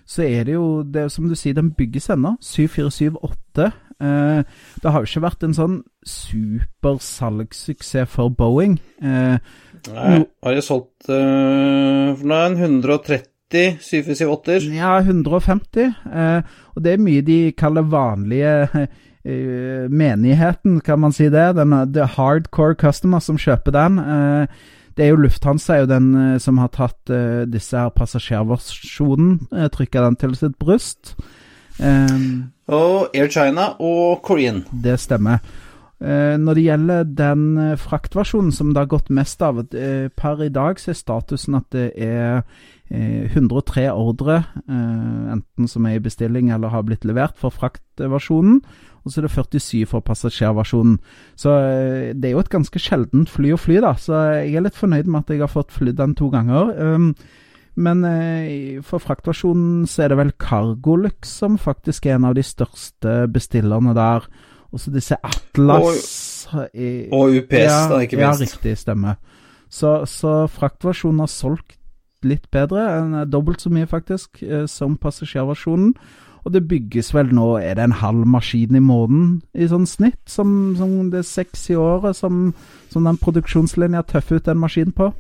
så 0.07 0.23
er 0.27 0.45
det 0.49 0.57
jo 0.57 0.83
det 0.83 1.07
som 1.13 1.29
du 1.29 1.37
sier, 1.39 1.55
den 1.57 1.73
bygges 1.73 2.11
ennå. 2.13 2.35
7478. 2.43 3.71
Eh, 4.03 4.41
det 4.83 4.91
har 4.91 5.01
jo 5.01 5.09
ikke 5.09 5.25
vært 5.25 5.47
en 5.47 5.55
sånn 5.57 5.79
super 6.05 6.99
salgssuksess 7.01 8.11
for 8.11 8.35
Boeing. 8.35 8.81
Eh, 9.01 9.39
Nei, 9.85 10.19
har 10.43 10.57
de 10.57 10.63
solgt 10.65 11.11
uh, 11.13 12.17
Nå 12.17 12.37
er 12.39 12.55
den 12.55 12.79
130 12.81 13.27
747-8-er. 13.55 14.69
Ja, 14.75 14.99
150. 14.99 15.81
Eh, 16.13 16.43
og 16.75 16.85
det 16.85 16.93
er 16.93 17.03
mye 17.03 17.23
de 17.23 17.39
kaller 17.57 17.87
vanlige 17.87 18.87
eh, 19.25 19.89
menigheten, 19.91 20.81
kan 20.81 21.01
man 21.01 21.13
si 21.13 21.29
det. 21.29 21.53
Den, 21.57 21.75
the 21.93 22.07
hardcore 22.07 22.75
customer 22.75 23.21
som 23.21 23.39
kjøper 23.41 23.75
den. 23.75 23.99
Uh, 23.99 24.47
det 24.95 25.07
er 25.07 25.11
jo 25.11 25.23
Lufthansa 25.25 25.75
er 25.75 25.85
jo 25.85 25.91
den 25.91 26.11
eh, 26.15 26.39
som 26.39 26.61
har 26.63 26.71
tatt 26.71 27.11
disse 27.51 27.75
her 27.75 27.91
passasjerversjonen, 27.91 29.49
uh, 29.51 29.67
trykka 29.73 30.05
den 30.07 30.21
til 30.21 30.37
sitt 30.39 30.59
bryst. 30.59 31.17
og 32.69 33.11
Air 33.15 33.29
China 33.29 33.75
og 33.83 34.23
Korean. 34.23 34.65
Det 34.71 35.01
stemmer. 35.01 35.43
Når 36.05 36.55
det 36.55 36.63
gjelder 36.63 37.05
den 37.17 37.77
fraktversjonen 37.81 38.53
som 38.53 38.75
det 38.75 38.83
har 38.83 38.91
gått 38.91 39.11
mest 39.15 39.41
av, 39.43 39.63
per 39.73 40.43
i 40.43 40.51
dag 40.53 40.79
så 40.79 40.91
er 40.91 40.99
statusen 40.99 41.55
at 41.57 41.65
det 41.73 41.87
er 41.97 42.43
103 42.91 43.87
ordre, 43.95 44.43
enten 44.69 45.71
som 45.71 45.87
er 45.87 45.97
i 45.97 46.03
bestilling 46.05 46.51
eller 46.53 46.75
har 46.75 46.85
blitt 46.85 47.07
levert 47.09 47.39
for 47.41 47.55
fraktversjonen. 47.55 48.61
Og 49.05 49.13
så 49.13 49.21
er 49.21 49.27
det 49.27 49.35
47 49.35 49.85
for 49.91 50.01
passasjerversjonen. 50.01 50.99
Så 51.37 51.53
det 52.17 52.29
er 52.29 52.33
jo 52.33 52.41
et 52.41 52.53
ganske 52.53 52.81
sjeldent 52.81 53.29
fly 53.29 53.53
å 53.53 53.61
fly, 53.61 53.77
da. 53.85 53.93
Så 54.01 54.17
jeg 54.41 54.57
er 54.57 54.65
litt 54.65 54.79
fornøyd 54.79 55.11
med 55.11 55.27
at 55.27 55.35
jeg 55.35 55.43
har 55.45 55.53
fått 55.53 55.75
flydd 55.77 55.99
den 56.01 56.15
to 56.17 56.31
ganger. 56.33 56.73
Um, 56.81 57.11
men 57.77 58.01
for 58.87 59.03
fraktversjonen 59.03 59.85
så 59.91 60.05
er 60.05 60.13
det 60.13 60.19
vel 60.23 60.33
Cargolux 60.41 61.37
som 61.43 61.59
faktisk 61.59 62.07
er 62.07 62.17
en 62.17 62.29
av 62.31 62.37
de 62.39 62.45
største 62.47 63.17
bestillerne 63.35 63.93
der. 63.99 64.29
Og 64.75 64.81
så 64.83 64.91
disse 64.95 65.17
Atlas 65.23 66.49
Og, 66.51 66.67
og 67.13 67.37
UPS, 67.39 67.61
ja, 67.61 67.79
da, 67.91 68.01
ikke 68.03 68.19
minst. 68.19 68.43
Ja, 68.43 68.47
riktig. 68.47 68.77
Stemmer. 68.79 69.19
Så, 69.71 70.05
så 70.07 70.45
fraktversjonen 70.51 71.23
har 71.25 71.31
solgt 71.31 71.79
litt 72.25 72.47
bedre, 72.55 72.85
dobbelt 73.29 73.63
så 73.63 73.71
mye 73.73 73.89
faktisk, 73.91 74.43
eh, 74.43 74.65
som 74.71 74.97
passasjerversjonen. 75.01 75.93
Og 76.45 76.53
det 76.53 76.67
bygges 76.69 77.15
vel 77.17 77.33
nå 77.35 77.57
Er 77.59 77.79
det 77.79 77.85
en 77.87 77.99
halv 78.01 78.27
maskin 78.29 78.77
i 78.77 78.83
måneden 78.85 79.43
i 79.55 79.69
sånn 79.71 79.87
snitt? 79.89 80.21
Som, 80.31 80.75
som 80.79 81.11
det 81.13 81.23
er 81.23 81.29
seks 81.29 81.69
i 81.73 81.79
året 81.81 82.19
som, 82.19 82.51
som 82.93 83.09
den 83.09 83.21
produksjonslinja 83.21 84.05
tøffer 84.09 84.43
ut 84.43 84.51
en 84.53 84.61
maskin 84.61 84.93
på? 84.93 85.13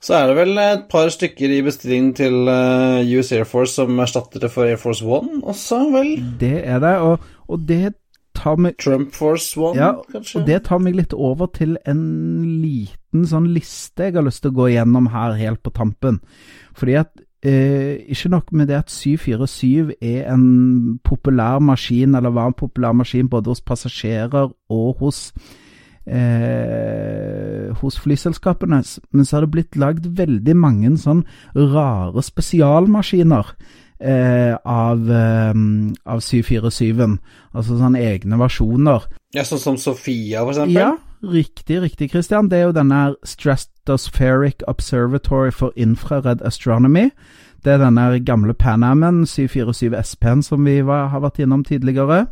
Så 0.00 0.14
er 0.14 0.30
det 0.30 0.36
vel 0.38 0.58
et 0.62 0.86
par 0.90 1.08
stykker 1.12 1.52
i 1.52 1.62
bestilling 1.66 2.12
til 2.16 2.46
uh, 2.48 3.02
US 3.02 3.32
Air 3.34 3.46
Force 3.48 3.74
som 3.76 3.98
erstatter 4.00 4.40
det 4.44 4.52
for 4.54 4.68
Air 4.68 4.78
Force 4.80 5.04
One 5.04 5.42
også, 5.42 5.82
vel? 5.92 6.12
Det 6.40 6.60
er 6.62 6.78
det, 6.80 6.94
og, 7.02 7.24
og 7.50 7.64
det 7.68 7.96
tar 8.36 8.60
meg 8.60 8.76
Trump 8.80 9.14
Force 9.16 9.58
One, 9.58 9.76
ja, 9.80 9.90
kanskje? 10.12 10.40
Og 10.40 10.48
det 10.48 10.60
tar 10.68 10.80
meg 10.84 10.96
litt 11.00 11.16
over 11.16 11.50
til 11.52 11.76
en 11.88 12.02
liten 12.62 13.26
sånn 13.28 13.50
liste 13.54 14.08
jeg 14.08 14.18
har 14.18 14.26
lyst 14.26 14.44
til 14.44 14.54
å 14.54 14.58
gå 14.60 14.70
gjennom 14.76 15.10
her 15.12 15.36
helt 15.40 15.62
på 15.64 15.74
tampen. 15.74 16.20
Fordi 16.76 16.98
at 17.00 17.12
eh, 17.42 18.04
Ikke 18.08 18.28
nok 18.28 18.52
med 18.52 18.68
det 18.68 18.76
at 18.76 18.90
747 18.90 19.94
er 20.00 20.32
en 20.32 20.98
populær 21.04 21.58
maskin, 21.58 22.14
eller 22.14 22.30
var 22.30 22.46
en 22.46 22.58
populær 22.58 22.92
maskin 22.92 23.28
både 23.28 23.52
hos 23.52 23.60
passasjerer 23.60 24.52
og 24.68 24.96
hos 25.00 25.32
Eh, 26.06 27.72
hos 27.80 27.96
flyselskapene, 27.98 28.78
men 29.10 29.24
så 29.26 29.36
har 29.36 29.42
det 29.42 29.50
blitt 29.50 29.74
lagd 29.74 30.04
veldig 30.14 30.54
mange 30.54 30.92
sånn 31.02 31.24
rare 31.56 32.22
spesialmaskiner 32.22 33.50
eh, 33.98 34.54
av, 34.54 35.02
eh, 35.10 35.50
av 36.06 36.22
747-en. 36.22 37.18
Altså 37.56 37.80
sånne 37.80 38.04
egne 38.06 38.38
versjoner. 38.38 39.08
Ja, 39.34 39.42
Sånn 39.48 39.64
som 39.64 39.80
Sofia, 39.82 40.44
for 40.44 40.54
eksempel? 40.54 40.78
Ja, 40.78 40.92
riktig, 41.22 41.82
riktig, 41.82 42.10
Christian. 42.10 42.50
Det 42.50 42.58
er 42.58 42.62
jo 42.62 42.72
denne 42.72 43.14
Stratospheric 43.24 44.62
Observatory 44.66 45.50
for 45.52 45.72
Infrared 45.76 46.42
Astronomy. 46.42 47.10
Det 47.64 47.72
er 47.72 47.78
denne 47.78 48.20
gamle 48.24 48.54
Pan 48.54 48.82
Am-en, 48.82 49.26
747 49.26 49.96
SP-en, 50.02 50.42
som 50.42 50.64
vi 50.64 50.80
var, 50.86 51.08
har 51.08 51.20
vært 51.20 51.38
innom 51.38 51.64
tidligere. 51.64 52.26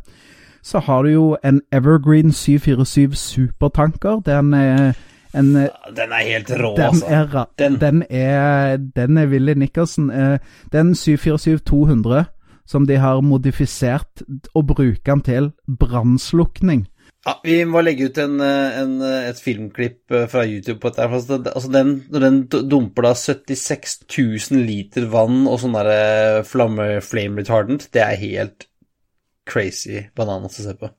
Så 0.63 0.79
har 0.79 1.03
du 1.03 1.09
jo 1.09 1.37
en 1.45 1.61
Evergreen 1.73 2.33
747 2.33 3.17
supertanker. 3.17 4.21
Den 4.27 4.55
er 4.55 4.93
en, 5.35 5.55
den 5.97 6.13
er 6.13 6.23
helt 6.23 6.51
rå, 6.51 6.77
den 6.77 6.85
altså. 6.85 7.07
Er, 7.09 7.45
den. 7.59 7.81
den. 7.81 8.05
er 8.11 8.77
Den 8.77 9.19
er 9.19 9.27
Willy 9.27 9.53
Nicholson. 9.53 10.11
Eh, 10.11 10.39
den 10.73 10.93
747-200 10.93 12.25
som 12.67 12.87
de 12.87 12.97
har 12.97 13.21
modifisert 13.21 14.23
og 14.55 14.67
bruker 14.67 15.15
den 15.15 15.21
til 15.21 15.51
brannslukning. 15.79 16.87
Ja, 17.25 17.39
Vi 17.45 17.57
må 17.65 17.81
legge 17.81 18.11
ut 18.11 18.19
en, 18.21 18.37
eh, 18.45 18.81
en, 18.83 18.99
et 19.03 19.41
filmklipp 19.41 20.13
fra 20.29 20.45
YouTube 20.45 20.81
på 20.83 20.93
dette. 20.93 21.09
Altså, 21.09 21.41
altså 21.41 21.71
den, 21.73 21.95
når 22.13 22.27
den 22.27 22.43
dumper 22.69 23.09
da 23.09 23.15
76 23.17 23.97
000 24.13 24.67
liter 24.67 25.09
vann 25.13 25.47
og 25.49 25.63
sånn 25.63 25.77
derre 25.77 26.45
flamme 26.49 26.99
flame 27.05 27.41
retardant, 27.41 27.89
det 27.97 28.05
er 28.05 28.21
helt 28.21 28.69
crazy 29.49 30.05
bananas 30.17 30.61
å 30.61 30.69
se 30.69 30.77
på. 30.81 30.93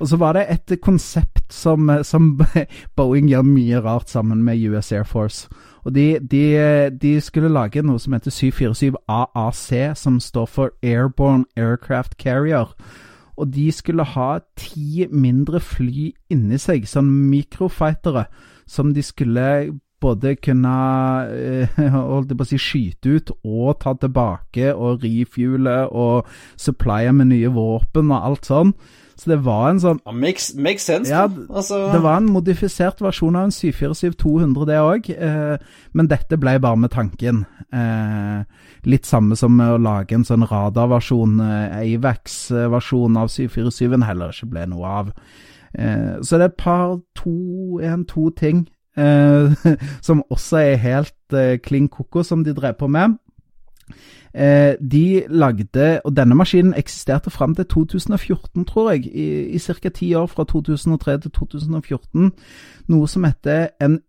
Og 0.00 0.08
så 0.08 0.16
var 0.16 0.34
det 0.34 0.46
et 0.50 0.80
konsept 0.82 1.52
som, 1.52 1.90
som 2.02 2.32
Boeing 2.96 3.28
gjør 3.30 3.46
mye 3.46 3.80
rart 3.84 4.10
sammen 4.10 4.42
med 4.44 4.62
US 4.70 4.92
Air 4.92 5.04
Force. 5.06 5.48
Og 5.84 5.94
de, 5.94 6.18
de, 6.20 6.90
de, 7.02 7.20
skulle 7.20 7.52
lage 7.52 7.82
noe 7.82 8.00
som 8.02 8.12
heter 8.16 8.34
747 8.34 8.96
AAC, 9.08 9.68
som 9.96 10.18
står 10.20 10.46
for 10.46 10.74
Airborne 10.82 11.46
Aircraft 11.56 12.18
Carrier. 12.18 12.74
Og 13.38 13.52
de 13.54 13.68
skulle 13.72 14.06
ha 14.16 14.30
ti 14.58 15.06
mindre 15.10 15.60
fly 15.62 16.10
inni 16.34 16.58
seg, 16.60 16.88
sånn 16.90 17.10
mikrofightere, 17.30 18.26
som 18.68 18.90
de 18.94 19.04
skulle 19.06 19.44
både 20.02 20.36
kunne 20.42 20.74
holdt 21.94 22.32
jeg 22.32 22.38
på 22.38 22.46
å 22.46 22.48
si, 22.48 22.60
skyte 22.62 23.14
ut 23.16 23.32
og 23.42 23.78
ta 23.82 23.94
tilbake 23.98 24.72
og 24.74 25.04
refuele 25.06 25.80
og 25.90 26.28
supplye 26.58 27.14
med 27.14 27.32
nye 27.32 27.50
våpen 27.54 28.12
og 28.12 28.30
alt 28.30 28.50
sånn. 28.50 28.74
Så 29.18 29.32
det 29.32 29.40
var 29.42 29.64
en 29.72 29.80
sånn 29.82 29.98
ja, 29.98 30.12
makes, 30.14 30.52
makes 30.54 30.84
sense. 30.86 31.10
Ja, 31.10 31.24
altså... 31.26 31.80
Det 31.90 31.98
var 32.04 32.20
en 32.20 32.30
modifisert 32.30 33.00
versjon 33.02 33.34
av 33.34 33.48
en 33.48 33.54
747-200, 33.54 34.66
det 34.68 34.78
òg. 34.78 35.10
Eh, 35.10 35.80
men 35.98 36.10
dette 36.10 36.38
ble 36.38 36.54
bare 36.62 36.78
med 36.78 36.92
tanken. 36.94 37.42
Eh, 37.74 38.44
litt 38.86 39.10
samme 39.10 39.34
som 39.38 39.58
å 39.58 39.72
lage 39.82 40.14
en 40.14 40.26
sånn 40.28 40.46
radarversjon, 40.46 41.34
eh, 41.42 41.76
Avax-versjon 41.96 43.18
av 43.18 43.32
747-en, 43.34 44.06
heller 44.06 44.34
ikke 44.34 44.52
ble 44.54 44.66
noe 44.70 44.96
av. 45.02 45.12
Eh, 45.74 46.14
så 46.22 46.38
det 46.38 46.46
er 46.46 46.52
et 46.52 46.62
par, 46.62 47.00
to, 47.18 47.34
en, 47.82 48.06
to 48.08 48.30
ting 48.38 48.68
eh, 48.98 49.50
som 50.06 50.22
også 50.30 50.62
er 50.62 50.82
helt 50.82 51.34
eh, 51.36 51.56
klin 51.58 51.90
koko, 51.90 52.22
som 52.22 52.46
de 52.46 52.54
drev 52.54 52.78
på 52.78 52.86
med. 52.86 53.18
Eh, 54.34 54.74
de 54.90 55.22
lagde 55.28 56.00
Og 56.04 56.16
denne 56.16 56.34
maskinen 56.34 56.74
eksisterte 56.76 57.30
fram 57.30 57.54
til 57.54 57.64
2014, 57.64 58.64
tror 58.64 58.90
jeg. 58.90 59.06
I, 59.06 59.48
i 59.54 59.58
ca. 59.58 59.88
ti 59.88 60.14
år, 60.14 60.26
fra 60.26 60.44
2003 60.44 61.18
til 61.18 61.30
2014. 61.30 62.32
Noe 62.88 63.08
som 63.08 63.24
heter 63.24 63.68
en 63.80 64.00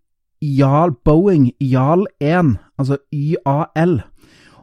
Jarl 0.41 0.91
Boeing 1.05 1.51
Jarl 1.61 2.05
1, 2.19 2.57
altså 2.77 2.97
YAL. 3.13 4.01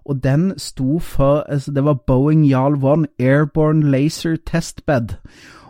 Og 0.05 0.25
den 0.25 0.59
sto 0.59 0.99
for 0.99 1.41
altså 1.41 1.73
Det 1.73 1.85
var 1.85 1.95
Boeing 2.07 2.47
Jarl 2.47 3.01
1 3.01 3.07
Airborne 3.19 3.91
Laser 3.91 4.37
Testbed. 4.47 5.09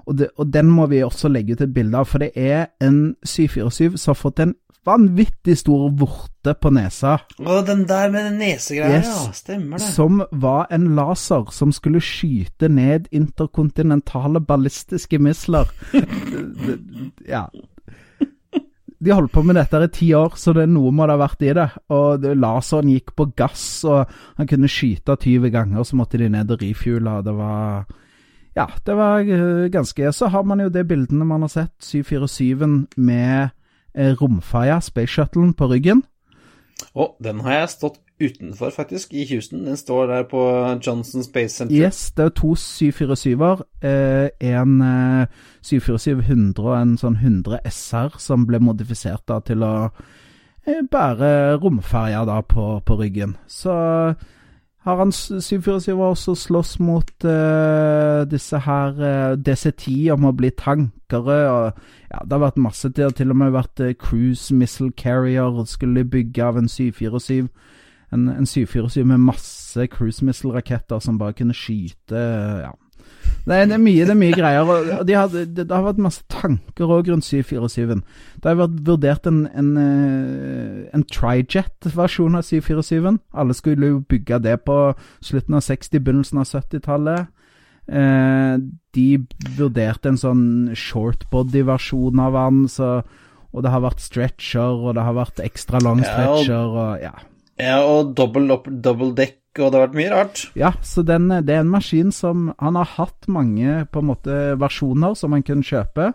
Og, 0.06 0.14
det, 0.20 0.30
og, 0.36 0.46
den 0.54 0.70
må 0.70 0.86
vi 0.90 1.02
også 1.02 1.28
legge 1.32 1.56
ut 1.56 1.64
et 1.64 1.74
bilde 1.74 1.98
av, 1.98 2.06
for 2.06 2.22
det 2.22 2.30
er 2.38 2.68
en 2.84 3.16
747 3.26 3.98
som 3.98 4.12
har 4.12 4.20
fått 4.20 4.42
en 4.44 4.54
vanvittig 4.86 5.56
stor 5.58 5.88
vorte 5.98 6.54
på 6.62 6.70
nesa. 6.74 7.16
Å, 7.42 7.60
den 7.66 7.84
der 7.90 8.12
med 8.14 8.28
den 8.28 8.36
nesegreia, 8.38 9.00
yes, 9.00 9.08
ja. 9.10 9.34
Stemmer 9.34 9.82
det. 9.82 9.88
Som 9.96 10.22
var 10.30 10.70
en 10.74 10.92
laser 10.98 11.48
som 11.54 11.74
skulle 11.74 12.02
skyte 12.04 12.70
ned 12.70 13.08
interkontinentale 13.10 14.42
ballistiske 14.46 15.18
misler. 15.22 15.72
ja. 17.36 17.48
De 18.96 19.12
holdt 19.12 19.34
på 19.34 19.42
med 19.44 19.58
dette 19.58 19.82
i 19.84 19.92
ti 19.92 20.06
år, 20.16 20.38
så 20.40 20.54
det 20.56 20.64
er 20.64 20.72
noe 20.72 20.94
må 20.94 21.04
det 21.04 21.18
ha 21.18 21.20
vært 21.20 21.42
i 21.44 21.52
det. 21.58 21.66
Og 21.92 22.22
det, 22.22 22.38
laseren 22.40 22.94
gikk 22.94 23.12
på 23.18 23.28
gass, 23.36 23.66
og 23.90 24.06
han 24.38 24.48
kunne 24.48 24.70
skyte 24.70 25.18
20 25.18 25.52
ganger, 25.52 25.84
så 25.84 25.98
måtte 25.98 26.22
de 26.22 26.30
ned 26.32 26.54
og 26.54 26.62
refuele. 26.62 27.18
Det 27.26 27.34
var 27.36 27.90
Ja, 28.56 28.70
det 28.88 28.94
var 28.96 29.20
eh, 29.20 29.66
ganske 29.68 30.12
Så 30.16 30.30
har 30.32 30.46
man 30.48 30.62
jo 30.64 30.70
de 30.72 30.84
bildene 30.88 31.26
man 31.28 31.44
har 31.44 31.52
sett, 31.52 31.74
747-en 31.84 32.86
med 32.96 33.52
Eh, 33.96 34.12
romferja, 34.12 34.80
Space 34.80 35.12
Shuttlen, 35.12 35.54
på 35.56 35.70
ryggen. 35.70 36.02
Å, 36.92 37.06
den 37.24 37.38
har 37.46 37.62
jeg 37.62 37.70
stått 37.72 37.94
utenfor, 38.20 38.68
faktisk, 38.74 39.14
i 39.16 39.24
Houston. 39.30 39.62
Den 39.64 39.78
står 39.80 40.10
der 40.10 40.26
på 40.28 40.42
Johnson 40.84 41.24
Space 41.24 41.56
Center. 41.56 41.72
Yes, 41.72 42.10
det 42.12 42.26
er 42.26 42.34
to 42.36 42.52
747-er. 42.60 43.62
Eh, 43.80 44.50
en 44.52 44.76
eh, 44.84 45.40
747-100 45.64 46.60
og 46.60 46.74
en 46.76 46.94
sånn 47.00 47.16
100 47.22 47.62
SR 47.72 48.20
som 48.20 48.44
ble 48.48 48.60
modifisert 48.60 49.24
da 49.32 49.40
til 49.40 49.64
å 49.64 49.74
bære 50.66 51.32
romferja 51.62 52.24
da 52.28 52.40
på, 52.44 52.66
på 52.84 52.96
ryggen. 53.00 53.36
Så 53.48 53.72
har 54.86 54.96
han 54.96 55.10
747 55.12 55.98
også 55.98 56.34
slåss 56.38 56.76
mot 56.78 57.24
uh, 57.24 58.22
disse 58.30 58.58
her 58.62 59.00
uh, 59.00 59.34
DC-10 59.34 60.12
om 60.14 60.28
å 60.28 60.34
bli 60.36 60.52
tankere. 60.54 61.38
og 61.50 61.80
ja, 62.12 62.20
Det 62.22 62.36
har 62.36 62.44
vært 62.44 62.60
masse 62.62 62.90
til. 62.94 63.10
Til 63.18 63.34
og 63.34 63.40
med 63.40 63.56
vært 63.56 63.82
uh, 63.82 63.90
cruise 63.98 64.54
missile 64.54 64.94
carrier 64.94 65.58
skulle 65.66 66.06
bygge 66.06 66.44
av 66.44 66.60
en 66.60 66.70
747. 66.70 67.48
En, 68.14 68.28
en 68.30 68.46
747 68.46 69.02
med 69.10 69.26
masse 69.26 69.88
cruise 69.90 70.22
missile-raketter 70.24 71.02
som 71.02 71.18
bare 71.18 71.34
kunne 71.34 71.54
skyte. 71.54 72.22
ja. 72.62 72.70
Er, 73.46 73.68
det 73.68 73.76
er, 73.76 73.82
mye, 73.82 74.02
det 74.02 74.14
er 74.14 74.18
mye 74.18 74.34
greier. 74.34 74.66
og 74.66 75.06
de 75.06 75.14
hadde, 75.14 75.44
det, 75.54 75.66
har 75.70 75.84
vært 75.86 76.02
masse 76.02 76.24
tanker 76.32 76.90
òg 76.90 77.12
rundt 77.12 77.26
747-en. 77.28 78.02
Det 78.42 78.50
har 78.50 78.58
vært 78.58 78.80
vurdert 78.88 79.28
en, 79.30 79.44
en, 79.54 79.70
en 80.94 81.06
trijet-versjon 81.12 82.38
av 82.38 82.46
747-en. 82.48 83.20
Alle 83.32 83.54
skulle 83.54 83.92
jo 83.92 84.02
bygge 84.10 84.40
det 84.42 84.58
på 84.66 84.80
slutten 85.24 85.58
av 85.58 85.64
60-, 85.68 86.02
begynnelsen 86.02 86.42
av 86.42 86.50
70-tallet. 86.50 87.30
Eh, 87.86 88.56
de 88.98 89.06
vurderte 89.54 90.10
en 90.10 90.18
sånn 90.18 90.44
shortbody-versjon 90.74 92.18
av 92.22 92.34
den, 92.40 92.66
så, 92.72 92.90
og 93.54 93.62
det 93.62 93.70
har 93.70 93.84
vært 93.84 94.02
stretcher, 94.02 94.82
og 94.82 94.96
det 94.98 95.06
har 95.06 95.14
vært 95.16 95.42
ekstra 95.44 95.82
lang 95.84 96.02
stretcher, 96.02 96.66
og 96.66 97.04
ja. 97.04 97.14
Ja, 97.56 97.78
og 97.88 98.12
double, 98.18 98.58
double 98.68 99.14
deck 99.16 99.38
og 99.60 99.72
det 99.72 99.78
har 99.78 99.86
vært 99.88 99.98
mye 99.98 100.12
rart. 100.12 100.44
Ja, 100.58 100.72
så 100.84 101.04
den, 101.06 101.28
det 101.30 101.54
er 101.54 101.64
en 101.64 101.72
maskin 101.72 102.12
som 102.14 102.52
Han 102.62 102.78
har 102.78 102.88
hatt 102.96 103.28
mange 103.28 103.84
på 103.92 104.02
en 104.02 104.10
måte 104.10 104.38
versjoner 104.60 105.16
som 105.18 105.34
han 105.36 105.44
kunne 105.46 105.66
kjøpe. 105.66 106.12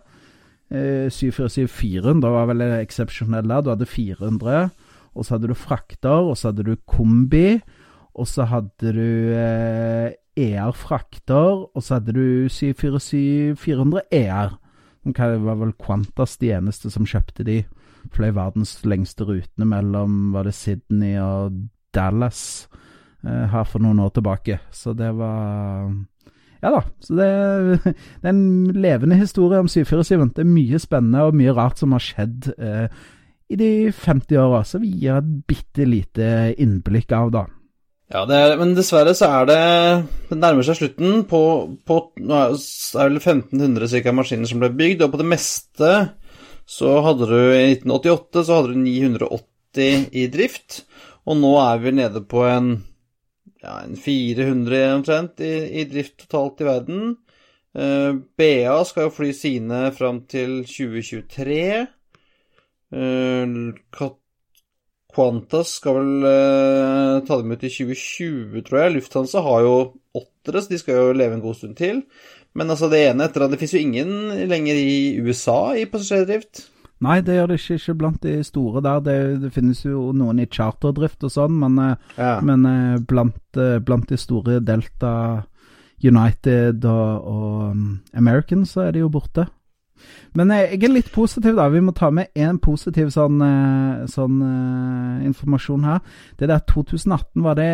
Eh, 0.71 1.09
747 1.11 1.67
400 1.67 2.31
var 2.31 2.47
vel 2.51 2.63
eksepsjonell 2.79 3.49
der. 3.49 3.61
Du 3.65 3.71
hadde 3.73 3.89
400, 3.89 4.69
og 5.11 5.25
så 5.25 5.35
hadde 5.35 5.51
du 5.51 5.57
frakter, 5.57 6.31
og 6.31 6.37
så 6.39 6.51
hadde 6.51 6.65
du 6.69 6.75
kombi, 6.87 7.59
og 8.15 8.27
så 8.27 8.47
hadde 8.47 8.93
du 8.95 9.35
eh, 9.35 10.13
ER 10.39 10.71
frakter, 10.71 11.67
og 11.75 11.83
så 11.83 11.99
hadde 11.99 12.15
du 12.15 12.47
747 12.49 13.57
400 13.59 14.07
ER. 14.15 14.57
Det 15.03 15.29
var 15.43 15.57
vel 15.57 15.73
Qantas 15.81 16.37
de 16.37 16.53
eneste 16.55 16.91
som 16.93 17.07
kjøpte 17.09 17.43
de. 17.43 17.61
Fløy 18.13 18.31
verdens 18.35 18.79
lengste 18.85 19.25
rutene 19.27 19.67
mellom 19.67 20.31
var 20.35 20.47
det 20.47 20.55
Sydney 20.57 21.17
og 21.21 21.57
Dallas 21.93 22.67
her 23.23 23.67
for 23.69 23.83
noen 23.83 24.01
år 24.01 24.09
tilbake. 24.15 24.59
Så 24.73 24.95
det 24.97 25.11
var 25.17 25.91
Ja 26.61 26.71
da. 26.73 26.81
Så 27.01 27.15
det, 27.17 27.29
det 27.85 28.27
er 28.27 28.33
en 28.33 28.73
levende 28.73 29.17
historie 29.19 29.61
om 29.61 29.69
747. 29.69 30.27
Det 30.35 30.45
er 30.45 30.53
mye 30.53 30.81
spennende 30.81 31.25
og 31.27 31.37
mye 31.37 31.55
rart 31.57 31.81
som 31.81 31.93
har 31.95 32.05
skjedd 32.05 32.51
eh, 32.57 33.01
i 33.51 33.57
de 33.59 33.71
50 33.91 34.37
åra, 34.39 34.61
så 34.63 34.79
vi 34.79 34.93
gir 35.01 35.17
et 35.17 35.31
bitte 35.49 35.87
lite 35.87 36.27
innblikk 36.61 37.11
av, 37.15 37.33
da. 37.33 37.47
Ja, 38.11 38.25
er, 38.27 38.57
men 38.59 38.73
dessverre 38.75 39.13
så 39.15 39.29
er 39.37 39.45
det 39.47 39.59
Det 40.27 40.37
nærmer 40.39 40.65
seg 40.67 40.81
slutten. 40.81 41.21
På, 41.29 41.41
på 41.87 41.99
Nå 42.19 42.35
er 42.35 42.55
det 42.57 42.59
vel 42.99 43.19
1500 43.21 44.01
ca. 44.03 44.15
maskiner 44.15 44.49
som 44.49 44.59
ble 44.63 44.71
bygd, 44.75 45.05
og 45.05 45.13
på 45.13 45.21
det 45.21 45.29
meste 45.31 45.93
så 46.71 46.99
hadde 47.03 47.27
du 47.27 47.39
i 47.39 47.73
1988 47.73 48.43
så 48.47 48.59
hadde 48.59 48.75
du 48.75 48.83
980 48.83 50.11
i 50.15 50.27
drift, 50.31 50.83
og 51.27 51.39
nå 51.41 51.51
er 51.59 51.81
vi 51.83 51.93
nede 51.97 52.21
på 52.31 52.45
en, 52.47 52.69
ja, 53.61 53.81
en 53.83 53.97
400 53.97 54.95
omtrent 54.95 55.41
i, 55.43 55.53
i, 55.81 55.85
drift 55.89 56.17
totalt 56.23 56.63
i 56.63 56.67
verden. 56.67 57.13
Uh, 57.77 58.17
BA 58.37 58.73
skal 58.87 59.07
jo 59.07 59.13
fly 59.15 59.29
sine 59.35 59.83
fram 59.95 60.23
til 60.31 60.61
2023. 60.67 61.61
Uh, 62.91 64.09
Qantas 65.11 65.75
skal 65.77 65.97
vel 65.99 66.25
uh, 66.25 67.21
ta 67.27 67.37
dem 67.39 67.53
ut 67.53 67.63
i 67.63 67.71
2020, 67.71 68.61
tror 68.67 68.83
jeg. 68.83 68.95
Lufthansa 68.97 69.43
har 69.45 69.65
jo 69.67 69.75
åttere, 70.17 70.63
så 70.63 70.71
de 70.71 70.81
skal 70.81 70.99
jo 70.99 71.15
leve 71.15 71.37
en 71.37 71.43
god 71.43 71.59
stund 71.59 71.77
til. 71.79 72.05
Men 72.57 72.71
altså 72.73 72.89
det 72.91 73.05
ene 73.07 73.27
etter 73.27 73.45
at 73.45 73.53
det 73.53 73.59
fins 73.61 73.75
jo 73.75 73.83
ingen 73.83 74.31
lenger 74.51 74.75
i 74.75 75.19
USA 75.23 75.75
i 75.79 75.87
passasjerdrift. 75.87 76.65
Nei, 77.01 77.17
det 77.25 77.33
gjør 77.33 77.47
det 77.49 77.57
ikke, 77.57 77.77
ikke 77.79 77.95
blant 77.97 78.25
de 78.25 78.33
store 78.45 78.81
der. 78.85 78.99
Det, 79.05 79.15
det, 79.41 79.53
finnes 79.55 79.79
jo 79.85 80.11
noen 80.13 80.41
i 80.41 80.49
charterdrift 80.49 81.23
og 81.25 81.33
sånn, 81.33 81.55
men, 81.63 81.79
eh, 81.81 82.11
ja. 82.17 82.35
men 82.45 82.67
eh, 82.69 82.99
blant, 83.09 83.41
eh, 83.57 83.79
blant, 83.81 84.05
de 84.09 84.19
store 84.21 84.59
Delta, 84.65 85.15
United 86.01 86.85
og, 86.89 87.25
og 87.29 87.57
um, 87.75 87.81
American 88.17 88.63
så 88.65 88.87
er 88.87 88.95
de 88.95 89.03
jo 89.03 89.09
borte. 89.13 89.43
Men 90.33 90.49
jeg 90.49 90.79
er 90.79 90.89
litt 90.89 91.11
positiv, 91.13 91.53
da. 91.59 91.67
Vi 91.69 91.81
må 91.85 91.93
ta 91.93 92.09
med 92.09 92.33
én 92.33 92.57
positiv 92.57 93.11
sånn, 93.13 93.37
sånn 94.09 94.39
uh, 94.41 95.19
informasjon 95.27 95.85
her. 95.85 95.99
Det 96.41 96.49
der 96.49 96.63
2018 96.65 97.45
var 97.45 97.59
det, 97.59 97.69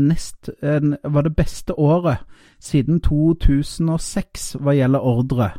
nest, 0.00 0.50
var 0.58 1.28
det 1.28 1.36
beste 1.38 1.78
året 1.78 2.26
siden 2.58 2.98
2006 3.06 4.56
hva 4.58 4.74
gjelder 4.74 5.06
ordre 5.06 5.52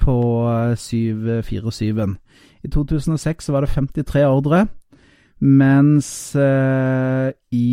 på 0.00 0.18
747-en. 0.74 2.18
I 2.64 2.70
2006 2.72 3.48
var 3.54 3.64
det 3.64 3.72
53 3.72 4.24
ordre, 4.28 4.64
mens 5.40 6.10
eh, 6.36 7.30
i 7.56 7.70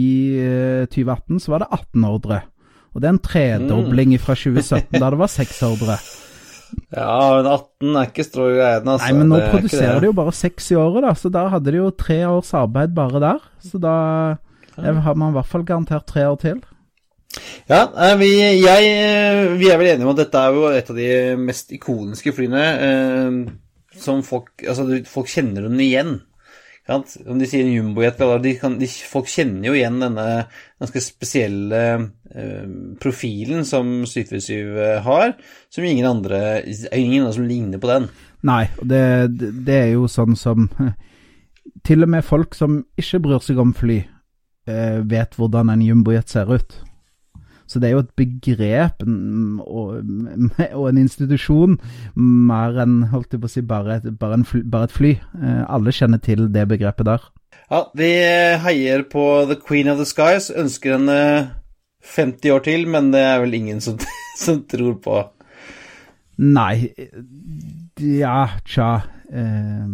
2018 0.87 1.41
så 1.43 1.51
var 1.51 1.65
det 1.65 1.71
18 1.71 2.05
ordre. 2.07 2.39
Og 2.95 3.01
det 3.03 3.09
er 3.09 3.13
en 3.13 3.25
tredobling 3.25 4.15
fra 4.21 4.33
2017, 4.33 4.95
da 4.97 5.11
det 5.11 5.19
var 5.19 5.29
6 5.29 5.59
ordre. 5.67 5.97
Ja, 6.91 7.17
men 7.35 7.45
18 7.45 7.99
er 7.99 8.07
ikke 8.09 8.25
strå 8.25 8.47
greiene, 8.55 8.95
altså. 8.95 9.03
Nei, 9.05 9.19
men 9.19 9.29
nå 9.31 9.41
produserer 9.51 9.99
de 10.01 10.09
jo 10.09 10.15
bare 10.17 10.33
6 10.35 10.71
i 10.71 10.79
året, 10.79 11.03
da, 11.05 11.11
så 11.19 11.31
da 11.33 11.43
hadde 11.53 11.75
de 11.75 11.81
jo 11.81 11.91
tre 11.95 12.17
års 12.29 12.49
arbeid 12.57 12.95
bare 12.95 13.21
der. 13.23 13.45
Så 13.63 13.79
da 13.83 13.93
har 14.77 15.13
man 15.19 15.31
i 15.31 15.37
hvert 15.37 15.51
fall 15.51 15.67
garantert 15.67 16.07
tre 16.09 16.25
år 16.29 16.39
til. 16.41 16.59
Ja, 17.69 17.83
vi, 18.17 18.31
jeg, 18.39 18.89
vi 19.59 19.69
er 19.69 19.79
vel 19.79 19.91
enige 19.91 20.07
om 20.07 20.13
at 20.13 20.21
dette 20.23 20.41
er 20.41 20.55
jo 20.55 20.67
et 20.71 20.91
av 20.91 20.97
de 20.97 21.09
mest 21.41 21.73
ikoniske 21.75 22.31
flyene 22.33 22.63
eh, 22.87 23.39
som 24.01 24.23
folk 24.25 24.63
Altså, 24.67 25.01
folk 25.09 25.29
kjenner 25.31 25.67
den 25.67 25.79
igjen. 25.83 26.17
Om 26.87 27.39
de 27.39 27.47
sier 27.49 27.65
en 27.65 27.73
jumbojet 27.73 28.21
eller 28.23 28.45
Folk 29.09 29.27
kjenner 29.27 29.67
jo 29.67 29.75
igjen 29.75 29.99
denne 29.99 30.27
ganske 30.79 31.01
spesielle 31.03 31.81
eh, 32.31 32.69
profilen 33.01 33.65
som 33.67 34.05
747 34.07 34.53
eh, 34.55 35.01
har, 35.03 35.35
som 35.73 35.83
ingen 35.83 36.07
andre 36.07 36.61
Ingen 36.95 37.27
som 37.33 37.47
ligner 37.47 37.81
på 37.83 37.91
den. 37.91 38.07
Nei, 38.47 38.67
det, 38.79 39.03
det 39.67 39.79
er 39.81 39.91
jo 39.97 40.07
sånn 40.11 40.37
som 40.39 40.69
Til 41.87 42.05
og 42.05 42.13
med 42.13 42.23
folk 42.25 42.55
som 42.55 42.81
ikke 42.99 43.19
bryr 43.25 43.43
seg 43.43 43.59
om 43.59 43.73
fly, 43.75 43.99
eh, 44.69 44.99
vet 45.03 45.35
hvordan 45.35 45.73
en 45.73 45.83
jumbojet 45.83 46.31
ser 46.31 46.51
ut. 46.55 46.79
Så 47.67 47.81
det 47.83 47.89
er 47.89 47.97
jo 47.97 48.03
et 48.05 48.13
begrep 48.15 49.03
og, 49.03 49.97
og 50.71 50.85
en 50.87 51.01
institusjon 51.01 51.75
mer 52.15 52.79
enn 52.83 53.01
holdt 53.11 53.35
jeg 53.35 53.43
på 53.43 53.49
å 53.49 53.51
si, 53.51 53.63
bare 53.67 53.99
et, 53.99 54.07
bare 54.19 54.39
fly, 54.47 54.61
bare 54.71 54.87
et 54.87 54.95
fly. 54.95 55.13
Eh, 55.19 55.63
alle 55.67 55.93
kjenner 55.95 56.21
til 56.23 56.47
det 56.53 56.67
begrepet 56.71 57.09
der. 57.09 57.25
Ja, 57.67 57.81
vi 57.99 58.11
heier 58.63 59.03
på 59.11 59.23
The 59.49 59.57
Queen 59.59 59.91
of 59.91 59.99
the 59.99 60.07
Skies. 60.07 60.49
Ønsker 60.55 60.95
henne 60.95 61.17
50 62.15 62.53
år 62.55 62.63
til, 62.63 62.87
men 62.87 63.11
det 63.11 63.23
er 63.27 63.41
vel 63.43 63.57
ingen 63.59 63.83
som, 63.83 63.99
som 64.43 64.63
tror 64.69 64.95
på. 65.03 65.23
Nei 66.37 66.93
Ja, 67.97 68.59
tja. 68.69 68.91
Eh, 69.27 69.91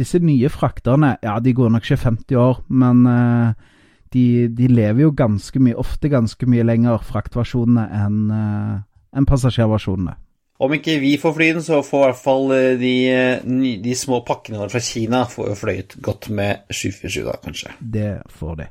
disse 0.00 0.20
nye 0.24 0.48
frakterne, 0.48 1.16
ja, 1.20 1.36
de 1.42 1.52
går 1.52 1.72
nok 1.74 1.84
ikke 1.84 2.00
50 2.06 2.38
år, 2.40 2.62
men 2.72 3.02
eh, 3.10 3.69
de, 4.14 4.48
de, 4.48 4.68
lever 4.70 5.04
jo 5.06 5.12
ganske 5.16 5.62
mye, 5.62 5.76
ofte 5.78 6.10
ganske 6.10 6.48
mye 6.50 6.66
lenger, 6.66 7.02
fraktversjonene, 7.06 7.86
enn 8.00 8.18
uh, 8.34 8.80
en 9.16 9.26
passasjerversjonene. 9.26 10.16
Om 10.60 10.74
ikke 10.76 10.98
vi 11.00 11.14
får 11.16 11.32
fly 11.32 11.46
den, 11.54 11.62
så 11.64 11.78
får 11.82 12.02
i 12.02 12.08
hvert 12.10 12.20
fall 12.20 12.50
eh, 12.52 12.72
de, 12.76 12.94
eh, 13.08 13.76
de 13.80 13.94
små 13.96 14.18
pakkene 14.28 14.66
fra 14.68 14.82
Kina 14.84 15.22
får 15.24 15.46
jo 15.48 15.54
fløyet 15.56 15.94
godt 16.04 16.28
med 16.36 16.66
747, 16.68 17.22
da, 17.24 17.36
kanskje. 17.40 17.72
Det 17.80 18.10
får 18.36 18.58
de. 18.58 18.66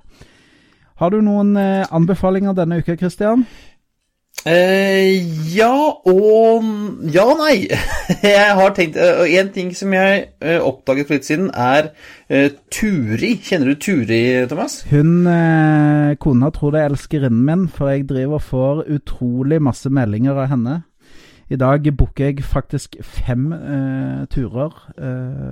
Har 1.01 1.15
du 1.15 1.17
noen 1.25 1.55
eh, 1.57 1.87
anbefalinger 1.89 2.53
denne 2.53 2.77
uka, 2.83 2.93
Christian? 2.99 3.47
Eh, 4.47 5.19
ja 5.51 5.73
og 6.07 6.63
Ja 7.11 7.25
og 7.27 7.41
nei. 7.41 7.67
Jeg 8.23 8.53
har 8.55 8.71
tenkt 8.77 8.95
uh, 8.95 9.25
En 9.27 9.49
ting 9.51 9.73
som 9.75 9.91
jeg 9.93 10.29
uh, 10.39 10.61
oppdaget 10.63 11.09
for 11.09 11.17
litt 11.17 11.27
siden, 11.27 11.49
er 11.51 11.89
uh, 12.31 12.47
Turi. 12.71 13.33
Kjenner 13.43 13.73
du 13.73 13.81
Turi, 13.83 14.21
Thomas? 14.47 14.79
Hun 14.89 15.27
uh, 15.27 16.15
kona 16.23 16.51
tror 16.55 16.71
det 16.73 16.83
er 16.85 16.93
elskerinnen 16.93 17.43
min, 17.45 17.67
for 17.67 17.91
jeg 17.91 18.07
driver 18.07 18.39
og 18.39 18.45
får 18.47 18.81
utrolig 18.95 19.59
masse 19.61 19.91
meldinger 19.91 20.39
av 20.39 20.49
henne. 20.53 20.77
I 21.49 21.57
dag 21.59 21.83
booker 21.97 22.29
jeg 22.29 22.45
faktisk 22.45 22.95
fem 23.01 23.47
turer 24.29 24.75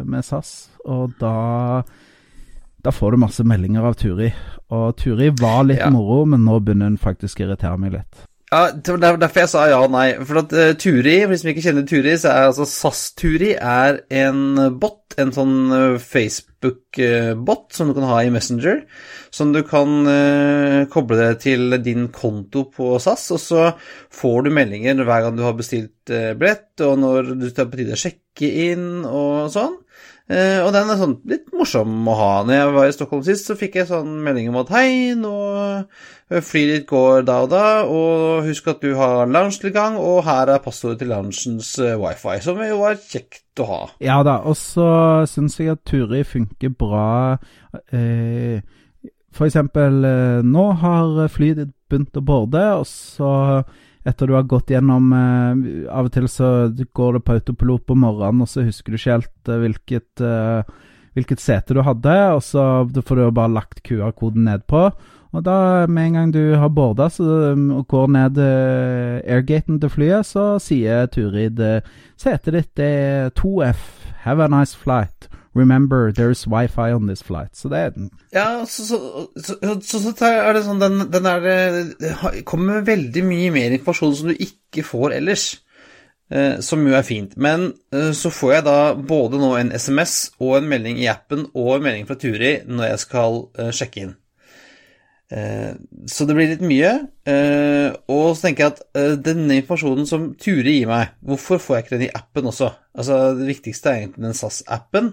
med 0.06 0.22
SAS, 0.22 0.70
og 0.86 1.16
da 1.18 1.82
da 2.86 2.92
får 2.94 3.12
du 3.12 3.18
masse 3.18 3.44
meldinger 3.44 3.88
av 3.90 3.98
Turi. 3.98 4.30
Og 4.78 4.94
Turi 5.02 5.32
var 5.42 5.64
litt 5.66 5.82
Ja. 5.82 5.90
moro, 5.90 6.24
men 6.26 6.46
nå 6.46 6.60
begynner 6.62 6.86
hun 6.94 7.02
faktisk 7.02 7.42
å 7.42 7.48
irritere 7.48 7.78
meg 7.82 7.98
litt. 7.98 8.28
Ja, 8.48 8.70
derfor 8.72 9.42
jeg 9.42 9.50
sa 9.52 9.66
ja 9.68 9.82
og 9.84 9.92
nei. 9.92 10.06
For 10.24 10.40
at 10.40 10.54
uh, 10.56 10.70
Turi, 10.80 11.18
for 11.26 11.34
de 11.34 11.40
som 11.42 11.50
ikke 11.52 11.64
kjenner 11.66 11.84
Turi, 11.88 12.14
så 12.16 12.30
er 12.32 12.46
altså 12.48 12.68
SAS-Turi 12.72 13.50
er 13.60 14.00
en 14.24 14.40
bot, 14.80 15.18
en 15.20 15.34
sånn 15.36 15.58
uh, 15.74 15.98
Facebook-bot 16.00 17.76
som 17.76 17.92
du 17.92 17.98
kan 17.98 18.08
ha 18.08 18.22
i 18.24 18.32
Messenger, 18.32 18.86
som 19.36 19.52
du 19.52 19.60
kan 19.68 20.08
uh, 20.08 20.88
koble 20.94 21.20
det 21.20 21.42
til 21.44 21.76
din 21.84 22.08
konto 22.16 22.64
på 22.72 22.94
SAS, 23.04 23.28
og 23.36 23.44
så 23.44 23.68
får 24.16 24.48
du 24.48 24.54
meldinger 24.56 25.04
hver 25.04 25.28
gang 25.28 25.36
du 25.36 25.44
har 25.44 25.58
bestilt 25.58 26.08
eh, 26.08 26.32
billett, 26.40 26.72
og 26.88 26.96
når 27.04 27.34
du 27.36 27.50
tar 27.52 27.68
på 27.68 27.82
tide 27.82 28.00
å 28.00 28.00
sjekke 28.00 28.54
inn 28.70 29.04
og 29.04 29.52
sånn. 29.52 29.76
Eh, 30.28 30.60
og 30.60 30.74
den 30.76 30.90
er 30.92 30.98
sånn 31.00 31.14
litt 31.30 31.46
morsom 31.56 32.08
å 32.12 32.14
ha. 32.20 32.32
Når 32.44 32.58
jeg 32.58 32.72
var 32.76 32.88
i 32.90 32.96
Stockholm 32.96 33.24
sist, 33.24 33.48
så 33.48 33.56
fikk 33.56 33.78
jeg 33.80 33.88
sånn 33.88 34.18
melding 34.26 34.50
om 34.52 34.60
at 34.60 34.74
hei, 34.76 34.90
nå 35.16 35.36
eh, 35.64 36.42
flyet 36.44 36.74
ditt 36.74 36.88
går 36.90 37.24
da 37.28 37.38
og 37.46 37.52
da, 37.54 37.68
og 37.88 38.44
husk 38.50 38.68
at 38.74 38.84
du 38.84 38.92
har 39.00 39.32
loungetilgang, 39.32 39.96
og 40.02 40.26
her 40.28 40.52
er 40.52 40.64
passordet 40.64 41.00
til 41.04 41.14
loungens 41.14 41.72
eh, 41.80 41.96
wifi, 42.02 42.36
som 42.44 42.60
jo 42.60 42.82
var 42.82 43.00
kjekt 43.00 43.64
å 43.64 43.70
ha. 43.72 43.82
Ja 44.04 44.20
da, 44.28 44.42
og 44.44 44.60
så 44.60 44.90
syns 45.32 45.56
jeg 45.62 45.78
at 45.78 45.86
Turi 45.88 46.26
funker 46.28 46.76
bra. 46.76 47.08
Eh, 47.96 48.60
for 49.32 49.48
eksempel, 49.48 50.04
nå 50.44 50.70
har 50.82 51.28
flyet 51.32 51.62
ditt 51.62 51.76
begynt 51.88 52.20
å 52.20 52.24
borde, 52.26 52.64
og 52.82 52.88
så 52.90 53.32
etter 54.08 54.30
du 54.30 54.36
har 54.38 54.48
gått 54.48 54.72
gjennom 54.72 55.12
eh, 55.14 55.90
Av 55.92 56.08
og 56.08 56.14
til 56.16 56.30
så 56.32 56.52
går 56.96 57.18
det 57.18 57.24
på 57.28 57.38
autopilot 57.38 57.86
på 57.88 57.98
morgenen, 58.00 58.46
og 58.46 58.52
så 58.52 58.66
husker 58.66 58.94
du 58.94 59.00
ikke 59.00 59.18
helt 59.18 59.52
eh, 59.52 59.62
hvilket, 59.64 60.24
eh, 60.24 60.72
hvilket 61.18 61.44
sete 61.44 61.78
du 61.78 61.84
hadde, 61.86 62.18
og 62.38 62.42
så 62.46 62.64
får 62.88 63.20
du 63.20 63.26
jo 63.26 63.36
bare 63.36 63.56
lagt 63.60 63.84
QR-koden 63.88 64.48
nedpå. 64.48 64.88
Og 65.36 65.44
da, 65.44 65.86
med 65.92 66.08
en 66.08 66.18
gang 66.18 66.30
du 66.34 66.56
har 66.56 66.72
borda 66.72 67.10
og 67.20 67.88
går 67.92 68.12
ned 68.16 68.40
eh, 68.42 69.20
airgaten 69.28 69.80
til 69.82 69.92
flyet, 69.92 70.26
så 70.26 70.56
sier 70.64 71.10
Turid 71.12 71.60
eh, 71.60 71.84
setet 72.18 72.56
ditt 72.56 72.84
er 72.84 73.34
2F, 73.36 73.84
have 74.24 74.44
a 74.44 74.48
nice 74.52 74.78
flight. 74.78 75.28
Remember, 75.58 76.12
there's 76.14 76.46
wifi 76.48 76.92
on 76.94 77.08
this 77.10 77.24
flight. 77.26 77.56
Så 77.58 77.70
det 77.74 77.80
er 77.80 77.94
den. 77.96 78.10
Ja, 78.36 78.66
så, 78.70 78.86
så, 78.86 79.00
så, 79.36 80.00
så, 80.00 80.14
er 80.30 80.54
det 80.54 80.66
sånn 80.68 80.82
Den, 80.84 81.08
den 81.14 81.30
er, 81.30 81.48
eh, 81.52 82.44
kommer 82.48 82.78
med 82.78 82.92
veldig 82.92 83.24
mye 83.26 83.54
mer 83.56 83.74
informasjon 83.78 84.20
som 84.20 84.30
du 84.32 84.38
ikke 84.38 84.86
får 84.86 85.18
ellers. 85.18 85.50
Eh, 86.30 86.60
som 86.60 86.84
jo 86.84 86.96
er 86.98 87.06
fint. 87.08 87.38
Men 87.40 87.70
eh, 87.96 88.12
så 88.12 88.32
får 88.34 88.54
jeg 88.58 88.68
da 88.68 88.80
både 89.00 89.40
nå 89.40 89.54
en 89.56 89.72
SMS 89.72 90.34
og 90.44 90.58
en 90.58 90.68
melding 90.68 91.00
i 91.00 91.08
appen 91.08 91.46
og 91.54 91.78
en 91.78 91.86
melding 91.86 92.08
fra 92.10 92.18
Turi 92.20 92.58
når 92.68 92.90
jeg 92.90 93.04
skal 93.06 93.44
eh, 93.56 93.72
sjekke 93.76 94.04
inn. 94.04 94.18
Eh, 95.32 95.74
så 96.08 96.24
det 96.26 96.36
blir 96.38 96.48
litt 96.54 96.64
mye. 96.64 96.92
eh, 97.28 97.92
og 98.08 98.36
så 98.36 98.48
tenker 98.48 98.64
jeg 98.64 98.74
at 98.74 98.82
eh, 98.96 99.16
den 99.20 99.44
informasjonen 99.52 100.08
som 100.08 100.30
Turi 100.40 100.78
gir 100.80 100.88
meg, 100.88 101.16
hvorfor 101.20 101.60
får 101.60 101.76
jeg 101.76 101.84
ikke 101.84 101.96
den 101.98 102.06
i 102.08 102.14
appen 102.16 102.48
også? 102.48 102.70
Altså, 102.98 103.18
Det 103.36 103.48
viktigste 103.48 103.90
er 103.90 103.96
egentlig 104.02 104.24
den 104.24 104.34
SAS-appen. 104.34 105.10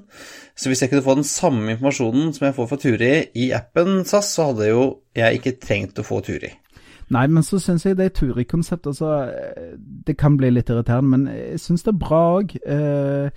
Så 0.56 0.70
hvis 0.70 0.82
jeg 0.82 0.90
kunne 0.90 1.02
få 1.02 1.16
den 1.18 1.26
samme 1.26 1.70
informasjonen 1.74 2.34
som 2.34 2.46
jeg 2.46 2.54
får 2.54 2.68
fra 2.70 2.76
Turi 2.76 3.14
i 3.34 3.50
appen 3.50 4.04
SAS, 4.04 4.30
så 4.36 4.52
hadde 4.52 4.68
jo 4.70 4.84
jeg 5.16 5.40
ikke 5.40 5.58
trengt 5.60 5.98
å 5.98 6.06
få 6.06 6.20
Turi. 6.22 6.52
Nei, 7.12 7.26
men 7.26 7.42
så 7.44 7.58
syns 7.60 7.84
jeg 7.84 7.98
det 7.98 8.14
Turi-konseptet 8.16 8.96
så 8.96 9.10
eh, 9.26 9.74
Det 10.06 10.16
kan 10.16 10.38
bli 10.38 10.50
litt 10.54 10.70
irriterende, 10.70 11.18
men 11.18 11.26
jeg 11.34 11.60
syns 11.60 11.82
det 11.82 11.92
er 11.92 12.00
bra 12.06 12.22
òg. 12.38 12.54
Det, 12.54 13.32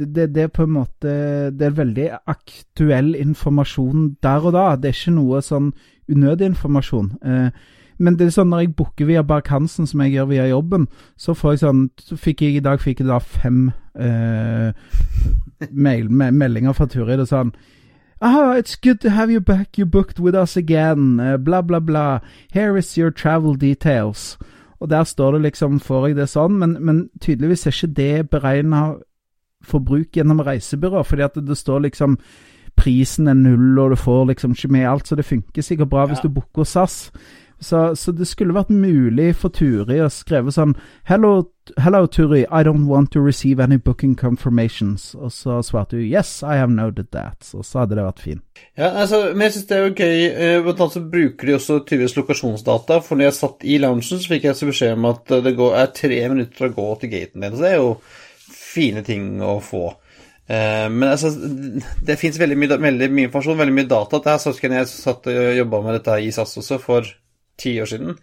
det, 0.00 0.28
det 0.34 0.42
er 0.42 0.48
på 0.48 0.64
en 0.64 0.72
måte 0.74 1.10
Det 1.52 1.66
er 1.66 1.76
veldig 1.76 2.06
aktuell 2.26 3.14
informasjon 3.18 4.16
der 4.22 4.46
og 4.46 4.54
da. 4.56 4.76
Det 4.76 4.90
er 4.90 4.96
ikke 4.96 5.14
noe 5.18 5.42
sånn 5.44 5.72
unødig 6.10 6.46
informasjon. 6.52 7.12
Eh, 7.22 7.50
Men 8.00 8.16
det 8.16 8.26
er 8.26 8.30
sånn 8.32 8.48
når 8.48 8.62
jeg 8.64 8.76
booker 8.76 9.04
via 9.04 9.22
Bark-Hansen, 9.22 9.86
som 9.86 10.00
jeg 10.00 10.14
gjør 10.14 10.30
via 10.30 10.46
jobben, 10.48 10.86
så 11.20 11.34
får 11.36 11.52
jeg 11.52 11.60
sånn 11.64 11.82
Så 12.00 12.16
fikk 12.16 12.40
jeg 12.42 12.56
i 12.56 12.64
dag 12.64 12.80
fikk 12.80 13.02
jeg 13.02 13.10
da 13.10 13.18
fem 13.20 13.72
eh, 13.94 14.72
mail, 15.86 16.08
me 16.08 16.30
meldinger 16.32 16.72
fra 16.72 16.86
Turid 16.88 17.20
og 17.20 17.28
sånn 17.28 17.52
Ah, 18.22 18.52
it's 18.58 18.76
good 18.76 19.00
to 19.00 19.08
have 19.08 19.30
you 19.32 19.40
back. 19.40 19.78
You 19.78 19.86
booked 19.86 20.18
with 20.20 20.34
us 20.34 20.54
again. 20.54 21.18
Uh, 21.18 21.38
bla, 21.38 21.62
bla, 21.62 21.80
bla. 21.80 22.20
Here 22.52 22.76
is 22.76 22.98
your 22.98 23.10
travel 23.10 23.54
details. 23.54 24.36
Og 24.80 24.90
der 24.90 25.04
står 25.04 25.32
det 25.32 25.42
liksom, 25.42 25.80
får 25.80 26.06
jeg 26.08 26.16
det 26.16 26.28
sånn, 26.28 26.58
men, 26.58 26.76
men 26.84 27.08
tydeligvis 27.20 27.66
er 27.66 27.72
ikke 27.72 27.94
det 27.96 28.30
beregna 28.30 28.82
for 29.64 29.84
bruk 29.84 30.16
gjennom 30.16 30.40
reisebyrå, 30.44 31.02
fordi 31.06 31.26
at 31.26 31.36
det, 31.36 31.58
står 31.58 31.84
liksom 31.88 32.16
prisen 32.80 33.28
er 33.28 33.36
null, 33.36 33.78
og 33.78 33.92
du 33.92 34.00
får 34.00 34.24
liksom 34.32 34.56
ikke 34.56 34.72
med 34.72 34.88
alt, 34.88 35.08
så 35.08 35.18
det 35.18 35.28
funker 35.28 35.62
sikkert 35.62 35.92
bra 35.92 36.06
hvis 36.08 36.22
du 36.24 36.30
booker 36.32 36.64
SAS. 36.64 37.10
Så, 37.60 37.96
så 37.96 38.12
det 38.16 38.24
skulle 38.24 38.56
vært 38.56 38.70
mulig 38.72 39.34
for 39.36 39.52
Turi 39.52 39.98
å 40.00 40.06
skrive 40.08 40.48
sånn 40.54 40.72
Hello, 41.04 41.50
hello 41.84 42.06
Turi, 42.08 42.46
I 42.48 42.64
don't 42.64 42.86
want 42.88 43.10
to 43.12 43.20
receive 43.20 43.60
any 43.60 43.76
booking 43.76 44.14
confirmations. 44.16 45.10
Og 45.12 45.28
så 45.36 45.58
svarte 45.66 45.98
hun 45.98 46.06
Yes, 46.06 46.38
I 46.40 46.56
have 46.56 46.72
noted 46.72 47.10
that. 47.12 47.44
Og 47.52 47.66
så 47.68 47.82
hadde 47.82 47.98
det 47.98 48.06
vært 48.06 48.24
fint. 48.24 48.64
Ja, 48.80 48.94
altså, 49.02 49.20
men 49.34 49.44
jeg 49.44 49.58
synes 49.58 49.68
det 49.68 49.76
er 49.76 49.84
jo 49.84 49.92
gøy 49.92 50.24
eh, 50.30 50.62
Blant 50.64 50.80
annet 50.80 50.96
så 50.96 51.04
bruker 51.12 51.50
de 51.50 51.58
også 51.58 51.78
Turis 51.84 52.16
lokasjonsdata. 52.16 53.02
For 53.04 53.20
når 53.20 53.28
jeg 53.28 53.38
satt 53.42 53.68
i 53.68 53.76
loungen, 53.84 54.08
så 54.08 54.22
fikk 54.24 54.48
jeg 54.48 54.72
beskjed 54.72 54.96
om 54.96 55.12
at 55.12 55.36
eh, 55.36 55.44
det 55.44 55.54
går, 55.60 55.76
er 55.82 55.94
tre 56.00 56.24
minutter 56.32 56.70
å 56.70 56.74
gå 56.80 56.90
til 57.02 57.12
gaten 57.12 57.44
din. 57.44 57.60
Så 57.60 57.66
det 57.66 57.74
er 57.74 57.82
jo 57.82 57.94
fine 58.70 59.04
ting 59.06 59.40
å 59.44 59.58
få. 59.64 59.88
Eh, 60.50 60.86
men 60.90 61.08
altså, 61.12 61.30
det 62.06 62.18
fins 62.20 62.38
veldig, 62.40 62.58
veldig 62.74 63.10
mye 63.14 63.28
informasjon, 63.28 63.58
veldig 63.60 63.76
mye 63.76 63.90
data. 63.90 64.22
Det 64.22 64.32
er 64.34 64.42
så 64.42 64.54
jeg 64.54 64.92
satt 64.92 65.28
og 65.30 65.58
jobba 65.60 65.82
med 65.86 66.00
dette 66.00 66.20
i 66.24 66.30
SAS 66.34 66.58
også 66.62 66.80
for 66.82 67.10
ti 67.60 67.74
år 67.82 67.90
siden. 67.90 68.16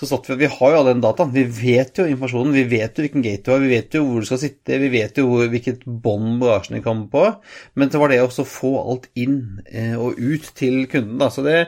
Så 0.00 0.08
satt 0.08 0.28
vi, 0.30 0.38
vi 0.42 0.48
har 0.50 0.72
jo 0.72 0.80
all 0.80 0.88
den 0.90 1.02
dataen. 1.04 1.32
Vi 1.34 1.44
vet 1.44 2.00
jo 2.00 2.06
informasjonen. 2.08 2.56
Vi 2.56 2.64
vet 2.72 2.96
jo 2.96 3.04
hvilken 3.04 3.24
gate 3.24 3.44
du 3.46 3.52
har, 3.52 3.62
vi 3.62 3.74
vet 3.74 3.96
jo 3.96 4.02
hvor 4.06 4.24
du 4.24 4.28
skal 4.28 4.42
sitte, 4.42 4.80
vi 4.82 4.90
vet 4.92 5.20
jo 5.20 5.28
hvilket 5.52 5.86
bånd 5.86 6.40
bagasjen 6.42 6.78
din 6.78 6.84
kommer 6.84 7.08
på. 7.12 7.24
Men 7.78 7.92
det 7.92 8.02
var 8.02 8.12
det 8.12 8.20
å 8.24 8.30
få 8.48 8.74
alt 8.80 9.08
inn 9.20 9.40
eh, 9.68 9.94
og 10.00 10.20
ut 10.20 10.52
til 10.58 10.82
kunden, 10.90 11.18
da. 11.20 11.30
Så 11.32 11.44
det 11.46 11.58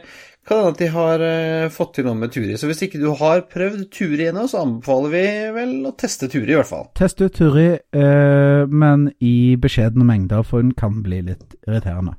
kan 0.49 0.59
hende 0.59 0.73
at 0.73 0.81
de 0.81 0.89
har 0.91 1.23
eh, 1.27 1.69
fått 1.73 1.95
til 1.97 2.07
noe 2.09 2.19
med 2.19 2.33
Turi. 2.35 2.57
Så 2.59 2.69
hvis 2.71 2.83
ikke 2.87 3.01
du 3.03 3.11
har 3.19 3.45
prøvd 3.51 3.85
Turi 3.95 4.27
ennå, 4.31 4.49
så 4.51 4.65
anbefaler 4.65 5.13
vi 5.15 5.27
vel 5.59 5.75
å 5.87 5.95
teste 5.99 6.29
Turi, 6.33 6.51
i 6.51 6.59
hvert 6.59 6.71
fall. 6.71 6.89
Test 6.99 7.23
ut 7.23 7.37
Turi, 7.39 7.69
eh, 7.79 8.65
men 8.67 9.11
i 9.23 9.55
beskjedne 9.63 10.07
mengder, 10.09 10.43
for 10.47 10.65
hun 10.65 10.75
kan 10.79 11.03
bli 11.07 11.23
litt 11.31 11.57
irriterende. 11.67 12.17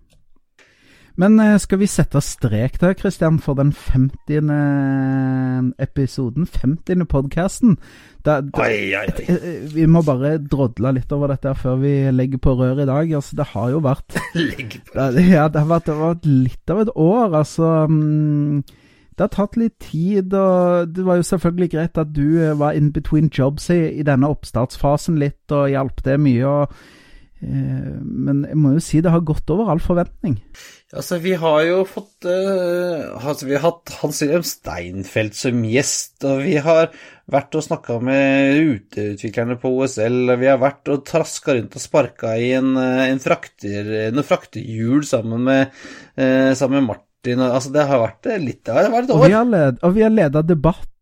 Men 1.19 1.37
eh, 1.39 1.57
skal 1.61 1.77
vi 1.77 1.87
sette 1.89 2.21
strek 2.25 2.79
der, 2.81 2.95
Kristian, 2.97 3.37
for 3.39 3.53
den 3.57 3.71
50. 3.73 4.49
episoden? 5.77 6.47
50. 6.49 7.05
podkasten? 7.09 7.77
Da, 8.25 8.39
da, 8.41 8.65
eh, 8.71 9.67
vi 9.73 9.85
må 9.85 10.01
bare 10.05 10.37
drodle 10.39 10.95
litt 10.97 11.11
over 11.13 11.35
dette 11.35 11.53
før 11.59 11.77
vi 11.83 11.91
legger 12.15 12.41
på 12.41 12.55
rør 12.57 12.81
i 12.81 12.87
dag. 12.89 13.13
Altså, 13.19 13.37
det 13.37 13.49
har 13.51 13.69
jo 13.75 13.83
vært 13.83 14.17
ja, 15.35 15.49
det 15.51 15.59
har 15.59 15.69
vært, 15.69 15.85
det 15.85 15.97
har 15.97 16.07
vært 16.07 16.25
litt 16.31 16.73
av 16.73 16.81
et 16.85 16.93
år, 16.95 17.37
altså. 17.43 17.69
mm, 17.91 18.63
Det 19.13 19.27
har 19.27 19.33
tatt 19.35 19.59
litt 19.61 19.77
tid, 19.85 20.33
og 20.33 20.95
det 20.95 21.05
var 21.05 21.21
jo 21.21 21.29
selvfølgelig 21.29 21.69
greit 21.75 22.01
at 22.01 22.15
du 22.15 22.25
eh, 22.41 22.57
var 22.57 22.73
in 22.73 22.89
between 22.95 23.29
jobs 23.29 23.69
i, 23.69 23.83
i 23.99 24.07
denne 24.07 24.33
oppstartsfasen 24.33 25.21
litt, 25.21 25.45
og 25.51 25.69
hjalp 25.69 26.01
det 26.07 26.17
mye. 26.25 26.45
og 26.47 26.63
eh, 26.63 27.02
Men 27.43 28.45
jeg 28.47 28.59
må 28.59 28.75
jo 28.75 28.83
si 28.83 29.01
det 29.03 29.11
har 29.13 29.25
gått 29.27 29.49
over 29.53 29.71
all 29.73 29.81
forventning. 29.83 30.37
Altså, 30.93 31.17
vi 31.23 31.33
har 31.41 31.63
jo 31.65 31.79
fått 31.89 32.27
uh, 32.29 33.17
altså, 33.17 33.47
Vi 33.49 33.55
har 33.57 33.63
hatt 33.65 33.95
Hans-Wilhelm 34.01 34.45
Steinfeld 34.45 35.33
som 35.37 35.63
gjest, 35.65 36.19
og 36.29 36.43
vi 36.45 36.59
har 36.61 36.91
vært 37.33 37.55
og 37.57 37.63
snakka 37.65 37.97
med 38.03 38.59
ruteutviklerne 38.59 39.57
på 39.61 39.71
OSL, 39.79 40.19
og 40.33 40.41
vi 40.41 40.49
har 40.51 40.59
vært 40.61 40.91
og 40.93 41.05
traska 41.07 41.55
rundt 41.57 41.77
og 41.79 41.81
sparka 41.81 42.35
i 42.37 42.51
en, 42.57 42.75
eh, 42.77 43.07
en 43.07 43.21
frakter, 43.23 44.11
noen 44.13 44.27
frakterhjul 44.27 45.05
sammen 45.07 45.45
med, 45.47 45.73
uh, 46.19 46.51
sammen 46.53 46.81
med 46.81 46.89
Martin. 46.91 47.41
Altså, 47.41 47.71
det 47.73 47.87
har 47.89 48.03
vært 48.03 48.27
eh, 48.27 48.41
litt 48.43 48.61
Det 48.67 48.75
har 48.75 48.91
vært 48.91 49.07
et 49.07 49.15
Og 49.15 49.23
vi 49.23 49.31
år. 49.31 49.37
har, 49.39 49.45
led, 49.55 49.79
og 49.81 49.95
vi 49.95 50.03
har 50.03 50.13
leda 50.13 50.43
debatt 50.45 50.89
eh, 50.91 50.92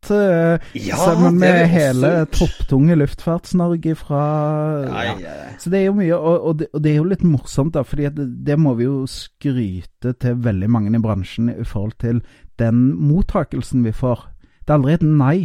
Ja, 0.74 0.98
sammen 0.98 1.38
med 1.38 1.68
hele 1.70 2.26
topptunge 2.34 2.96
Luftfarts-Norge 2.98 3.94
fra 4.00 4.22
ja. 5.22 5.36
Så 5.62 5.70
det 5.70 5.82
er 5.82 5.86
jo 5.92 5.96
mye, 6.00 6.18
og, 6.18 6.48
og, 6.48 6.56
det, 6.60 6.68
og 6.74 6.82
det 6.82 6.92
er 6.92 6.98
jo 6.98 7.08
litt 7.12 7.26
morsomt, 7.28 7.76
da, 7.76 7.84
fordi 7.86 8.10
det, 8.18 8.26
det 8.48 8.58
må 8.60 8.74
vi 8.80 8.88
jo 8.88 9.04
skryte 9.10 10.16
til 10.18 10.42
veldig 10.42 10.70
mange 10.74 10.94
i 10.98 11.04
bransjen 11.04 11.52
i 11.54 11.68
forhold 11.68 11.94
til 12.02 12.24
den 12.62 12.84
mottakelsen 12.98 13.86
vi 13.86 13.94
får. 13.94 14.26
Det 14.66 14.74
er 14.74 14.80
aldri 14.80 14.98
et 14.98 15.06
nei. 15.06 15.38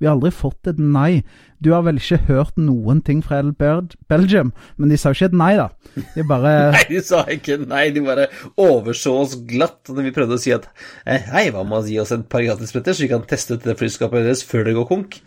Vi 0.00 0.08
har 0.08 0.16
aldri 0.16 0.32
fått 0.34 0.68
et 0.70 0.80
nei. 0.80 1.22
Du 1.64 1.70
har 1.72 1.84
vel 1.86 2.00
ikke 2.00 2.18
hørt 2.28 2.58
noen 2.60 3.00
ting 3.06 3.22
fra 3.24 3.38
El 3.40 3.52
Belgium, 3.56 4.52
men 4.76 4.92
de 4.92 4.98
sa 5.00 5.12
jo 5.12 5.18
ikke 5.18 5.30
et 5.32 5.36
nei, 5.40 5.52
da. 5.56 5.68
De 6.16 6.26
bare 6.28 6.54
Nei, 6.74 6.84
de 6.90 7.02
sa 7.06 7.22
ikke 7.30 7.60
nei, 7.62 7.86
de 7.94 8.02
bare 8.04 8.28
overså 8.60 9.14
oss 9.22 9.36
glatt 9.48 9.92
når 9.94 10.10
vi 10.10 10.14
prøvde 10.16 10.38
å 10.38 10.42
si 10.42 10.52
at 10.54 10.68
eh, 11.06 11.24
hei, 11.32 11.46
hva 11.54 11.64
med 11.64 11.80
å 11.80 11.88
gi 11.88 12.00
oss 12.02 12.12
en 12.16 12.26
par 12.28 12.44
gratisbilletter, 12.44 12.96
så 12.96 13.06
vi 13.06 13.12
kan 13.14 13.24
teste 13.28 13.56
ut 13.56 13.64
det 13.64 13.78
flyskapet 13.80 14.26
deres 14.26 14.44
før 14.46 14.68
det 14.68 14.76
går 14.76 14.90
konk? 14.90 15.20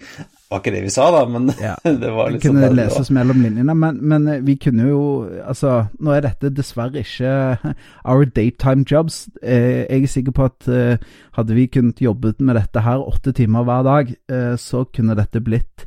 Var 0.49 0.61
ikke 0.61 0.71
det 0.75 0.81
vi 0.85 0.91
sa, 0.93 1.07
da, 1.11 1.21
men 1.27 1.49
Ja. 1.61 1.73
det 1.83 2.11
var 2.15 2.29
litt 2.31 2.39
liksom 2.43 2.55
kunne 2.55 2.67
det 2.69 2.77
leses 2.77 3.09
mellom 3.15 3.41
linjene, 3.43 3.75
men, 3.75 3.97
men 4.07 4.27
eh, 4.31 4.41
vi 4.47 4.55
kunne 4.63 4.87
jo 4.89 5.01
Altså, 5.43 5.73
nå 5.99 6.13
er 6.15 6.23
dette 6.27 6.51
dessverre 6.55 7.03
ikke 7.03 7.31
our 8.09 8.25
daytime 8.25 8.85
jobs. 8.87 9.27
Eh, 9.43 9.83
Jeg 9.89 10.03
er 10.07 10.11
sikker 10.11 10.35
på 10.37 10.47
at 10.47 10.67
eh, 10.71 10.97
hadde 11.37 11.57
vi 11.57 11.67
kunnet 11.71 11.99
jobbet 12.01 12.39
med 12.41 12.55
dette 12.59 12.83
her 12.85 13.03
åtte 13.03 13.33
timer 13.37 13.63
hver 13.67 13.83
dag, 13.87 14.15
så 14.57 14.85
kunne 14.93 15.15
dette 15.19 15.41
blitt 15.43 15.85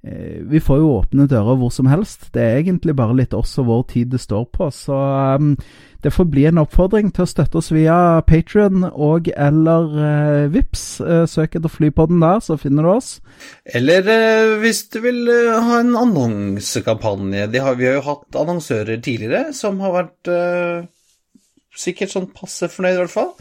Vi 0.00 0.60
får 0.64 0.78
jo 0.80 0.94
åpne 0.96 1.26
dører 1.28 1.58
hvor 1.60 1.72
som 1.74 1.88
helst. 1.90 2.30
Det 2.32 2.40
er 2.40 2.62
egentlig 2.62 2.94
bare 2.96 3.18
litt 3.18 3.34
oss 3.36 3.58
og 3.60 3.66
vår 3.68 3.82
tid 3.92 4.14
det 4.14 4.22
står 4.22 4.46
på. 4.54 4.70
Så 4.72 4.96
um, 4.96 5.50
det 6.00 6.12
får 6.14 6.28
bli 6.32 6.46
en 6.48 6.62
oppfordring 6.62 7.10
til 7.12 7.26
å 7.26 7.28
støtte 7.28 7.60
oss 7.60 7.68
via 7.74 8.22
Patrion 8.24 8.86
og 8.88 9.28
eller 9.34 9.90
uh, 9.92 10.46
Vips. 10.52 10.84
Uh, 11.04 11.26
søk 11.28 11.58
etter 11.58 11.72
Flypodden 11.72 12.22
der, 12.24 12.40
så 12.40 12.56
finner 12.60 12.88
du 12.88 12.92
oss. 12.94 13.10
Eller 13.68 14.08
uh, 14.08 14.56
hvis 14.62 14.86
du 14.94 15.02
vil 15.04 15.20
uh, 15.28 15.60
ha 15.68 15.82
en 15.82 15.92
annonsekampanje. 16.00 17.50
Har, 17.60 17.76
vi 17.76 17.90
har 17.90 17.98
jo 17.98 18.06
hatt 18.08 18.40
annonsører 18.40 19.04
tidligere 19.04 19.52
som 19.56 19.80
har 19.84 19.92
vært 19.94 20.30
eh, 20.32 20.86
sikkert 21.76 22.12
sånn 22.12 22.30
passe 22.34 22.68
fornøyd, 22.72 22.96
i 22.96 23.00
hvert 23.02 23.12
fall. 23.12 23.32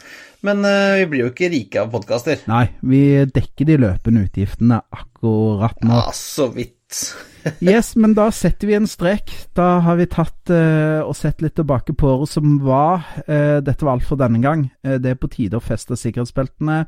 Men 0.45 0.63
eh, 0.67 1.01
vi 1.01 1.07
blir 1.11 1.25
jo 1.25 1.31
ikke 1.33 1.51
rike 1.51 1.81
av 1.81 1.89
podkaster. 1.93 2.43
Nei, 2.47 2.69
vi 2.79 3.03
dekker 3.27 3.67
de 3.67 3.79
løpende 3.83 4.27
utgiftene 4.27 4.81
akkurat 4.95 5.81
nå. 5.83 5.97
Ja, 5.99 6.13
så 6.15 6.47
vidt. 6.53 6.77
Yes, 7.63 7.93
men 7.95 8.13
da 8.17 8.25
setter 8.35 8.67
vi 8.67 8.75
en 8.75 8.87
strek. 8.89 9.31
Da 9.55 9.79
har 9.85 9.95
vi 9.99 10.07
tatt 10.11 10.51
uh, 10.51 11.05
og 11.05 11.15
sett 11.17 11.39
litt 11.43 11.55
tilbake 11.55 11.93
på 11.97 12.09
året 12.11 12.31
som 12.33 12.57
var. 12.65 13.05
Uh, 13.29 13.61
dette 13.63 13.85
var 13.85 13.95
alt 13.95 14.07
for 14.07 14.19
denne 14.19 14.41
gang. 14.43 14.65
Uh, 14.85 14.97
det 15.01 15.13
er 15.13 15.19
på 15.21 15.29
tide 15.31 15.59
å 15.59 15.63
feste 15.63 15.95
sikkerhetsbeltene, 15.99 16.81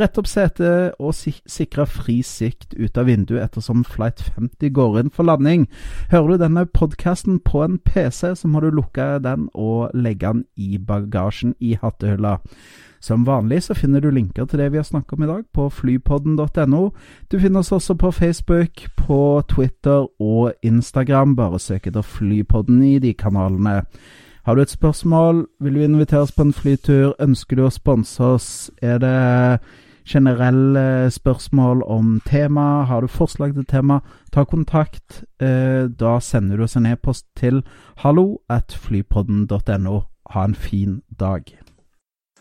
rette 0.00 0.22
opp 0.22 0.28
setet 0.30 0.98
og 0.98 1.14
sik 1.16 1.38
sikre 1.46 1.86
fri 1.86 2.18
sikt 2.26 2.74
ut 2.74 2.98
av 2.98 3.06
vinduet 3.10 3.44
ettersom 3.44 3.86
Flight 3.86 4.24
50 4.34 4.74
går 4.74 5.02
inn 5.02 5.12
for 5.14 5.28
landing. 5.28 5.68
Hører 6.12 6.34
du 6.34 6.46
denne 6.46 6.66
podkasten 6.66 7.38
på 7.44 7.62
en 7.64 7.78
PC, 7.86 8.32
så 8.42 8.50
må 8.50 8.64
du 8.64 8.72
lukke 8.72 9.14
den 9.22 9.46
og 9.54 9.92
legge 9.94 10.32
den 10.32 10.46
i 10.58 10.80
bagasjen 10.82 11.54
i 11.60 11.76
hattehylla. 11.78 12.40
Som 13.02 13.24
vanlig 13.26 13.64
så 13.66 13.74
finner 13.74 14.00
du 14.00 14.10
linker 14.14 14.46
til 14.46 14.60
det 14.62 14.68
vi 14.72 14.78
har 14.78 14.86
snakket 14.86 15.16
om 15.18 15.24
i 15.24 15.26
dag 15.26 15.44
på 15.54 15.66
flypodden.no. 15.74 16.82
Du 17.32 17.38
finner 17.42 17.60
oss 17.60 17.72
også 17.74 17.96
på 17.98 18.12
Facebook, 18.14 18.84
på 18.96 19.42
Twitter 19.50 20.06
og 20.22 20.52
Instagram. 20.62 21.34
Bare 21.36 21.58
søk 21.58 21.86
etter 21.90 22.06
Flypodden 22.06 22.82
i 22.86 22.98
de 23.02 23.12
kanalene. 23.14 23.82
Har 24.46 24.54
du 24.54 24.62
et 24.62 24.70
spørsmål, 24.70 25.46
vil 25.60 25.74
du 25.74 25.82
invitere 25.82 26.20
oss 26.20 26.32
på 26.32 26.42
en 26.42 26.52
flytur, 26.52 27.14
ønsker 27.22 27.58
du 27.58 27.66
å 27.66 27.70
sponse 27.70 28.22
oss, 28.22 28.70
er 28.82 28.98
det 28.98 29.60
generelle 30.06 31.10
spørsmål 31.10 31.82
om 31.86 32.20
tema, 32.26 32.82
har 32.82 33.00
du 33.00 33.06
forslag 33.06 33.54
til 33.54 33.66
tema, 33.66 34.00
ta 34.32 34.44
kontakt. 34.44 35.22
Eh, 35.40 35.86
da 35.86 36.18
sender 36.20 36.56
du 36.56 36.66
oss 36.66 36.76
en 36.76 36.86
e-post 36.86 37.26
til 37.38 37.62
hallo 38.02 38.42
at 38.50 38.74
flypodden.no. 38.74 40.00
Ha 40.34 40.44
en 40.44 40.54
fin 40.54 41.02
dag. 41.20 41.54